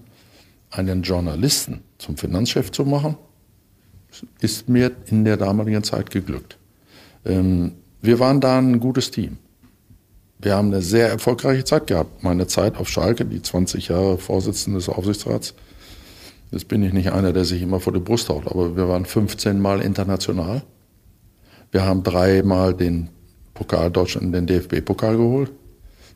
einen 0.71 1.03
Journalisten 1.03 1.83
zum 1.99 2.17
Finanzchef 2.17 2.73
zu 2.73 2.85
machen, 2.85 3.17
ist 4.41 4.69
mir 4.69 4.91
in 5.07 5.25
der 5.25 5.37
damaligen 5.37 5.85
Zeit 5.85 6.11
geglückt. 6.11 6.59
Ähm, 7.25 7.73
wir 8.05 8.19
waren 8.19 8.41
da 8.41 8.59
ein 8.59 8.81
gutes 8.81 9.11
Team. 9.11 9.39
Wir 10.39 10.57
haben 10.57 10.69
eine 10.69 10.83
sehr 10.83 11.09
erfolgreiche 11.09 11.65
Zeit 11.65 11.87
gehabt. 11.87 12.23
Meine 12.23 12.47
Zeit 12.47 12.77
auf 12.77 12.89
Schalke, 12.89 13.25
die 13.25 13.41
20 13.41 13.89
Jahre 13.89 14.19
Vorsitzende 14.19 14.79
des 14.79 14.91
Aufsichtsrats. 14.91 15.55
Jetzt 16.51 16.69
bin 16.69 16.83
ich 16.83 16.93
nicht 16.93 17.13
einer, 17.13 17.33
der 17.33 17.47
sich 17.47 17.63
immer 17.63 17.81
vor 17.81 17.95
die 17.95 18.01
Brust 18.01 18.29
haut, 18.29 18.47
aber 18.47 18.77
wir 18.77 18.89
waren 18.89 19.07
15 19.07 19.59
Mal 19.59 19.81
international. 19.81 20.63
Wir 21.73 21.87
haben 21.87 22.03
dreimal 22.03 22.75
den 22.75 23.09
Pokal 23.55 23.91
Deutschland, 23.91 24.35
den 24.35 24.47
DFB-Pokal 24.47 25.17
geholt. 25.17 25.53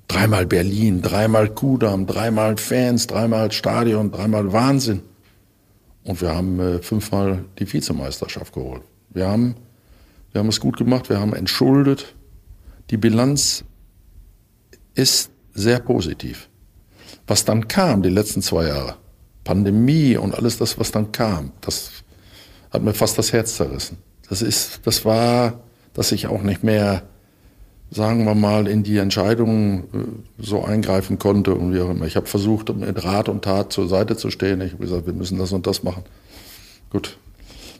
Dreimal 0.09 0.45
Berlin, 0.45 1.01
dreimal 1.01 1.49
Kudam, 1.49 2.07
dreimal 2.07 2.59
Fans, 2.59 3.07
dreimal 3.07 3.51
Stadion, 3.51 4.11
dreimal 4.11 4.53
Wahnsinn. 4.53 5.01
Und 6.05 6.21
wir 6.21 6.35
haben 6.35 6.61
äh, 6.61 6.83
fünfmal 6.83 7.45
die 7.59 7.73
Vizemeisterschaft 7.73 8.53
geholt. 8.53 8.83
Wir 9.11 9.27
haben 9.27 9.55
wir 10.39 10.43
haben 10.43 10.51
es 10.51 10.61
gut 10.61 10.77
gemacht, 10.77 11.09
wir 11.09 11.19
haben 11.19 11.33
entschuldet. 11.33 12.15
Die 12.91 12.97
Bilanz 12.97 13.65
ist 14.95 15.33
sehr 15.53 15.81
positiv. 15.81 16.49
Was 17.27 17.45
dann 17.45 17.67
kam, 17.67 18.05
die 18.05 18.09
letzten 18.09 18.41
zwei 18.41 18.69
Jahre, 18.69 18.95
Pandemie 19.43 20.17
und 20.17 20.37
alles 20.37 20.57
das, 20.57 20.79
was 20.79 20.93
dann 20.93 21.11
kam, 21.11 21.51
das 21.61 21.91
hat 22.71 22.85
mir 22.85 22.95
fast 22.95 23.19
das 23.19 23.33
Herz 23.33 23.57
zerrissen. 23.57 23.99
Das 24.29 24.41
ist, 24.41 24.79
das 24.85 25.05
war, 25.05 25.59
dass 25.93 26.13
ich 26.13 26.29
auch 26.29 26.43
nicht 26.43 26.63
mehr, 26.63 27.03
sagen 27.91 28.25
wir 28.25 28.37
mal, 28.37 28.69
in 28.69 28.85
die 28.85 28.99
Entscheidungen 28.99 29.89
äh, 29.93 30.41
so 30.41 30.63
eingreifen 30.63 31.19
konnte 31.19 31.53
und 31.57 31.75
wie 31.75 31.81
auch 31.81 31.91
immer. 31.91 32.07
Ich 32.07 32.15
habe 32.15 32.27
versucht, 32.27 32.73
mit 32.73 33.03
Rat 33.03 33.29
und 33.29 33.43
Tat 33.43 33.73
zur 33.73 33.89
Seite 33.89 34.17
zu 34.17 34.31
stehen. 34.31 34.61
Ich 34.61 34.75
habe 34.75 34.85
gesagt, 34.85 35.07
wir 35.07 35.15
müssen 35.15 35.37
das 35.37 35.51
und 35.51 35.67
das 35.67 35.83
machen. 35.83 36.05
Gut, 36.91 37.19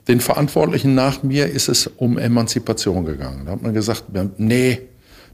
den 0.09 0.21
Verantwortlichen 0.21 0.95
nach 0.95 1.23
mir 1.23 1.47
ist 1.47 1.69
es 1.69 1.87
um 1.87 2.19
Emanzipation 2.19 3.05
gegangen. 3.05 3.45
Da 3.47 3.53
hat 3.53 3.63
man 3.63 3.75
gesagt, 3.75 4.05
nee, 4.39 4.81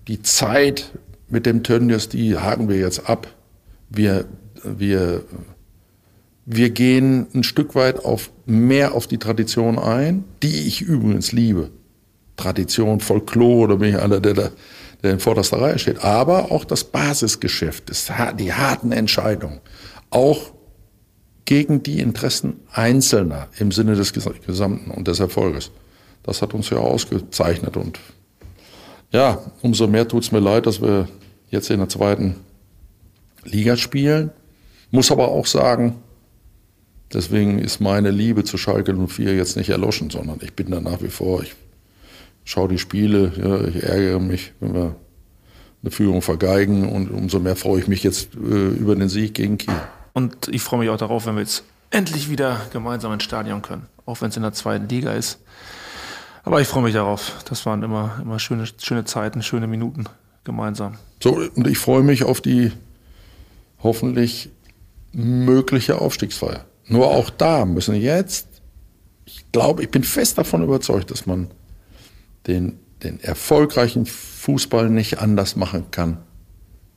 die 0.08 0.22
Zeit 0.22 0.90
mit 1.28 1.46
dem 1.46 1.62
Tönnies, 1.62 2.08
die 2.08 2.36
haken 2.36 2.68
wir 2.68 2.78
jetzt 2.78 3.08
ab. 3.08 3.28
Wir, 3.88 4.24
wir, 4.62 5.22
wir 6.44 6.70
gehen 6.70 7.26
ein 7.34 7.44
Stück 7.44 7.74
weit 7.74 8.04
auf, 8.04 8.30
mehr 8.46 8.94
auf 8.94 9.06
die 9.06 9.18
Tradition 9.18 9.78
ein, 9.78 10.24
die 10.42 10.66
ich 10.66 10.82
übrigens 10.82 11.32
liebe. 11.32 11.70
Tradition, 12.36 12.98
Folklore, 12.98 13.68
da 13.68 13.74
bin 13.76 13.90
ich 13.90 13.98
einer, 14.00 14.20
der, 14.20 14.34
der 14.34 14.50
der 15.04 15.12
in 15.12 15.20
vorderster 15.20 15.60
Reihe 15.60 15.78
steht, 15.78 16.02
aber 16.02 16.50
auch 16.50 16.64
das 16.64 16.82
Basisgeschäft, 16.82 17.90
das, 17.90 18.10
die 18.38 18.54
harten 18.54 18.90
Entscheidungen, 18.90 19.60
auch 20.08 20.52
gegen 21.44 21.82
die 21.82 22.00
Interessen 22.00 22.60
Einzelner 22.72 23.48
im 23.58 23.72
Sinne 23.72 23.94
des 23.94 24.12
Gesamten 24.12 24.90
und 24.90 25.08
des 25.08 25.20
Erfolges. 25.20 25.70
Das 26.22 26.40
hat 26.42 26.54
uns 26.54 26.70
ja 26.70 26.78
ausgezeichnet 26.78 27.76
und 27.76 28.00
ja, 29.12 29.38
umso 29.62 29.86
mehr 29.86 30.08
tut 30.08 30.24
es 30.24 30.32
mir 30.32 30.40
leid, 30.40 30.66
dass 30.66 30.82
wir 30.82 31.08
jetzt 31.50 31.70
in 31.70 31.78
der 31.78 31.88
zweiten 31.88 32.36
Liga 33.44 33.76
spielen. 33.76 34.30
Muss 34.90 35.12
aber 35.12 35.28
auch 35.28 35.46
sagen, 35.46 35.96
deswegen 37.12 37.58
ist 37.58 37.80
meine 37.80 38.10
Liebe 38.10 38.44
zu 38.44 38.56
Schalke 38.56 38.94
04 38.94 39.36
jetzt 39.36 39.56
nicht 39.56 39.70
erloschen, 39.70 40.10
sondern 40.10 40.38
ich 40.42 40.54
bin 40.54 40.70
da 40.70 40.80
nach 40.80 41.02
wie 41.02 41.08
vor, 41.08 41.42
ich 41.42 41.54
schaue 42.44 42.68
die 42.68 42.78
Spiele, 42.78 43.32
ja, 43.36 43.68
ich 43.68 43.82
ärgere 43.82 44.18
mich, 44.18 44.52
wenn 44.60 44.74
wir 44.74 44.96
eine 45.82 45.90
Führung 45.90 46.22
vergeigen 46.22 46.88
und 46.88 47.10
umso 47.10 47.38
mehr 47.38 47.56
freue 47.56 47.80
ich 47.80 47.88
mich 47.88 48.02
jetzt 48.02 48.34
äh, 48.34 48.38
über 48.38 48.96
den 48.96 49.08
Sieg 49.08 49.34
gegen 49.34 49.58
Kiel. 49.58 49.74
Und 50.14 50.48
ich 50.48 50.62
freue 50.62 50.80
mich 50.80 50.88
auch 50.88 50.96
darauf, 50.96 51.26
wenn 51.26 51.34
wir 51.34 51.42
jetzt 51.42 51.64
endlich 51.90 52.30
wieder 52.30 52.60
gemeinsam 52.72 53.12
ins 53.12 53.24
Stadion 53.24 53.62
können, 53.62 53.86
auch 54.06 54.20
wenn 54.20 54.30
es 54.30 54.36
in 54.36 54.42
der 54.42 54.52
zweiten 54.52 54.88
Liga 54.88 55.12
ist. 55.12 55.40
Aber 56.44 56.60
ich 56.60 56.68
freue 56.68 56.84
mich 56.84 56.94
darauf. 56.94 57.44
Das 57.48 57.66
waren 57.66 57.82
immer, 57.82 58.20
immer 58.22 58.38
schöne, 58.38 58.66
schöne 58.78 59.04
Zeiten, 59.04 59.42
schöne 59.42 59.66
Minuten 59.66 60.04
gemeinsam. 60.44 60.98
So, 61.22 61.36
und 61.54 61.66
ich 61.66 61.78
freue 61.78 62.02
mich 62.02 62.22
auf 62.22 62.40
die 62.40 62.72
hoffentlich 63.82 64.50
mögliche 65.12 66.00
Aufstiegsfeier. 66.00 66.64
Nur 66.86 67.08
auch 67.08 67.30
da 67.30 67.64
müssen 67.64 67.94
jetzt, 67.94 68.46
ich 69.24 69.50
glaube, 69.52 69.82
ich 69.82 69.90
bin 69.90 70.04
fest 70.04 70.38
davon 70.38 70.62
überzeugt, 70.62 71.10
dass 71.10 71.26
man 71.26 71.50
den, 72.46 72.78
den 73.02 73.20
erfolgreichen 73.20 74.06
Fußball 74.06 74.90
nicht 74.90 75.18
anders 75.18 75.56
machen 75.56 75.90
kann, 75.90 76.18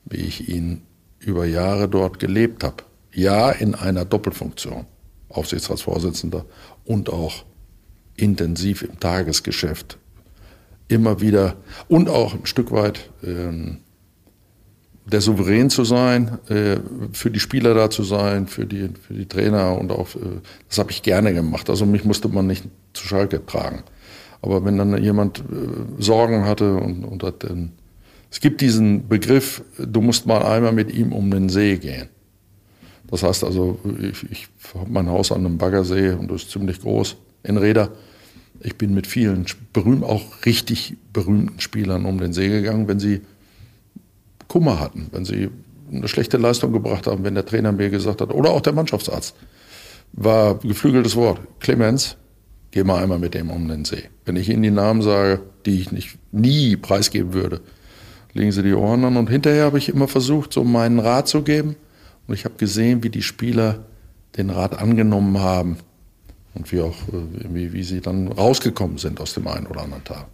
wie 0.05 0.18
ich 0.18 0.49
ihn 0.49 0.82
über 1.20 1.45
Jahre 1.45 1.88
dort 1.88 2.20
gelebt 2.20 2.63
habe. 2.63 2.84
Ja, 3.18 3.49
in 3.49 3.74
einer 3.74 4.05
Doppelfunktion, 4.05 4.86
Aufsichtsratsvorsitzender 5.30 6.45
und 6.86 7.11
auch 7.11 7.45
intensiv 8.15 8.84
im 8.84 8.99
Tagesgeschäft. 8.99 9.97
Immer 10.88 11.20
wieder 11.20 11.55
und 11.88 12.09
auch 12.09 12.36
ein 12.36 12.45
Stück 12.45 12.72
weit 12.72 13.09
ähm, 13.24 13.80
der 15.03 15.22
Souverän 15.22 15.72
zu 15.72 15.84
sein, 15.84 16.38
äh, 16.47 16.78
für 17.11 17.32
die 17.32 17.39
Spieler 17.39 17.74
da 17.74 17.89
zu 17.89 18.03
sein, 18.03 18.45
für 18.45 18.68
die, 18.68 18.89
für 19.01 19.15
die 19.15 19.26
Trainer 19.26 19.76
und 19.80 19.91
auch, 19.91 20.13
äh, 20.15 20.41
das 20.70 20.78
habe 20.78 20.91
ich 20.91 21.01
gerne 21.01 21.34
gemacht. 21.34 21.72
Also 21.72 21.88
mich 21.88 22.05
musste 22.05 22.30
man 22.30 22.45
nicht 22.45 22.65
zu 22.93 23.07
Schalke 23.07 23.43
tragen. 23.43 23.82
Aber 24.43 24.63
wenn 24.63 24.78
dann 24.78 24.95
jemand 25.01 25.39
äh, 25.39 25.43
Sorgen 25.97 26.45
hatte 26.45 26.76
und, 26.76 27.03
und 27.03 27.24
hat 27.24 27.47
es 28.30 28.41
gibt 28.41 28.61
diesen 28.61 29.07
Begriff, 29.07 29.63
du 29.80 30.01
musst 30.01 30.28
mal 30.28 30.43
einmal 30.43 30.72
mit 30.72 30.93
ihm 30.93 31.13
um 31.13 31.32
den 31.32 31.49
See 31.49 31.78
gehen. 31.78 32.09
Das 33.10 33.24
heißt 33.24 33.43
also, 33.43 33.80
ich, 33.99 34.30
ich 34.30 34.47
habe 34.74 34.91
mein 34.91 35.10
Haus 35.10 35.32
an 35.32 35.45
einem 35.45 35.58
Baggersee 35.58 36.12
und 36.12 36.30
das 36.30 36.43
ist 36.43 36.51
ziemlich 36.51 36.82
groß 36.82 37.16
in 37.43 37.58
Reda. 37.58 37.89
Ich 38.62 38.76
bin 38.78 38.93
mit 38.93 39.08
vielen 39.08 39.45
berühmt, 39.72 40.03
auch 40.03 40.45
richtig 40.45 40.97
berühmten 41.14 41.60
Spielern 41.60 42.05
um 42.05 42.20
den 42.20 42.34
See 42.34 42.49
gegangen, 42.49 42.88
wenn 42.88 42.99
sie 42.99 43.22
Kummer 44.47 44.80
hatten, 44.80 45.08
wenn 45.12 45.26
sie 45.26 45.49
eine 45.91 46.08
schlechte 46.08 46.38
Leistung 46.38 46.74
gebracht 46.74 47.08
haben, 47.08 47.24
wenn 47.24 47.36
der 47.36 47.45
Trainer 47.45 47.72
mir 47.72 47.89
gesagt 47.89 48.22
hat, 48.22 48.34
oder 48.34 48.51
auch 48.51 48.62
der 48.62 48.74
Mannschaftsarzt, 48.74 49.36
war 50.14 50.55
geflügeltes 50.55 51.16
Wort. 51.16 51.39
Clemens, 51.60 52.18
geh 52.72 52.84
mal 52.84 53.01
einmal 53.01 53.20
mit 53.20 53.34
dem 53.34 53.49
um 53.49 53.68
den 53.68 53.86
See. 53.86 54.03
Wenn 54.26 54.36
ich 54.36 54.49
Ihnen 54.49 54.64
die 54.64 54.72
Namen 54.72 55.01
sage, 55.01 55.41
die 55.66 55.80
ich 55.80 55.91
nicht, 55.91 56.18
nie 56.32 56.76
preisgeben 56.76 57.34
würde, 57.34 57.62
legen 58.34 58.51
Sie 58.51 58.64
die 58.64 58.74
Ohren 58.74 59.03
an. 59.05 59.18
Und 59.18 59.30
hinterher 59.30 59.66
habe 59.66 59.78
ich 59.78 59.89
immer 59.89 60.08
versucht, 60.08 60.53
so 60.53 60.64
meinen 60.64 60.99
Rat 60.99 61.28
zu 61.28 61.41
geben. 61.41 61.76
Und 62.28 62.34
ich 62.34 62.45
habe 62.45 62.55
gesehen, 62.55 63.03
wie 63.03 63.09
die 63.09 63.23
Spieler 63.23 63.86
den 64.36 64.49
Rat 64.49 64.78
angenommen 64.78 65.39
haben 65.39 65.78
und 66.53 66.71
wie 66.71 66.82
auch, 66.82 66.95
äh, 67.09 67.53
wie, 67.53 67.73
wie 67.73 67.84
sie 67.84 68.01
dann 68.01 68.32
rausgekommen 68.32 68.97
sind 68.97 69.19
aus 69.19 69.34
dem 69.34 69.47
einen 69.47 69.67
oder 69.67 69.82
anderen 69.82 70.03
Tag. 70.03 70.28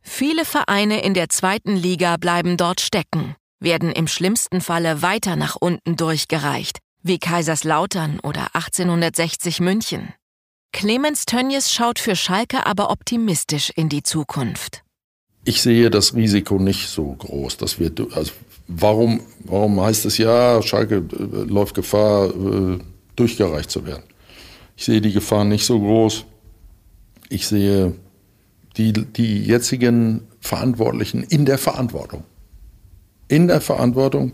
Viele 0.00 0.44
Vereine 0.44 1.02
in 1.02 1.14
der 1.14 1.28
zweiten 1.28 1.76
Liga 1.76 2.16
bleiben 2.16 2.56
dort 2.56 2.80
stecken, 2.80 3.34
werden 3.60 3.90
im 3.90 4.06
schlimmsten 4.06 4.60
Falle 4.60 5.02
weiter 5.02 5.36
nach 5.36 5.56
unten 5.56 5.96
durchgereicht, 5.96 6.78
wie 7.02 7.18
Kaiserslautern 7.18 8.20
oder 8.20 8.54
1860 8.54 9.60
München. 9.60 10.12
Clemens 10.72 11.24
Tönjes 11.24 11.72
schaut 11.72 11.98
für 11.98 12.16
Schalke 12.16 12.66
aber 12.66 12.90
optimistisch 12.90 13.70
in 13.74 13.88
die 13.88 14.02
Zukunft. 14.02 14.82
Ich 15.44 15.62
sehe 15.62 15.88
das 15.90 16.14
Risiko 16.14 16.58
nicht 16.58 16.88
so 16.88 17.12
groß, 17.12 17.58
dass 17.58 17.78
wir, 17.78 17.92
also 18.14 18.32
warum, 18.66 19.20
warum 19.40 19.80
heißt 19.80 20.06
es 20.06 20.18
ja, 20.18 20.60
Schalke 20.62 20.96
äh, 20.96 21.44
läuft 21.44 21.74
Gefahr, 21.74 22.28
äh, 22.28 22.78
durchgereicht 23.16 23.70
zu 23.70 23.86
werden? 23.86 24.04
Ich 24.76 24.84
sehe 24.84 25.00
die 25.00 25.12
Gefahr 25.12 25.44
nicht 25.44 25.64
so 25.64 25.78
groß. 25.78 26.24
Ich 27.28 27.46
sehe 27.46 27.94
die, 28.76 28.92
die 28.92 29.44
jetzigen 29.44 30.22
Verantwortlichen 30.40 31.22
in 31.22 31.44
der 31.44 31.58
Verantwortung. 31.58 32.24
In 33.28 33.48
der 33.48 33.60
Verantwortung 33.60 34.32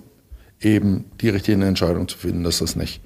eben 0.61 1.05
die 1.21 1.29
richtige 1.29 1.65
Entscheidung 1.65 2.09
zu 2.09 2.19
finden, 2.19 2.45
dass 2.45 2.59
das 2.59 2.77
nicht, 2.77 3.01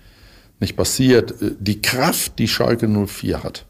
nicht 0.60 0.76
passiert. 0.76 1.34
Die 1.60 1.82
Kraft, 1.82 2.38
die 2.38 2.48
Schalke 2.48 2.88
04 2.88 3.42
hat, 3.42 3.66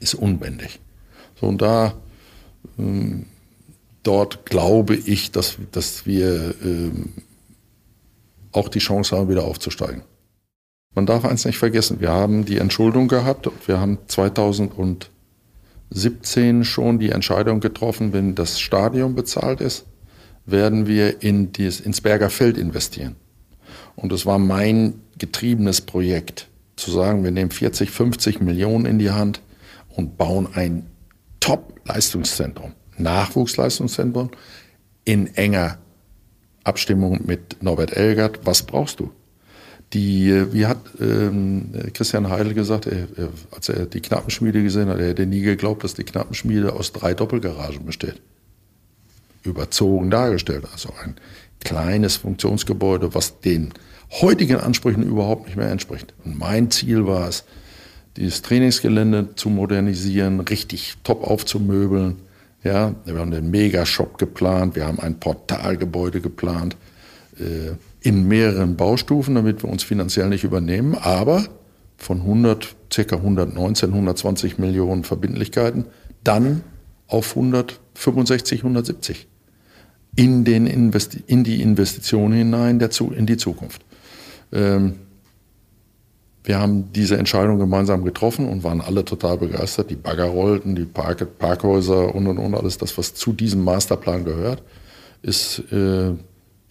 ist 0.00 0.14
unbändig. 0.14 0.80
So, 1.40 1.46
und 1.46 1.62
da, 1.62 1.94
ähm, 2.78 3.26
dort 4.06 4.46
glaube 4.46 4.94
ich, 4.94 5.32
dass, 5.32 5.56
dass 5.72 6.06
wir 6.06 6.54
ähm, 6.62 7.12
auch 8.52 8.68
die 8.68 8.78
Chance 8.78 9.16
haben, 9.16 9.28
wieder 9.28 9.44
aufzusteigen. 9.44 10.02
Man 10.94 11.06
darf 11.06 11.24
eins 11.24 11.44
nicht 11.44 11.58
vergessen, 11.58 12.00
wir 12.00 12.10
haben 12.10 12.46
die 12.46 12.58
Entschuldung 12.58 13.08
gehabt 13.08 13.50
wir 13.66 13.80
haben 13.80 13.98
2017 14.06 16.64
schon 16.64 16.98
die 16.98 17.10
Entscheidung 17.10 17.60
getroffen, 17.60 18.12
wenn 18.12 18.34
das 18.34 18.60
Stadion 18.60 19.14
bezahlt 19.14 19.60
ist, 19.60 19.84
werden 20.46 20.86
wir 20.86 21.22
in 21.22 21.52
dies, 21.52 21.80
ins 21.80 22.00
Berger 22.00 22.30
Feld 22.30 22.56
investieren. 22.56 23.16
Und 23.96 24.12
es 24.12 24.24
war 24.24 24.38
mein 24.38 25.00
getriebenes 25.18 25.80
Projekt, 25.80 26.48
zu 26.76 26.90
sagen, 26.90 27.24
wir 27.24 27.30
nehmen 27.30 27.50
40, 27.50 27.90
50 27.90 28.40
Millionen 28.40 28.86
in 28.86 28.98
die 28.98 29.10
Hand 29.10 29.40
und 29.88 30.18
bauen 30.18 30.48
ein 30.54 30.86
Top-Leistungszentrum, 31.40 32.72
Nachwuchsleistungszentrum 32.98 34.30
in 35.04 35.34
enger 35.36 35.78
Abstimmung 36.64 37.20
mit 37.24 37.62
Norbert 37.62 37.96
Elgert. 37.96 38.40
Was 38.44 38.62
brauchst 38.62 39.00
du? 39.00 39.12
Die, 39.92 40.52
wie 40.52 40.66
hat 40.66 40.78
ähm, 41.00 41.70
Christian 41.94 42.28
Heidel 42.28 42.54
gesagt, 42.54 42.86
er, 42.86 43.06
er, 43.16 43.28
als 43.52 43.68
er 43.68 43.86
die 43.86 44.00
Knappenschmiede 44.00 44.62
gesehen 44.62 44.88
hat, 44.88 44.98
er 44.98 45.08
hätte 45.08 45.26
nie 45.26 45.42
geglaubt, 45.42 45.84
dass 45.84 45.94
die 45.94 46.02
Knappenschmiede 46.02 46.72
aus 46.72 46.92
drei 46.92 47.14
Doppelgaragen 47.14 47.86
besteht. 47.86 48.20
Überzogen 49.44 50.10
dargestellt. 50.10 50.64
Also 50.72 50.92
ein 51.02 51.14
kleines 51.60 52.16
Funktionsgebäude, 52.16 53.14
was 53.14 53.40
den 53.40 53.72
heutigen 54.10 54.56
Ansprüchen 54.56 55.04
überhaupt 55.04 55.46
nicht 55.46 55.56
mehr 55.56 55.70
entspricht. 55.70 56.14
Und 56.24 56.36
mein 56.38 56.70
Ziel 56.72 57.06
war 57.06 57.28
es, 57.28 57.44
dieses 58.16 58.42
Trainingsgelände 58.42 59.34
zu 59.36 59.50
modernisieren, 59.50 60.40
richtig 60.40 60.94
top 61.04 61.22
aufzumöbeln. 61.22 62.16
Ja, 62.66 62.96
wir 63.04 63.16
haben 63.16 63.30
den 63.30 63.52
Megashop 63.52 64.18
geplant, 64.18 64.74
wir 64.74 64.88
haben 64.88 64.98
ein 64.98 65.20
Portalgebäude 65.20 66.20
geplant. 66.20 66.76
Äh, 67.38 67.76
in 68.00 68.26
mehreren 68.26 68.74
Baustufen, 68.74 69.36
damit 69.36 69.62
wir 69.62 69.70
uns 69.70 69.84
finanziell 69.84 70.28
nicht 70.28 70.42
übernehmen, 70.42 70.96
aber 70.96 71.44
von 71.96 72.22
100, 72.22 72.74
ca. 72.90 73.16
119, 73.16 73.90
120 73.90 74.58
Millionen 74.58 75.04
Verbindlichkeiten 75.04 75.84
dann 76.24 76.62
auf 77.06 77.36
165, 77.36 78.60
170 78.60 79.28
in, 80.16 80.44
den 80.44 80.66
Investi 80.66 81.22
in 81.24 81.44
die 81.44 81.62
Investitionen 81.62 82.34
hinein, 82.34 82.80
der 82.80 82.90
in 83.16 83.26
die 83.26 83.36
Zukunft. 83.36 83.82
Ähm, 84.52 84.94
wir 86.46 86.60
haben 86.60 86.92
diese 86.92 87.18
Entscheidung 87.18 87.58
gemeinsam 87.58 88.04
getroffen 88.04 88.48
und 88.48 88.62
waren 88.62 88.80
alle 88.80 89.04
total 89.04 89.36
begeistert. 89.36 89.90
Die 89.90 89.96
Bagger 89.96 90.26
rollten, 90.26 90.76
die 90.76 90.84
Park 90.84 91.38
Parkhäuser 91.38 92.14
und 92.14 92.28
und 92.28 92.38
und 92.38 92.54
alles 92.54 92.78
das, 92.78 92.96
was 92.96 93.14
zu 93.14 93.32
diesem 93.32 93.64
Masterplan 93.64 94.24
gehört, 94.24 94.62
ist 95.22 95.60
äh, 95.72 96.12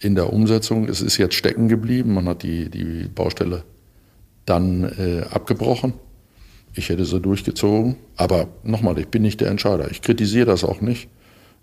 in 0.00 0.14
der 0.14 0.32
Umsetzung. 0.32 0.88
Es 0.88 1.02
ist 1.02 1.18
jetzt 1.18 1.34
stecken 1.34 1.68
geblieben. 1.68 2.14
Man 2.14 2.26
hat 2.26 2.42
die, 2.42 2.70
die 2.70 3.06
Baustelle 3.14 3.64
dann 4.46 4.84
äh, 4.84 5.26
abgebrochen. 5.30 5.92
Ich 6.74 6.88
hätte 6.88 7.04
sie 7.04 7.20
durchgezogen. 7.20 7.96
Aber 8.16 8.48
nochmal, 8.62 8.98
ich 8.98 9.08
bin 9.08 9.20
nicht 9.20 9.42
der 9.42 9.50
Entscheider. 9.50 9.90
Ich 9.90 10.00
kritisiere 10.00 10.46
das 10.46 10.64
auch 10.64 10.80
nicht. 10.80 11.10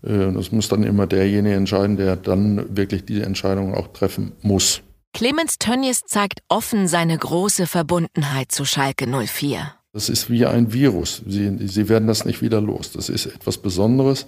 Äh, 0.04 0.32
das 0.34 0.52
muss 0.52 0.70
dann 0.70 0.84
immer 0.84 1.08
derjenige 1.08 1.56
entscheiden, 1.56 1.98
der 1.98 2.16
dann 2.16 2.78
wirklich 2.78 3.06
diese 3.06 3.24
Entscheidung 3.24 3.74
auch 3.74 3.88
treffen 3.88 4.34
muss. 4.44 4.84
Clemens 5.14 5.60
Tönnies 5.60 6.02
zeigt 6.08 6.42
offen 6.50 6.88
seine 6.88 7.16
große 7.16 7.68
Verbundenheit 7.68 8.52
zu 8.52 8.66
Schalke 8.66 9.06
04. 9.08 9.74
Das 9.94 10.10
ist 10.10 10.32
wie 10.32 10.48
ein 10.48 10.74
Virus. 10.74 11.22
Sie, 11.28 11.68
Sie 11.68 11.88
werden 11.88 12.08
das 12.08 12.26
nicht 12.26 12.42
wieder 12.42 12.60
los. 12.60 12.92
Das 12.92 13.10
ist 13.10 13.28
etwas 13.28 13.60
Besonderes. 13.60 14.26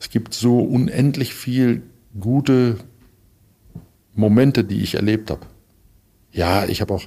es 0.00 0.08
gibt 0.08 0.32
so 0.32 0.60
unendlich 0.60 1.34
viel 1.34 1.82
gute 2.18 2.78
Momente, 4.14 4.64
die 4.64 4.80
ich 4.80 4.94
erlebt 4.94 5.30
habe. 5.30 5.42
Ja, 6.32 6.64
ich 6.64 6.80
habe 6.80 6.94
auch. 6.94 7.02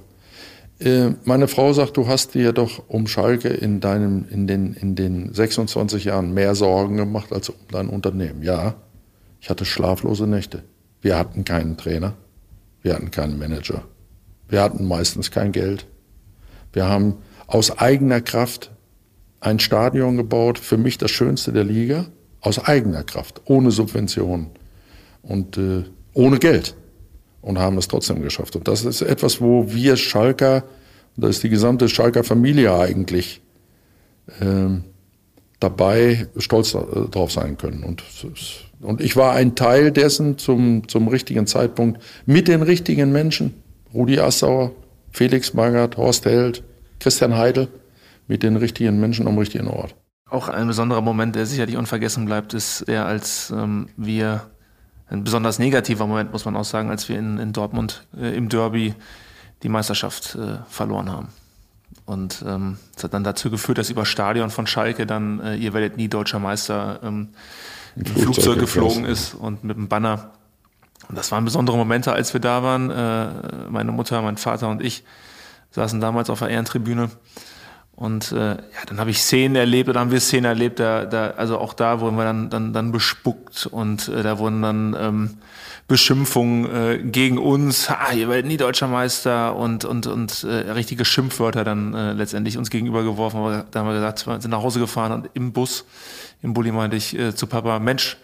Äh, 0.80 1.16
meine 1.24 1.48
Frau 1.48 1.74
sagt, 1.74 1.98
du 1.98 2.08
hast 2.08 2.36
dir 2.36 2.54
doch 2.54 2.84
um 2.88 3.08
Schalke 3.08 3.50
in, 3.50 3.80
deinem, 3.80 4.28
in, 4.30 4.46
den, 4.46 4.74
in 4.74 4.96
den 4.96 5.34
26 5.34 6.06
Jahren 6.06 6.36
mehr 6.36 6.54
Sorgen 6.54 6.98
gemacht 6.98 7.34
als 7.34 7.50
um 7.50 7.56
dein 7.72 7.90
Unternehmen. 7.90 8.44
Ja, 8.44 8.76
ich 9.40 9.50
hatte 9.50 9.66
schlaflose 9.66 10.28
Nächte. 10.28 10.64
Wir 11.02 11.18
hatten 11.18 11.46
keinen 11.46 11.78
Trainer. 11.78 12.14
Wir 12.82 12.96
hatten 12.96 13.12
keinen 13.12 13.38
Manager. 13.38 13.84
Wir 14.48 14.62
hatten 14.62 14.88
meistens 14.88 15.32
kein 15.32 15.52
Geld. 15.52 15.88
Wir 16.74 16.88
haben 16.88 17.18
aus 17.48 17.78
eigener 17.78 18.22
Kraft 18.22 18.72
ein 19.40 19.60
Stadion 19.60 20.18
gebaut, 20.18 20.60
für 20.60 20.78
mich 20.78 20.98
das 20.98 21.12
schönste 21.12 21.52
der 21.52 21.64
Liga, 21.64 22.08
aus 22.42 22.60
eigener 22.60 23.04
Kraft, 23.04 23.42
ohne 23.46 23.72
Subventionen 23.72 24.48
und 25.22 25.58
äh, 25.58 25.84
ohne 26.14 26.40
Geld 26.40 26.76
und 27.42 27.60
haben 27.60 27.78
es 27.78 27.88
trotzdem 27.88 28.22
geschafft. 28.22 28.56
Und 28.56 28.68
das 28.68 28.86
ist 28.86 29.02
etwas, 29.02 29.42
wo 29.42 29.72
wir 29.72 29.98
Schalker, 29.98 30.64
da 31.18 31.28
ist 31.28 31.44
die 31.44 31.50
gesamte 31.50 31.90
Schalker 31.90 32.24
Familie 32.24 32.74
eigentlich 32.74 33.42
äh, 34.40 34.80
dabei 35.62 36.28
stolz 36.38 36.74
äh, 36.74 36.80
drauf 37.10 37.32
sein 37.32 37.58
können. 37.58 37.84
Und, 37.84 38.04
und 38.82 39.00
ich 39.00 39.16
war 39.16 39.34
ein 39.34 39.56
Teil 39.56 39.92
dessen 39.92 40.38
zum, 40.38 40.90
zum 40.90 41.08
richtigen 41.08 41.48
Zeitpunkt 41.48 42.02
mit 42.26 42.50
den 42.50 42.62
richtigen 42.62 43.14
Menschen. 43.14 43.54
Rudi 43.94 44.20
Assauer, 44.20 44.72
Felix 45.12 45.54
Magath, 45.54 45.96
Horst 45.96 46.26
Held, 46.26 46.64
Christian 47.00 47.38
Heidel, 47.38 47.70
mit 48.28 48.44
den 48.44 48.58
richtigen 48.58 49.00
Menschen 49.00 49.28
am 49.28 49.38
richtigen 49.38 49.68
Ort. 49.68 49.96
Auch 50.30 50.48
ein 50.48 50.68
besonderer 50.68 51.02
Moment, 51.02 51.36
der 51.36 51.46
sicherlich 51.46 51.78
unvergessen 51.78 52.26
bleibt, 52.26 52.54
ist 52.54 52.88
der, 52.88 53.06
als 53.06 53.52
ähm, 53.52 53.90
wir, 53.98 54.44
ein 55.08 55.24
besonders 55.24 55.60
negativer 55.60 56.08
Moment, 56.08 56.32
muss 56.32 56.46
man 56.46 56.56
auch 56.56 56.64
sagen, 56.64 56.90
als 56.90 57.10
wir 57.10 57.20
in, 57.20 57.38
in 57.38 57.54
Dortmund 57.54 58.08
äh, 58.18 58.36
im 58.36 58.48
Derby 58.48 58.94
die 59.62 59.70
Meisterschaft 59.70 60.36
äh, 60.36 60.60
verloren 60.70 61.12
haben. 61.12 61.28
Und 62.06 62.44
ähm, 62.48 62.78
das 62.96 63.06
hat 63.06 63.14
dann 63.14 63.24
dazu 63.24 63.50
geführt, 63.50 63.78
dass 63.78 63.90
über 63.90 64.06
Stadion 64.06 64.50
von 64.50 64.68
Schalke 64.68 65.06
dann, 65.06 65.40
äh, 65.40 65.56
ihr 65.56 65.74
werdet 65.74 65.98
nie 65.98 66.08
deutscher 66.08 66.40
Meister, 66.40 67.00
ähm, 67.04 67.30
ein 67.96 68.06
Flugzeug, 68.06 68.24
Flugzeug 68.24 68.60
geflogen 68.60 69.06
ist 69.06 69.34
und 69.34 69.64
mit 69.64 69.78
einem 69.78 69.88
Banner. 69.88 70.32
Und 71.10 71.18
das 71.18 71.32
waren 71.32 71.46
besondere 71.46 71.78
Momente, 71.78 72.14
als 72.14 72.34
wir 72.34 72.42
da 72.42 72.64
waren. 72.64 72.90
Äh, 72.90 73.70
meine 73.70 73.92
Mutter, 73.92 74.22
mein 74.22 74.38
Vater 74.38 74.70
und 74.70 74.82
ich 74.82 75.04
saßen 75.72 76.00
damals 76.02 76.30
auf 76.30 76.40
der 76.40 76.50
Ehrentribüne 76.50 77.10
und 77.96 78.32
äh, 78.32 78.56
ja, 78.56 78.58
dann 78.88 79.00
habe 79.00 79.12
ich 79.12 79.22
Szenen 79.22 79.56
erlebt 79.56 79.90
oder 79.90 80.00
haben 80.00 80.12
wir 80.12 80.20
Szenen 80.20 80.46
erlebt, 80.46 80.80
da, 80.80 81.06
da, 81.06 81.32
also 81.32 81.60
auch 81.60 81.74
da 81.74 82.00
wurden 82.00 82.16
wir 82.16 82.24
dann, 82.24 82.50
dann, 82.50 82.74
dann 82.74 82.92
bespuckt 82.92 83.68
und 83.68 84.08
äh, 84.08 84.24
da 84.24 84.40
wurden 84.40 84.62
dann 84.62 84.96
ähm, 85.00 85.38
Beschimpfungen 85.92 86.74
äh, 86.74 86.98
gegen 87.04 87.38
uns, 87.38 87.90
ah, 87.90 88.14
ihr 88.14 88.30
werdet 88.30 88.46
nie 88.46 88.56
deutscher 88.56 88.88
Meister 88.88 89.58
und, 89.58 89.84
und, 89.84 90.08
und 90.08 90.44
äh, 90.46 90.72
richtige 90.72 91.04
Schimpfwörter 91.04 91.66
dann 91.66 91.94
äh, 91.94 92.14
letztendlich 92.14 92.58
uns 92.58 92.70
gegenüber 92.70 93.04
geworfen. 93.04 93.38
Aber 93.38 93.66
da 93.70 93.80
haben 93.82 93.88
wir 93.88 93.96
gesagt, 93.96 94.26
wir 94.26 94.40
sind 94.40 94.52
nach 94.52 94.64
Hause 94.64 94.80
gefahren 94.80 95.12
und 95.12 95.30
im 95.34 95.52
Bus, 95.52 95.84
im 96.42 96.54
Bulli 96.54 96.72
meinte 96.72 96.96
ich 96.96 97.18
äh, 97.20 97.36
zu 97.36 97.46
Papa, 97.46 97.80
Mensch, 97.80 98.16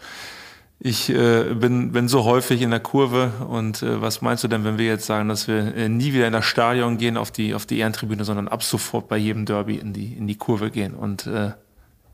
ich 0.80 1.10
äh, 1.10 1.54
bin, 1.54 1.90
bin 1.90 2.06
so 2.06 2.24
häufig 2.24 2.62
in 2.62 2.70
der 2.70 2.80
Kurve 2.80 3.32
und 3.48 3.82
äh, 3.82 4.00
was 4.00 4.22
meinst 4.22 4.44
du 4.44 4.48
denn, 4.48 4.64
wenn 4.64 4.78
wir 4.78 4.86
jetzt 4.86 5.06
sagen, 5.06 5.28
dass 5.28 5.48
wir 5.48 5.74
äh, 5.74 5.88
nie 5.88 6.12
wieder 6.12 6.26
in 6.28 6.32
das 6.32 6.44
Stadion 6.44 6.98
gehen 6.98 7.16
auf 7.16 7.32
die, 7.32 7.54
auf 7.54 7.66
die 7.66 7.78
Ehrentribüne, 7.78 8.24
sondern 8.24 8.46
ab 8.46 8.62
sofort 8.62 9.08
bei 9.08 9.16
jedem 9.16 9.44
Derby 9.44 9.74
in 9.76 9.92
die, 9.92 10.12
in 10.12 10.28
die 10.28 10.36
Kurve 10.36 10.70
gehen? 10.70 10.94
Und 10.94 11.26
äh, 11.26 11.50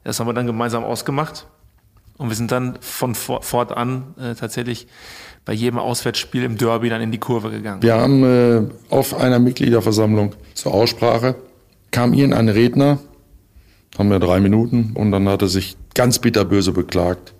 das 0.02 0.18
haben 0.18 0.26
wir 0.26 0.32
dann 0.32 0.46
gemeinsam 0.46 0.82
ausgemacht 0.82 1.46
und 2.16 2.30
wir 2.30 2.36
sind 2.36 2.52
dann 2.52 2.78
von 2.80 3.14
fortan 3.14 4.14
äh, 4.18 4.34
tatsächlich 4.34 4.86
bei 5.44 5.52
jedem 5.52 5.78
Auswärtsspiel 5.78 6.44
im 6.44 6.56
Derby 6.56 6.88
dann 6.88 7.02
in 7.02 7.12
die 7.12 7.18
Kurve 7.18 7.50
gegangen. 7.50 7.82
Wir 7.82 7.96
haben 7.96 8.24
äh, 8.24 8.62
auf 8.88 9.14
einer 9.14 9.40
Mitgliederversammlung 9.40 10.34
zur 10.54 10.72
Aussprache 10.72 11.34
kam 11.90 12.14
irgendein 12.14 12.48
Redner, 12.48 12.98
haben 13.98 14.08
wir 14.08 14.20
drei 14.20 14.40
Minuten 14.40 14.92
und 14.94 15.12
dann 15.12 15.28
hat 15.28 15.42
er 15.42 15.48
sich 15.48 15.76
ganz 15.94 16.18
bitterböse 16.18 16.72
beklagt 16.72 17.33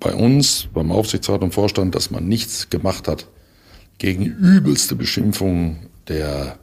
bei 0.00 0.14
uns, 0.14 0.68
beim 0.72 0.92
Aufsichtsrat 0.92 1.42
und 1.42 1.54
Vorstand, 1.54 1.94
dass 1.94 2.10
man 2.10 2.28
nichts 2.28 2.70
gemacht 2.70 3.08
hat 3.08 3.26
gegen 3.98 4.24
übelste 4.24 4.94
Beschimpfungen 4.94 5.88
der, 6.08 6.58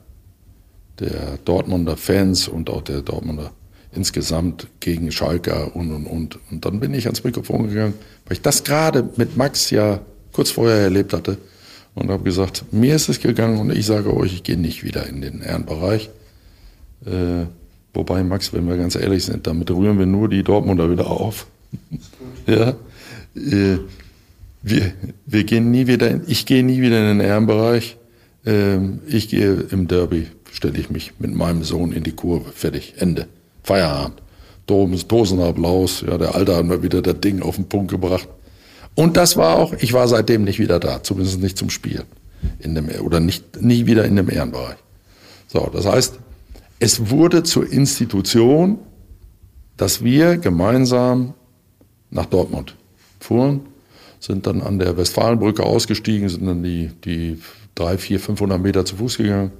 der 1.00 1.38
Dortmunder 1.44 1.96
Fans 1.96 2.48
und 2.48 2.70
auch 2.70 2.82
der 2.82 3.02
Dortmunder 3.02 3.50
insgesamt 3.92 4.68
gegen 4.80 5.12
Schalker 5.12 5.74
und, 5.74 5.92
und, 5.92 6.06
und. 6.06 6.38
Und 6.50 6.64
dann 6.64 6.80
bin 6.80 6.94
ich 6.94 7.06
ans 7.06 7.24
Mikrofon 7.24 7.68
gegangen, 7.68 7.94
weil 8.26 8.34
ich 8.34 8.42
das 8.42 8.64
gerade 8.64 9.08
mit 9.16 9.36
Max 9.36 9.70
ja 9.70 10.00
kurz 10.32 10.50
vorher 10.50 10.78
erlebt 10.78 11.12
hatte 11.12 11.38
und 11.94 12.10
habe 12.10 12.24
gesagt, 12.24 12.64
mir 12.72 12.96
ist 12.96 13.08
es 13.08 13.20
gegangen 13.20 13.58
und 13.58 13.70
ich 13.70 13.86
sage 13.86 14.14
euch, 14.14 14.34
ich 14.34 14.42
gehe 14.42 14.58
nicht 14.58 14.84
wieder 14.84 15.06
in 15.06 15.20
den 15.20 15.42
Ehrenbereich. 15.42 16.10
Äh, 17.06 17.46
wobei, 17.92 18.24
Max, 18.24 18.52
wenn 18.52 18.66
wir 18.66 18.76
ganz 18.76 18.96
ehrlich 18.96 19.24
sind, 19.24 19.46
damit 19.46 19.70
rühren 19.70 19.98
wir 19.98 20.06
nur 20.06 20.28
die 20.28 20.42
Dortmunder 20.42 20.90
wieder 20.90 21.08
auf. 21.08 21.46
ja, 22.46 22.74
äh, 23.36 23.78
wir, 24.62 24.92
wir 25.26 25.44
gehen 25.44 25.70
nie 25.70 25.86
wieder, 25.86 26.10
in, 26.10 26.22
ich 26.26 26.46
gehe 26.46 26.64
nie 26.64 26.80
wieder 26.80 26.98
in 26.98 27.18
den 27.18 27.26
Ehrenbereich. 27.26 27.96
Ähm, 28.46 29.00
ich 29.06 29.28
gehe 29.28 29.66
im 29.70 29.88
Derby, 29.88 30.28
stelle 30.52 30.78
ich 30.78 30.90
mich 30.90 31.12
mit 31.18 31.34
meinem 31.34 31.64
Sohn 31.64 31.92
in 31.92 32.02
die 32.02 32.12
Kurve. 32.12 32.50
Fertig, 32.52 32.94
Ende. 32.96 33.26
Feierabend. 33.62 34.22
Dosenapplaus, 34.66 36.04
ja, 36.06 36.16
der 36.16 36.34
Alte 36.34 36.56
hat 36.56 36.64
mir 36.64 36.82
wieder 36.82 37.02
das 37.02 37.20
Ding 37.20 37.42
auf 37.42 37.56
den 37.56 37.68
Punkt 37.68 37.90
gebracht. 37.90 38.26
Und 38.94 39.16
das 39.18 39.36
war 39.36 39.58
auch, 39.58 39.74
ich 39.74 39.92
war 39.92 40.08
seitdem 40.08 40.44
nicht 40.44 40.58
wieder 40.58 40.80
da, 40.80 41.02
zumindest 41.02 41.40
nicht 41.40 41.58
zum 41.58 41.68
Spielen. 41.68 42.04
In 42.60 42.74
dem, 42.74 42.88
oder 43.02 43.20
nicht, 43.20 43.60
nie 43.60 43.84
wieder 43.86 44.04
in 44.06 44.16
dem 44.16 44.30
Ehrenbereich. 44.30 44.76
So, 45.48 45.68
das 45.72 45.84
heißt, 45.84 46.18
es 46.78 47.10
wurde 47.10 47.42
zur 47.42 47.70
Institution, 47.70 48.78
dass 49.76 50.02
wir 50.02 50.38
gemeinsam 50.38 51.34
nach 52.10 52.26
Dortmund 52.26 52.76
fuhren, 53.24 53.60
sind 54.20 54.46
dann 54.46 54.62
an 54.62 54.78
der 54.78 54.96
Westfalenbrücke 54.96 55.62
ausgestiegen, 55.62 56.28
sind 56.28 56.46
dann 56.46 56.62
die, 56.62 56.90
die 57.04 57.40
drei, 57.74 57.98
vier, 57.98 58.20
500 58.20 58.60
Meter 58.60 58.84
zu 58.84 58.96
Fuß 58.96 59.18
gegangen. 59.18 59.50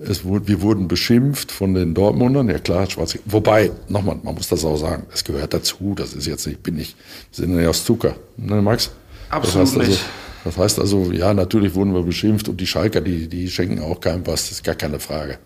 Es 0.00 0.24
wurde, 0.24 0.46
wir 0.46 0.62
wurden 0.62 0.86
beschimpft 0.86 1.50
von 1.50 1.74
den 1.74 1.92
Dortmundern, 1.92 2.48
ja 2.48 2.58
klar, 2.58 2.88
schwarz. 2.88 3.18
Wobei, 3.24 3.72
nochmal, 3.88 4.16
man 4.22 4.34
muss 4.34 4.48
das 4.48 4.64
auch 4.64 4.76
sagen, 4.76 5.04
das 5.10 5.24
gehört 5.24 5.52
dazu, 5.52 5.94
das 5.96 6.14
ist 6.14 6.26
jetzt 6.26 6.46
nicht, 6.46 6.62
bin 6.62 6.78
ich, 6.78 6.94
wir 7.34 7.46
sind 7.46 7.60
ja 7.60 7.68
aus 7.68 7.84
Zucker, 7.84 8.14
ne, 8.36 8.62
Max? 8.62 8.92
Absolut 9.28 9.66
das 9.66 9.72
heißt 9.72 9.78
also, 9.78 9.90
nicht. 9.90 10.04
Das 10.44 10.56
heißt 10.56 10.78
also, 10.78 11.12
ja, 11.12 11.34
natürlich 11.34 11.74
wurden 11.74 11.94
wir 11.94 12.02
beschimpft 12.02 12.48
und 12.48 12.60
die 12.60 12.66
Schalker, 12.66 13.00
die, 13.00 13.26
die 13.26 13.50
schenken 13.50 13.80
auch 13.80 14.00
keinem 14.00 14.24
was, 14.26 14.42
das 14.42 14.52
ist 14.52 14.64
gar 14.64 14.76
keine 14.76 15.00
Frage. 15.00 15.38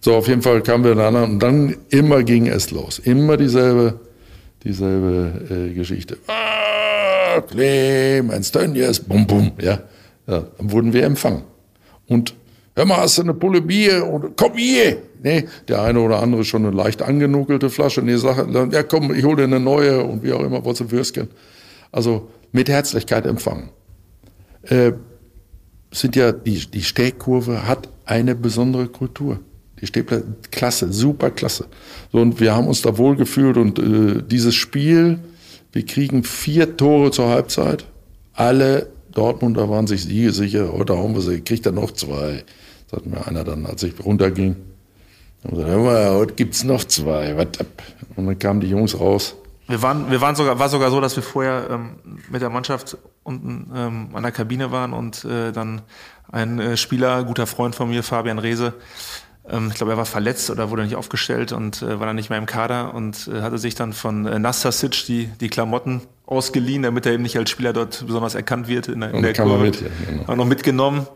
So, 0.00 0.14
auf 0.16 0.26
jeden 0.26 0.42
Fall 0.42 0.60
kamen 0.62 0.84
wir 0.84 0.96
dann 0.96 1.14
und 1.14 1.38
dann 1.38 1.76
immer 1.90 2.24
ging 2.24 2.48
es 2.48 2.72
los. 2.72 2.98
Immer 2.98 3.36
dieselbe, 3.36 4.00
dieselbe 4.64 5.68
äh, 5.70 5.74
Geschichte. 5.74 6.18
Ah, 6.26 7.40
Clemens 7.40 8.50
Tönnies, 8.50 9.00
bum, 9.00 9.26
bum, 9.26 9.52
ja. 9.60 9.80
ja. 10.26 10.44
Dann 10.58 10.70
wurden 10.70 10.92
wir 10.92 11.04
empfangen. 11.04 11.42
Und 12.06 12.34
hör 12.76 12.84
mal, 12.84 12.98
hast 12.98 13.18
du 13.18 13.22
eine 13.22 13.34
Pulle 13.34 13.60
Bier? 13.60 14.06
Und, 14.06 14.36
komm 14.36 14.54
hier! 14.54 14.98
Nee, 15.22 15.46
der 15.68 15.82
eine 15.82 16.00
oder 16.00 16.22
andere 16.22 16.44
schon 16.44 16.64
eine 16.64 16.74
leicht 16.74 17.02
angenuckelte 17.02 17.68
Flasche. 17.68 18.00
Nee, 18.02 18.16
sag, 18.16 18.46
ja 18.72 18.82
komm, 18.82 19.14
ich 19.14 19.24
hole 19.24 19.36
dir 19.36 19.44
eine 19.44 19.60
neue 19.60 20.02
und 20.02 20.22
wie 20.22 20.32
auch 20.32 20.40
immer, 20.40 20.64
was 20.64 20.78
du 20.78 20.90
Würstchen. 20.90 21.28
Also 21.92 22.30
mit 22.52 22.68
Herzlichkeit 22.68 23.26
empfangen. 23.26 23.68
Äh, 24.62 24.92
sind 25.92 26.16
ja, 26.16 26.32
die, 26.32 26.70
die 26.70 26.82
Stehkurve 26.82 27.66
hat 27.66 27.88
eine 28.04 28.34
besondere 28.34 28.86
Kultur. 28.86 29.40
Die 29.80 29.86
Stehplätze, 29.86 30.26
klasse, 30.50 30.92
super 30.92 31.30
klasse. 31.30 31.66
So, 32.12 32.18
und 32.18 32.40
wir 32.40 32.54
haben 32.54 32.68
uns 32.68 32.82
da 32.82 32.98
wohl 32.98 33.16
gefühlt 33.16 33.56
und 33.56 33.78
äh, 33.78 34.22
dieses 34.22 34.54
Spiel, 34.54 35.20
wir 35.72 35.86
kriegen 35.86 36.24
vier 36.24 36.76
Tore 36.76 37.10
zur 37.10 37.28
Halbzeit. 37.28 37.86
Alle 38.34 38.88
Dortmunder 39.12 39.68
waren 39.68 39.86
sich 39.86 40.04
sicher, 40.04 40.72
heute 40.72 40.96
haben 40.96 41.14
wir 41.14 41.22
sie, 41.22 41.40
kriegt 41.40 41.66
er 41.66 41.72
noch 41.72 41.92
zwei. 41.92 42.44
Das 42.90 43.00
hat 43.00 43.06
mir 43.06 43.26
einer 43.26 43.44
dann, 43.44 43.66
als 43.66 43.82
ich 43.82 43.94
runterging. 44.04 44.56
Und 45.42 45.50
gesagt, 45.50 45.68
hör 45.68 45.78
mal, 45.78 46.10
heute 46.10 46.34
gibt's 46.34 46.64
noch 46.64 46.84
zwei. 46.84 47.34
Und 47.34 48.26
dann 48.26 48.38
kamen 48.38 48.60
die 48.60 48.68
Jungs 48.68 48.98
raus. 48.98 49.36
Wir 49.70 49.80
waren, 49.82 50.10
wir 50.10 50.20
waren 50.20 50.34
sogar, 50.34 50.58
war 50.58 50.68
sogar 50.68 50.90
so, 50.90 51.00
dass 51.00 51.14
wir 51.14 51.22
vorher 51.22 51.68
ähm, 51.70 51.90
mit 52.28 52.42
der 52.42 52.50
Mannschaft 52.50 52.98
unten 53.22 53.70
ähm, 53.72 54.08
an 54.14 54.22
der 54.24 54.32
Kabine 54.32 54.72
waren 54.72 54.92
und 54.92 55.24
äh, 55.24 55.52
dann 55.52 55.82
ein 56.32 56.58
äh, 56.58 56.76
Spieler, 56.76 57.22
guter 57.22 57.46
Freund 57.46 57.76
von 57.76 57.88
mir, 57.88 58.02
Fabian 58.02 58.40
Rehse, 58.40 58.74
ich 59.68 59.74
glaube, 59.74 59.92
er 59.92 59.98
war 59.98 60.06
verletzt 60.06 60.50
oder 60.50 60.70
wurde 60.70 60.84
nicht 60.84 60.96
aufgestellt 60.96 61.52
und 61.52 61.82
äh, 61.82 61.98
war 61.98 62.06
dann 62.06 62.16
nicht 62.16 62.30
mehr 62.30 62.38
im 62.38 62.46
Kader 62.46 62.94
und 62.94 63.28
äh, 63.32 63.42
hatte 63.42 63.58
sich 63.58 63.74
dann 63.74 63.92
von 63.92 64.26
äh, 64.26 64.38
Nastasic 64.38 65.04
die, 65.06 65.26
die 65.40 65.48
Klamotten 65.48 66.02
ausgeliehen, 66.26 66.82
damit 66.82 67.06
er 67.06 67.12
eben 67.12 67.22
nicht 67.24 67.36
als 67.36 67.50
Spieler 67.50 67.72
dort 67.72 68.04
besonders 68.06 68.34
erkannt 68.34 68.68
wird 68.68 68.88
in 68.88 69.00
der, 69.00 69.12
in 69.12 69.22
der 69.22 69.34
Kurve. 69.34 69.64
Mit, 69.64 69.80
ja, 69.80 69.88
genau. 70.08 70.22
Auch 70.28 70.36
noch 70.36 70.46
mitgenommen, 70.46 71.06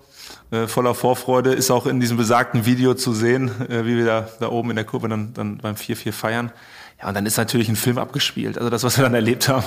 äh, 0.50 0.66
voller 0.66 0.94
Vorfreude. 0.94 1.52
Ist 1.52 1.70
auch 1.70 1.86
in 1.86 2.00
diesem 2.00 2.16
besagten 2.16 2.66
Video 2.66 2.94
zu 2.94 3.12
sehen, 3.12 3.50
äh, 3.68 3.84
wie 3.86 3.96
wir 3.96 4.04
da, 4.04 4.28
da 4.40 4.48
oben 4.48 4.70
in 4.70 4.76
der 4.76 4.84
Kurve 4.84 5.08
dann, 5.08 5.32
dann 5.34 5.58
beim 5.58 5.76
4-4 5.76 6.12
feiern. 6.12 6.50
Ja, 7.00 7.08
und 7.08 7.14
dann 7.14 7.26
ist 7.26 7.36
natürlich 7.36 7.68
ein 7.68 7.76
Film 7.76 7.98
abgespielt. 7.98 8.56
Also 8.56 8.70
das, 8.70 8.84
was 8.84 8.96
wir 8.96 9.04
dann 9.04 9.14
erlebt 9.14 9.48
haben, 9.48 9.64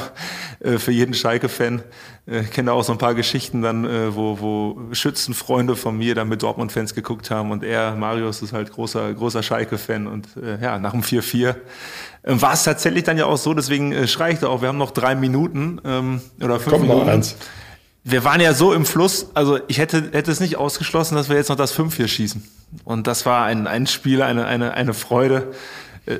äh, 0.59 0.78
für 0.78 0.91
jeden 0.91 1.13
Schalke-Fan, 1.13 1.84
äh, 2.25 2.43
kenne 2.43 2.71
auch 2.71 2.84
so 2.84 2.93
ein 2.93 2.97
paar 2.97 3.15
Geschichten 3.15 3.61
dann, 3.61 3.86
äh, 3.86 4.15
wo, 4.15 4.39
wo 4.39 4.93
Schützenfreunde 4.93 5.75
von 5.75 5.97
mir 5.97 6.15
dann 6.15 6.30
mit 6.30 6.41
Dortmund-Fans 6.41 6.95
geguckt 6.95 7.30
haben 7.30 7.51
und 7.51 7.63
er, 7.63 7.95
Marius, 7.95 8.41
ist 8.41 8.53
halt 8.53 8.71
großer, 8.71 9.13
großer 9.13 9.43
Schalke-Fan 9.43 10.07
und 10.07 10.28
äh, 10.38 10.61
ja, 10.61 10.80
nach 10.80 10.91
dem 10.91 11.03
4-4 11.03 11.49
äh, 11.49 11.55
war 12.41 12.53
es 12.53 12.63
tatsächlich 12.63 13.03
dann 13.03 13.17
ja 13.17 13.25
auch 13.25 13.38
so, 13.38 13.53
deswegen 13.53 13.91
äh, 13.91 14.07
schreie 14.07 14.34
ich 14.34 14.39
da 14.39 14.47
auch, 14.47 14.61
wir 14.61 14.69
haben 14.69 14.78
noch 14.78 14.91
drei 14.91 15.15
Minuten 15.15 15.82
ähm, 15.86 16.21
oder 16.41 16.59
fünf 16.59 16.75
Kommt 16.75 16.88
Minuten. 16.88 17.05
noch 17.05 17.13
eins. 17.13 17.36
Wir 18.03 18.23
waren 18.23 18.39
ja 18.39 18.53
so 18.53 18.73
im 18.73 18.86
Fluss, 18.86 19.32
also 19.34 19.59
ich 19.67 19.80
hätte, 19.80 20.11
hätte 20.13 20.32
es 20.32 20.39
nicht 20.39 20.55
ausgeschlossen, 20.55 21.15
dass 21.15 21.28
wir 21.28 21.36
jetzt 21.36 21.49
noch 21.49 21.57
das 21.57 21.78
5-4 21.78 22.07
schießen. 22.07 22.49
Und 22.86 23.05
das 23.05 23.25
war 23.25 23.43
ein, 23.43 23.67
ein 23.67 23.86
Spiel, 23.86 24.21
eine, 24.21 24.45
eine, 24.45 24.73
eine 24.73 24.93
Freude. 24.93 25.51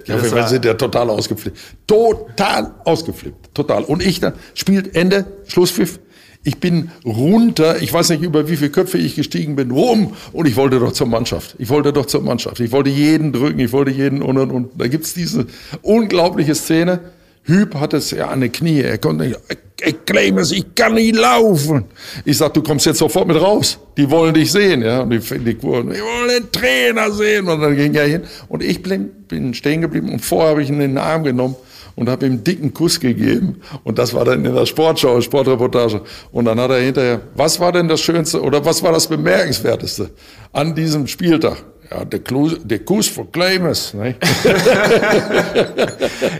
Ja, 0.06 0.22
wir 0.22 0.32
war- 0.34 0.48
sind 0.48 0.66
ja 0.66 0.74
total 0.74 1.10
ausgeflippt. 1.10 1.58
Total 1.88 2.72
ausgeflippt. 2.84 3.54
Total. 3.54 3.84
Und 3.84 4.06
ich 4.06 4.20
dann, 4.20 4.34
spielt 4.54 4.96
Ende, 4.96 5.26
Schlusspfiff. 5.48 6.00
Ich 6.44 6.60
bin 6.60 6.92
runter, 7.06 7.82
ich 7.82 7.92
weiß 7.92 8.10
nicht, 8.10 8.22
über 8.22 8.48
wie 8.48 8.56
viele 8.56 8.70
Köpfe 8.70 8.98
ich 8.98 9.16
gestiegen 9.16 9.56
bin, 9.56 9.72
rum. 9.72 10.14
Und 10.32 10.48
ich 10.48 10.56
wollte 10.56 10.80
doch 10.80 10.94
zur 10.94 11.08
Mannschaft. 11.08 11.56
Ich 11.58 11.68
wollte 11.70 11.92
doch 11.92 12.06
zur 12.06 12.22
Mannschaft. 12.22 12.60
Ich 12.62 12.72
wollte 12.72 12.90
jeden 12.90 13.34
drücken, 13.34 13.60
ich 13.60 13.72
wollte 13.74 13.92
jeden 13.92 14.22
und 14.22 14.38
und 14.38 14.52
und. 14.52 14.70
Da 14.80 14.88
gibt's 14.88 15.14
diese 15.14 15.48
unglaubliche 15.82 16.56
Szene. 16.56 17.00
Hüb 17.48 17.76
hat 17.76 17.94
es 17.94 18.12
ja 18.12 18.28
an 18.28 18.42
den 18.42 18.52
Knie. 18.52 18.82
Er 18.82 18.98
konnte 18.98 19.26
nicht, 19.26 19.40
ich 19.82 20.06
Clemens, 20.06 20.52
ich 20.52 20.76
kann 20.76 20.96
nicht 20.96 21.16
laufen. 21.16 21.86
Ich 22.26 22.38
sag, 22.38 22.54
du 22.54 22.62
kommst 22.62 22.86
jetzt 22.86 23.00
sofort 23.00 23.28
mit 23.28 23.40
raus. 23.40 23.80
Die 23.96 24.10
wollen 24.10 24.34
dich 24.34 24.52
sehen, 24.52 24.82
ja. 24.82 25.02
Und 25.02 25.12
die, 25.12 25.20
die 25.20 25.54
Kurven, 25.56 25.92
wir 25.92 26.02
wollen 26.02 26.30
den 26.30 26.52
Trainer 26.52 27.10
sehen. 27.12 27.48
Und 27.48 27.62
dann 27.62 27.76
ging 27.76 27.94
er 27.96 28.06
hin. 28.06 28.24
Und 28.50 28.64
ich 28.64 28.84
bin, 28.84 29.10
bin 29.28 29.54
stehen 29.54 29.82
geblieben. 29.82 30.10
Und 30.10 30.20
vorher 30.20 30.52
habe 30.52 30.64
ich 30.64 30.70
ihn 30.70 30.76
in 30.76 30.96
den 30.96 30.98
Arm 30.98 31.24
genommen 31.24 31.56
und 31.96 32.10
habe 32.10 32.26
ihm 32.26 32.34
einen 32.34 32.44
dicken 32.44 32.74
Kuss 32.74 33.00
gegeben. 33.00 33.62
Und 33.86 33.98
das 33.98 34.14
war 34.14 34.26
dann 34.26 34.44
in 34.44 34.54
der 34.54 34.66
Sportschau, 34.66 35.22
Sportreportage. 35.22 36.02
Und 36.34 36.46
dann 36.46 36.60
hat 36.60 36.72
er 36.72 36.80
hinterher, 36.80 37.22
was 37.36 37.60
war 37.60 37.72
denn 37.72 37.88
das 37.88 38.02
Schönste 38.02 38.42
oder 38.42 38.66
was 38.66 38.84
war 38.84 38.92
das 38.92 39.08
Bemerkenswerteste 39.08 40.10
an 40.52 40.76
diesem 40.76 41.08
Spieltag? 41.08 41.64
Ja, 41.90 42.04
der, 42.04 42.20
Klu 42.20 42.50
der 42.50 42.80
Kuss 42.80 43.08
von 43.08 43.32
Clemens. 43.32 43.94
Ne? 43.94 44.16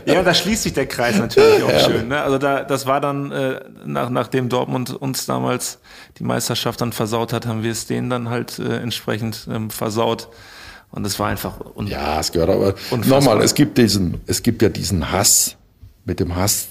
Ja, 0.06 0.22
da 0.22 0.34
schließt 0.34 0.62
sich 0.64 0.72
der 0.72 0.86
Kreis 0.86 1.18
natürlich 1.18 1.62
auch 1.62 1.80
schön. 1.80 2.08
Ne? 2.08 2.20
Also 2.20 2.38
da, 2.38 2.64
das 2.64 2.86
war 2.86 3.00
dann, 3.00 3.30
äh, 3.30 3.60
nach, 3.84 4.10
nachdem 4.10 4.48
Dortmund 4.48 4.90
uns 4.90 5.26
damals 5.26 5.78
die 6.18 6.24
Meisterschaft 6.24 6.80
dann 6.80 6.92
versaut 6.92 7.32
hat, 7.32 7.46
haben 7.46 7.62
wir 7.62 7.70
es 7.72 7.86
denen 7.86 8.10
dann 8.10 8.30
halt 8.30 8.58
äh, 8.58 8.78
entsprechend 8.78 9.46
ähm, 9.50 9.70
versaut. 9.70 10.28
Und 10.90 11.06
es 11.06 11.18
war 11.18 11.28
einfach 11.28 11.60
un 11.76 11.86
Ja, 11.86 12.20
es 12.20 12.32
gehört 12.32 12.50
aber. 12.50 12.74
Unfassbar. 12.90 13.20
Nochmal, 13.20 13.42
es 13.42 13.54
gibt 13.54 13.76
diesen, 13.78 14.20
es 14.26 14.42
gibt 14.42 14.62
ja 14.62 14.68
diesen 14.68 15.12
Hass. 15.12 15.56
Mit 16.04 16.20
dem 16.20 16.34
Hass 16.34 16.68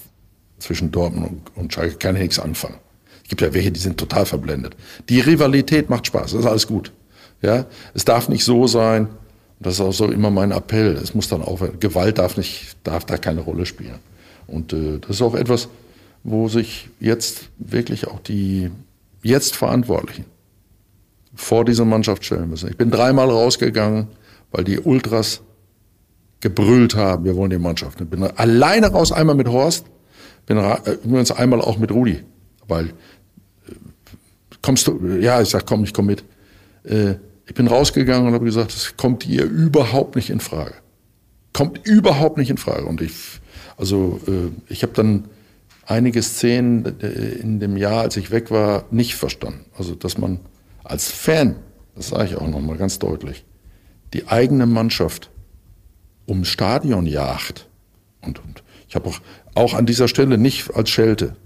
zwischen 0.57 0.91
Dortmund 0.91 1.30
und, 1.30 1.57
und 1.57 1.73
Schalke 1.73 1.97
kann 1.97 2.15
ich 2.15 2.23
nichts 2.23 2.39
anfangen. 2.39 2.80
Es 3.21 3.30
gibt 3.30 3.41
ja 3.41 3.53
welche, 3.53 3.71
die 3.71 3.80
sind 3.80 3.97
total 3.97 4.25
verblendet. 4.25 4.75
Die 5.09 5.19
Rivalität 5.19 5.89
macht 5.89 6.07
Spaß, 6.07 6.32
das 6.32 6.39
ist 6.41 6.45
alles 6.47 6.65
gut. 6.65 6.91
Ja, 7.41 7.65
es 7.93 8.05
darf 8.05 8.29
nicht 8.29 8.43
so 8.43 8.67
sein. 8.67 9.07
Das 9.59 9.75
ist 9.75 9.81
auch 9.81 9.91
so 9.91 10.05
immer 10.05 10.29
mein 10.29 10.51
Appell. 10.51 10.95
Es 10.95 11.15
muss 11.15 11.29
dann 11.29 11.41
auch, 11.41 11.61
Gewalt 11.79 12.19
darf 12.19 12.38
nicht, 12.38 12.77
darf 12.83 13.05
da 13.05 13.17
keine 13.17 13.41
Rolle 13.41 13.65
spielen. 13.65 13.99
Und 14.45 14.73
äh, 14.73 14.99
das 14.99 15.17
ist 15.17 15.21
auch 15.21 15.35
etwas, 15.35 15.67
wo 16.23 16.47
sich 16.47 16.89
jetzt 16.99 17.49
wirklich 17.57 18.07
auch 18.07 18.19
die 18.19 18.69
jetzt 19.23 19.55
Verantwortlichen 19.55 20.25
vor 21.35 21.65
diese 21.65 21.85
Mannschaft 21.85 22.25
stellen 22.25 22.49
müssen. 22.49 22.69
Ich 22.69 22.77
bin 22.77 22.91
dreimal 22.91 23.29
rausgegangen, 23.29 24.07
weil 24.51 24.63
die 24.63 24.79
Ultras 24.79 25.41
gebrüllt 26.39 26.95
haben, 26.95 27.25
wir 27.25 27.35
wollen 27.35 27.49
die 27.49 27.57
Mannschaft. 27.57 28.01
Ich 28.01 28.07
bin 28.07 28.23
alleine 28.23 28.88
raus, 28.88 29.11
einmal 29.11 29.35
mit 29.35 29.47
Horst, 29.47 29.85
bin 30.45 30.57
äh, 30.57 30.77
übrigens 31.03 31.31
einmal 31.31 31.61
auch 31.61 31.77
mit 31.77 31.91
Rudi, 31.91 32.23
weil 32.67 32.88
äh, 32.88 32.91
kommst 34.61 34.88
du, 34.88 34.99
ja, 35.19 35.41
ich 35.41 35.49
sag, 35.49 35.65
komm, 35.65 35.83
ich 35.83 35.93
komm 35.93 36.07
mit. 36.07 36.23
Äh, 36.83 37.15
ich 37.47 37.53
bin 37.53 37.67
rausgegangen 37.67 38.27
und 38.27 38.33
habe 38.33 38.45
gesagt, 38.45 38.73
das 38.73 38.97
kommt 38.97 39.25
ihr 39.25 39.45
überhaupt 39.45 40.15
nicht 40.15 40.29
in 40.29 40.41
Frage. 40.41 40.75
Kommt 41.53 41.87
überhaupt 41.87 42.37
nicht 42.37 42.49
in 42.49 42.57
Frage. 42.57 42.85
Und 42.85 43.01
ich, 43.01 43.39
also 43.77 44.19
äh, 44.27 44.51
ich 44.71 44.83
habe 44.83 44.93
dann 44.93 45.29
einige 45.85 46.21
Szenen 46.21 46.99
äh, 46.99 47.07
in 47.07 47.59
dem 47.59 47.77
Jahr, 47.77 48.01
als 48.01 48.17
ich 48.17 48.31
weg 48.31 48.51
war, 48.51 48.83
nicht 48.91 49.15
verstanden. 49.15 49.65
Also 49.77 49.95
dass 49.95 50.17
man 50.17 50.41
als 50.83 51.09
Fan, 51.09 51.55
das 51.95 52.09
sage 52.09 52.25
ich 52.25 52.35
auch 52.35 52.47
noch 52.47 52.59
mal 52.59 52.77
ganz 52.77 52.99
deutlich, 52.99 53.45
die 54.13 54.27
eigene 54.27 54.65
Mannschaft 54.65 55.31
ums 56.27 56.49
Stadion 56.49 57.05
jagt. 57.05 57.69
Und, 58.21 58.43
und 58.43 58.63
ich 58.89 58.95
habe 58.95 59.07
auch, 59.07 59.21
auch 59.55 59.73
an 59.73 59.85
dieser 59.85 60.09
Stelle 60.09 60.37
nicht 60.37 60.75
als 60.75 60.89
Schelte, 60.89 61.37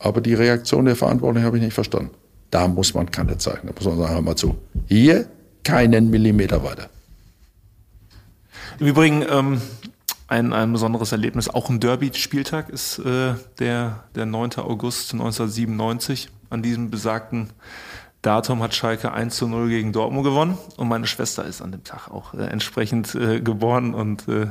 aber 0.00 0.20
die 0.20 0.34
Reaktion 0.34 0.84
der 0.84 0.96
Verantwortlichen 0.96 1.46
habe 1.46 1.58
ich 1.58 1.62
nicht 1.62 1.74
verstanden. 1.74 2.10
Da 2.50 2.68
muss 2.68 2.94
man 2.94 3.10
Kante 3.10 3.38
zeigen. 3.38 3.66
Da 3.68 3.72
muss 3.74 3.84
man 3.84 3.98
sagen, 3.98 4.12
hör 4.12 4.22
mal 4.22 4.36
zu. 4.36 4.58
Hier 4.86 5.28
keinen 5.64 6.10
Millimeter 6.10 6.64
weiter. 6.64 6.88
Im 8.78 8.86
Übrigen 8.86 9.24
ähm, 9.28 9.60
ein, 10.28 10.52
ein 10.52 10.72
besonderes 10.72 11.12
Erlebnis, 11.12 11.48
auch 11.48 11.68
ein 11.68 11.80
Derby-Spieltag 11.80 12.68
ist 12.68 12.98
äh, 12.98 13.34
der, 13.58 14.04
der 14.14 14.26
9. 14.26 14.56
August 14.58 15.12
1997. 15.12 16.30
An 16.50 16.62
diesem 16.62 16.90
besagten 16.90 17.50
Datum 18.22 18.62
hat 18.64 18.74
Schalke 18.74 19.12
1 19.12 19.36
zu 19.36 19.46
0 19.46 19.68
gegen 19.68 19.92
Dortmund 19.92 20.24
gewonnen 20.24 20.58
und 20.76 20.88
meine 20.88 21.06
Schwester 21.06 21.44
ist 21.44 21.62
an 21.62 21.70
dem 21.70 21.84
Tag 21.84 22.10
auch 22.10 22.34
äh, 22.34 22.38
entsprechend 22.38 23.14
äh, 23.14 23.40
geboren 23.40 23.94
und 23.94 24.26
äh, 24.26 24.48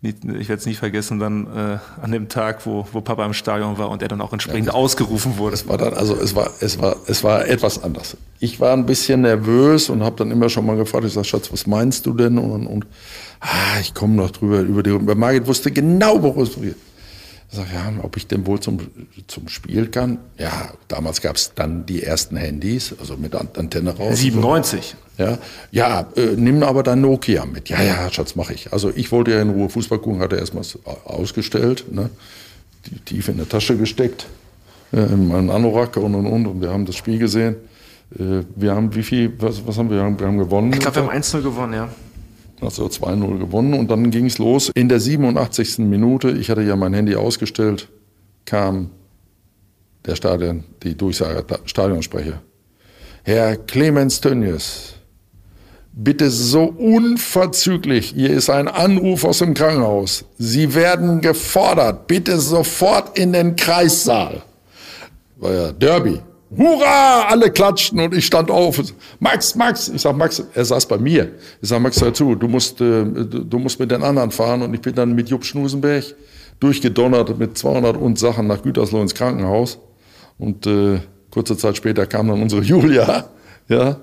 nicht, 0.00 0.24
ich 0.24 0.48
werde 0.48 0.60
es 0.60 0.66
nie 0.66 0.74
vergessen, 0.74 1.18
dann 1.18 1.46
äh, 1.46 1.78
an 2.02 2.12
dem 2.12 2.30
Tag, 2.30 2.64
wo, 2.64 2.86
wo 2.92 3.02
Papa 3.02 3.26
im 3.26 3.34
Stadion 3.34 3.76
war 3.76 3.90
und 3.90 4.00
er 4.00 4.08
dann 4.08 4.22
auch 4.22 4.32
entsprechend 4.32 4.72
ausgerufen 4.72 5.36
wurde. 5.36 5.52
Es 5.52 5.68
war 5.68 5.76
dann, 5.76 5.92
also 5.92 6.16
es 6.16 6.34
war, 6.34 6.50
es 6.60 6.80
war, 6.80 6.96
es 7.06 7.22
war 7.22 7.46
etwas 7.46 7.82
anders. 7.82 8.16
Ich 8.40 8.58
war 8.58 8.72
ein 8.72 8.86
bisschen 8.86 9.20
nervös 9.20 9.90
und 9.90 10.02
habe 10.02 10.16
dann 10.16 10.30
immer 10.30 10.48
schon 10.48 10.64
mal 10.64 10.76
gefragt, 10.76 11.04
ich 11.04 11.12
sag, 11.12 11.26
Schatz, 11.26 11.52
was 11.52 11.66
meinst 11.66 12.06
du 12.06 12.14
denn? 12.14 12.38
Und, 12.38 12.66
und 12.66 12.86
ah, 13.40 13.80
ich 13.82 13.92
komme 13.92 14.14
noch 14.14 14.30
drüber 14.30 14.60
über 14.60 14.82
die. 14.82 14.90
Bei 14.90 15.14
Margit 15.14 15.46
wusste 15.46 15.70
genau, 15.70 16.22
worum 16.22 16.42
es 16.42 16.54
geht. 16.54 16.76
Ich 17.54 17.60
sag, 17.60 17.72
ja, 17.72 17.92
ob 18.02 18.16
ich 18.16 18.26
denn 18.26 18.46
wohl 18.46 18.58
zum, 18.58 18.80
zum 19.28 19.46
Spiel 19.46 19.86
kann? 19.86 20.18
Ja, 20.38 20.72
damals 20.88 21.20
gab 21.20 21.36
es 21.36 21.52
dann 21.54 21.86
die 21.86 22.02
ersten 22.02 22.36
Handys, 22.36 22.92
also 22.98 23.16
mit 23.16 23.32
An- 23.36 23.48
Antenne 23.56 23.96
raus. 23.96 24.18
97. 24.18 24.96
Ja, 25.18 25.38
ja 25.70 26.08
äh, 26.16 26.34
nimm 26.34 26.64
aber 26.64 26.82
dein 26.82 27.00
Nokia 27.00 27.46
mit. 27.46 27.68
Ja, 27.68 27.80
ja, 27.80 28.10
Schatz, 28.10 28.34
mache 28.34 28.54
ich. 28.54 28.72
Also 28.72 28.90
ich 28.92 29.12
wollte 29.12 29.30
ja 29.30 29.40
in 29.40 29.50
Ruhe 29.50 29.68
Fußball 29.68 30.00
gucken, 30.00 30.18
hatte 30.20 30.34
erstmal 30.34 30.64
ausgestellt, 31.04 31.84
ne? 31.92 32.10
die, 32.86 32.98
tief 32.98 33.28
in 33.28 33.36
der 33.36 33.48
Tasche 33.48 33.76
gesteckt, 33.76 34.26
äh, 34.92 35.04
in 35.04 35.28
meinen 35.28 35.50
Anorak 35.50 35.96
und 35.98 36.16
und 36.16 36.26
und 36.26 36.46
und 36.48 36.60
wir 36.60 36.70
haben 36.70 36.86
das 36.86 36.96
Spiel 36.96 37.20
gesehen. 37.20 37.54
Äh, 38.18 38.42
wir 38.56 38.74
haben 38.74 38.92
wie 38.96 39.04
viel, 39.04 39.32
was, 39.38 39.64
was 39.64 39.78
haben 39.78 39.90
wir? 39.90 39.98
Wir 39.98 40.02
haben, 40.02 40.18
wir 40.18 40.26
haben 40.26 40.38
gewonnen. 40.38 40.72
Ich 40.72 40.80
glaube, 40.80 40.96
wir 40.96 41.02
haben 41.06 41.22
1-0 41.22 41.40
gewonnen, 41.40 41.72
ja. 41.74 41.88
Also 42.60 42.86
2-0 42.86 43.38
gewonnen 43.38 43.74
und 43.74 43.90
dann 43.90 44.10
ging 44.10 44.26
es 44.26 44.38
los. 44.38 44.70
In 44.74 44.88
der 44.88 45.00
87. 45.00 45.78
Minute, 45.78 46.30
ich 46.30 46.50
hatte 46.50 46.62
ja 46.62 46.76
mein 46.76 46.94
Handy 46.94 47.14
ausgestellt, 47.16 47.88
kam 48.44 48.90
der 50.06 50.16
Stadion, 50.16 50.64
die 50.82 50.96
Durchsage, 50.96 51.44
Stadionsprecher. 51.64 52.42
Herr 53.22 53.56
Clemens 53.56 54.20
Tönnies, 54.20 54.94
bitte 55.92 56.30
so 56.30 56.64
unverzüglich, 56.64 58.12
hier 58.14 58.30
ist 58.30 58.50
ein 58.50 58.68
Anruf 58.68 59.24
aus 59.24 59.38
dem 59.38 59.54
Krankenhaus. 59.54 60.24
Sie 60.38 60.74
werden 60.74 61.20
gefordert, 61.20 62.06
bitte 62.06 62.38
sofort 62.38 63.18
in 63.18 63.32
den 63.32 63.56
Kreissaal. 63.56 64.42
War 65.36 65.52
ja 65.52 65.72
Derby. 65.72 66.20
Hurra! 66.56 67.26
Alle 67.28 67.50
klatschten 67.50 68.00
und 68.00 68.14
ich 68.14 68.26
stand 68.26 68.50
auf. 68.50 68.80
Max, 69.18 69.54
Max! 69.54 69.88
Ich 69.88 70.02
sag, 70.02 70.16
Max, 70.16 70.42
er 70.54 70.64
saß 70.64 70.86
bei 70.86 70.98
mir. 70.98 71.32
Ich 71.60 71.68
sag, 71.68 71.80
Max, 71.80 72.00
hör 72.00 72.14
zu, 72.14 72.34
du 72.34 72.48
musst, 72.48 72.80
äh, 72.80 73.04
du 73.04 73.58
musst 73.58 73.80
mit 73.80 73.90
den 73.90 74.02
anderen 74.02 74.30
fahren. 74.30 74.62
Und 74.62 74.74
ich 74.74 74.80
bin 74.80 74.94
dann 74.94 75.14
mit 75.14 75.28
Jupp 75.28 75.44
Schnusenberg 75.44 76.04
durchgedonnert 76.60 77.38
mit 77.38 77.58
200 77.58 77.96
und 77.96 78.18
Sachen 78.18 78.46
nach 78.46 78.62
Gütersloh 78.62 79.02
ins 79.02 79.14
Krankenhaus. 79.14 79.78
Und 80.38 80.66
äh, 80.66 81.00
kurze 81.30 81.56
Zeit 81.56 81.76
später 81.76 82.06
kam 82.06 82.28
dann 82.28 82.42
unsere 82.42 82.62
Julia. 82.64 83.28
Ja, 83.68 83.96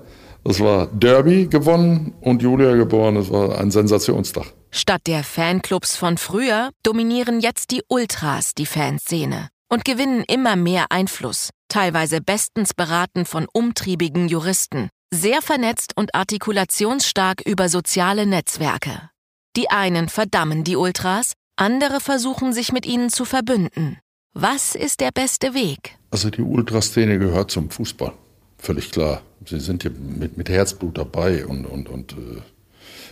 das 0.44 0.58
war 0.60 0.88
Derby 0.88 1.46
gewonnen 1.46 2.14
und 2.20 2.42
Julia 2.42 2.74
geboren. 2.74 3.14
Das 3.14 3.30
war 3.30 3.58
ein 3.58 3.70
Sensationstag. 3.70 4.46
Statt 4.70 5.02
der 5.06 5.22
Fanclubs 5.22 5.96
von 5.96 6.18
früher 6.18 6.70
dominieren 6.82 7.40
jetzt 7.40 7.70
die 7.70 7.82
Ultras 7.88 8.54
die 8.54 8.66
Fanszene 8.66 9.48
und 9.68 9.84
gewinnen 9.84 10.24
immer 10.26 10.56
mehr 10.56 10.86
Einfluss, 10.90 11.50
teilweise 11.72 12.20
bestens 12.20 12.74
beraten 12.74 13.24
von 13.24 13.46
umtriebigen 13.50 14.28
Juristen, 14.28 14.90
sehr 15.12 15.40
vernetzt 15.40 15.96
und 15.96 16.14
artikulationsstark 16.14 17.40
über 17.46 17.68
soziale 17.70 18.26
Netzwerke. 18.26 19.08
Die 19.56 19.70
einen 19.70 20.08
verdammen 20.08 20.64
die 20.64 20.76
Ultras, 20.76 21.32
andere 21.56 22.00
versuchen 22.00 22.52
sich 22.52 22.72
mit 22.72 22.84
ihnen 22.84 23.08
zu 23.08 23.24
verbünden. 23.24 23.98
Was 24.34 24.74
ist 24.74 25.00
der 25.00 25.10
beste 25.12 25.54
Weg? 25.54 25.96
Also 26.10 26.28
die 26.28 26.42
Ultraszene 26.42 27.18
gehört 27.18 27.50
zum 27.50 27.70
Fußball, 27.70 28.12
völlig 28.58 28.90
klar. 28.90 29.22
Sie 29.46 29.60
sind 29.60 29.82
hier 29.82 29.92
mit, 29.92 30.36
mit 30.36 30.48
Herzblut 30.50 30.98
dabei 30.98 31.46
und, 31.46 31.64
und, 31.64 31.88
und 31.88 32.12
äh, 32.12 32.42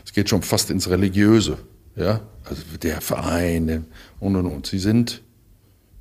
es 0.05 0.13
geht 0.13 0.29
schon 0.29 0.43
fast 0.43 0.71
ins 0.71 0.89
Religiöse. 0.89 1.59
Ja, 1.97 2.21
also 2.45 2.63
der 2.83 3.01
Verein 3.01 3.87
und 4.21 4.37
und 4.37 4.47
und. 4.47 4.67
Sie 4.67 4.79
sind 4.79 5.23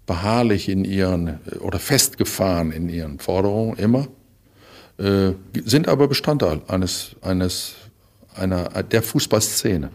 beharrlich 0.09 0.69
in 0.69 0.85
ihren 0.85 1.39
oder 1.59 1.77
festgefahren 1.77 2.71
in 2.71 2.89
ihren 2.89 3.19
Forderungen 3.19 3.77
immer, 3.77 4.07
äh, 4.97 5.33
sind 5.63 5.87
aber 5.87 6.07
Bestandteil 6.07 6.63
eines, 6.67 7.15
eines 7.21 7.75
einer, 8.33 8.69
der 8.81 9.03
Fußballszene. 9.03 9.91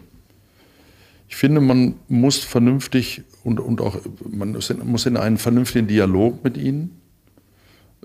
Ich 1.27 1.35
finde, 1.35 1.59
man 1.59 1.95
muss 2.07 2.37
vernünftig 2.37 3.23
und, 3.43 3.59
und 3.59 3.81
auch 3.81 3.97
man 4.25 4.57
muss 4.85 5.05
in 5.05 5.17
einen 5.17 5.37
vernünftigen 5.37 5.87
Dialog 5.87 6.45
mit 6.45 6.55
ihnen, 6.55 7.01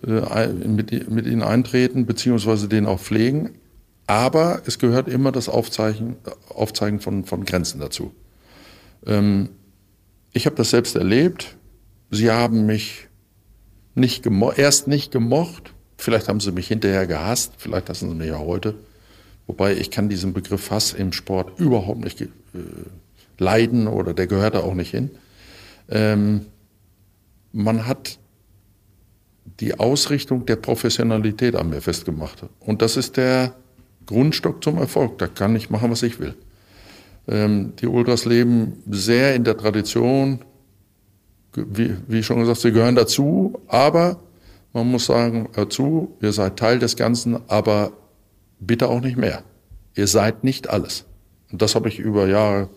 äh, 0.04 0.48
mit, 0.48 1.08
mit 1.08 1.26
ihnen 1.26 1.42
eintreten, 1.42 2.06
beziehungsweise 2.06 2.66
den 2.66 2.86
auch 2.86 2.98
pflegen. 2.98 3.50
Aber 4.08 4.62
es 4.66 4.80
gehört 4.80 5.06
immer 5.06 5.30
das 5.30 5.48
Aufzeigen, 5.48 6.16
Aufzeigen 6.48 6.98
von, 6.98 7.24
von 7.24 7.44
Grenzen 7.44 7.78
dazu. 7.78 8.12
Ähm, 9.06 9.50
ich 10.32 10.46
habe 10.46 10.56
das 10.56 10.70
selbst 10.70 10.96
erlebt. 10.96 11.56
Sie 12.10 12.30
haben 12.30 12.66
mich 12.66 13.08
nicht 13.94 14.26
erst 14.56 14.88
nicht 14.88 15.12
gemocht. 15.12 15.74
Vielleicht 15.96 16.28
haben 16.28 16.40
sie 16.40 16.52
mich 16.52 16.68
hinterher 16.68 17.06
gehasst. 17.06 17.54
Vielleicht 17.58 17.88
hassen 17.88 18.10
sie 18.10 18.16
mich 18.16 18.28
ja 18.28 18.38
heute. 18.38 18.74
Wobei 19.46 19.76
ich 19.76 19.90
kann 19.90 20.08
diesen 20.08 20.32
Begriff 20.32 20.70
Hass 20.70 20.92
im 20.92 21.12
Sport 21.12 21.58
überhaupt 21.58 22.04
nicht 22.04 22.20
äh, 22.20 22.28
leiden 23.38 23.88
oder 23.88 24.14
der 24.14 24.26
gehört 24.26 24.54
da 24.54 24.60
auch 24.60 24.74
nicht 24.74 24.90
hin. 24.90 25.10
Ähm, 25.88 26.46
man 27.52 27.86
hat 27.86 28.18
die 29.58 29.78
Ausrichtung 29.78 30.46
der 30.46 30.56
Professionalität 30.56 31.56
an 31.56 31.70
mir 31.70 31.80
festgemacht. 31.80 32.44
Und 32.60 32.80
das 32.82 32.96
ist 32.96 33.16
der 33.16 33.54
Grundstock 34.06 34.62
zum 34.62 34.78
Erfolg. 34.78 35.18
Da 35.18 35.26
kann 35.26 35.56
ich 35.56 35.70
machen, 35.70 35.90
was 35.90 36.02
ich 36.02 36.20
will. 36.20 36.34
Ähm, 37.28 37.74
die 37.80 37.86
Ultras 37.86 38.24
leben 38.24 38.82
sehr 38.88 39.34
in 39.34 39.44
der 39.44 39.56
Tradition. 39.56 40.40
Wie, 41.54 41.96
wie 42.06 42.22
schon 42.22 42.40
gesagt, 42.40 42.60
sie 42.60 42.72
gehören 42.72 42.94
dazu. 42.94 43.60
Aber 43.68 44.20
man 44.72 44.90
muss 44.90 45.06
sagen, 45.06 45.48
dazu, 45.54 46.16
ihr 46.20 46.32
seid 46.32 46.56
Teil 46.56 46.78
des 46.78 46.96
Ganzen, 46.96 47.40
aber 47.48 47.92
bitte 48.60 48.88
auch 48.88 49.00
nicht 49.00 49.16
mehr. 49.16 49.42
Ihr 49.94 50.06
seid 50.06 50.44
nicht 50.44 50.70
alles. 50.70 51.04
Und 51.50 51.62
das 51.62 51.74
habe 51.74 51.88
ich 51.88 51.98
über 51.98 52.28
Jahre 52.28 52.68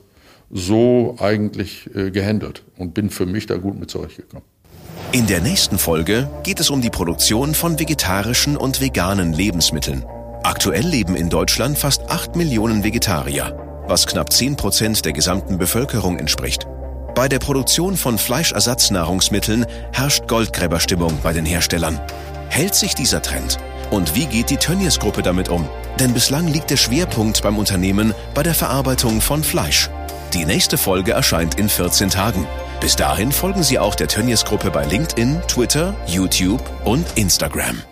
so 0.49 1.15
eigentlich 1.19 1.89
äh, 1.95 2.11
gehandelt 2.11 2.63
und 2.77 2.93
bin 2.93 3.09
für 3.09 3.25
mich 3.25 3.45
da 3.45 3.57
gut 3.57 3.79
mit 3.79 3.89
zurechtgekommen. 3.89 4.45
In 5.11 5.27
der 5.27 5.41
nächsten 5.41 5.77
Folge 5.77 6.29
geht 6.43 6.59
es 6.59 6.69
um 6.69 6.81
die 6.81 6.89
Produktion 6.89 7.53
von 7.53 7.79
vegetarischen 7.79 8.57
und 8.57 8.81
veganen 8.81 9.33
Lebensmitteln. 9.33 10.03
Aktuell 10.43 10.85
leben 10.85 11.15
in 11.15 11.29
Deutschland 11.29 11.77
fast 11.77 12.09
8 12.09 12.35
Millionen 12.35 12.83
Vegetarier, 12.83 13.83
was 13.87 14.07
knapp 14.07 14.31
10 14.33 14.55
Prozent 14.55 15.05
der 15.05 15.13
gesamten 15.13 15.57
Bevölkerung 15.57 16.17
entspricht. 16.17 16.67
Bei 17.15 17.27
der 17.29 17.37
Produktion 17.37 17.95
von 17.95 18.17
Fleischersatznahrungsmitteln 18.17 19.67
herrscht 19.91 20.27
Goldgräberstimmung 20.27 21.19
bei 21.21 21.31
den 21.31 21.45
Herstellern. 21.45 22.01
Hält 22.49 22.73
sich 22.73 22.95
dieser 22.95 23.21
Trend? 23.21 23.59
Und 23.91 24.15
wie 24.15 24.25
geht 24.25 24.49
die 24.49 24.57
Tönnies 24.57 24.97
Gruppe 24.97 25.21
damit 25.21 25.47
um? 25.47 25.69
Denn 25.99 26.13
bislang 26.13 26.47
liegt 26.47 26.71
der 26.71 26.77
Schwerpunkt 26.77 27.43
beim 27.43 27.59
Unternehmen 27.59 28.15
bei 28.33 28.41
der 28.41 28.55
Verarbeitung 28.55 29.21
von 29.21 29.43
Fleisch. 29.43 29.91
Die 30.33 30.45
nächste 30.45 30.79
Folge 30.79 31.11
erscheint 31.11 31.59
in 31.59 31.69
14 31.69 32.09
Tagen. 32.09 32.47
Bis 32.81 32.95
dahin 32.95 33.31
folgen 33.31 33.61
Sie 33.61 33.77
auch 33.77 33.93
der 33.93 34.07
Tönnies 34.07 34.43
Gruppe 34.43 34.71
bei 34.71 34.83
LinkedIn, 34.83 35.41
Twitter, 35.47 35.93
YouTube 36.07 36.63
und 36.83 37.05
Instagram. 37.15 37.83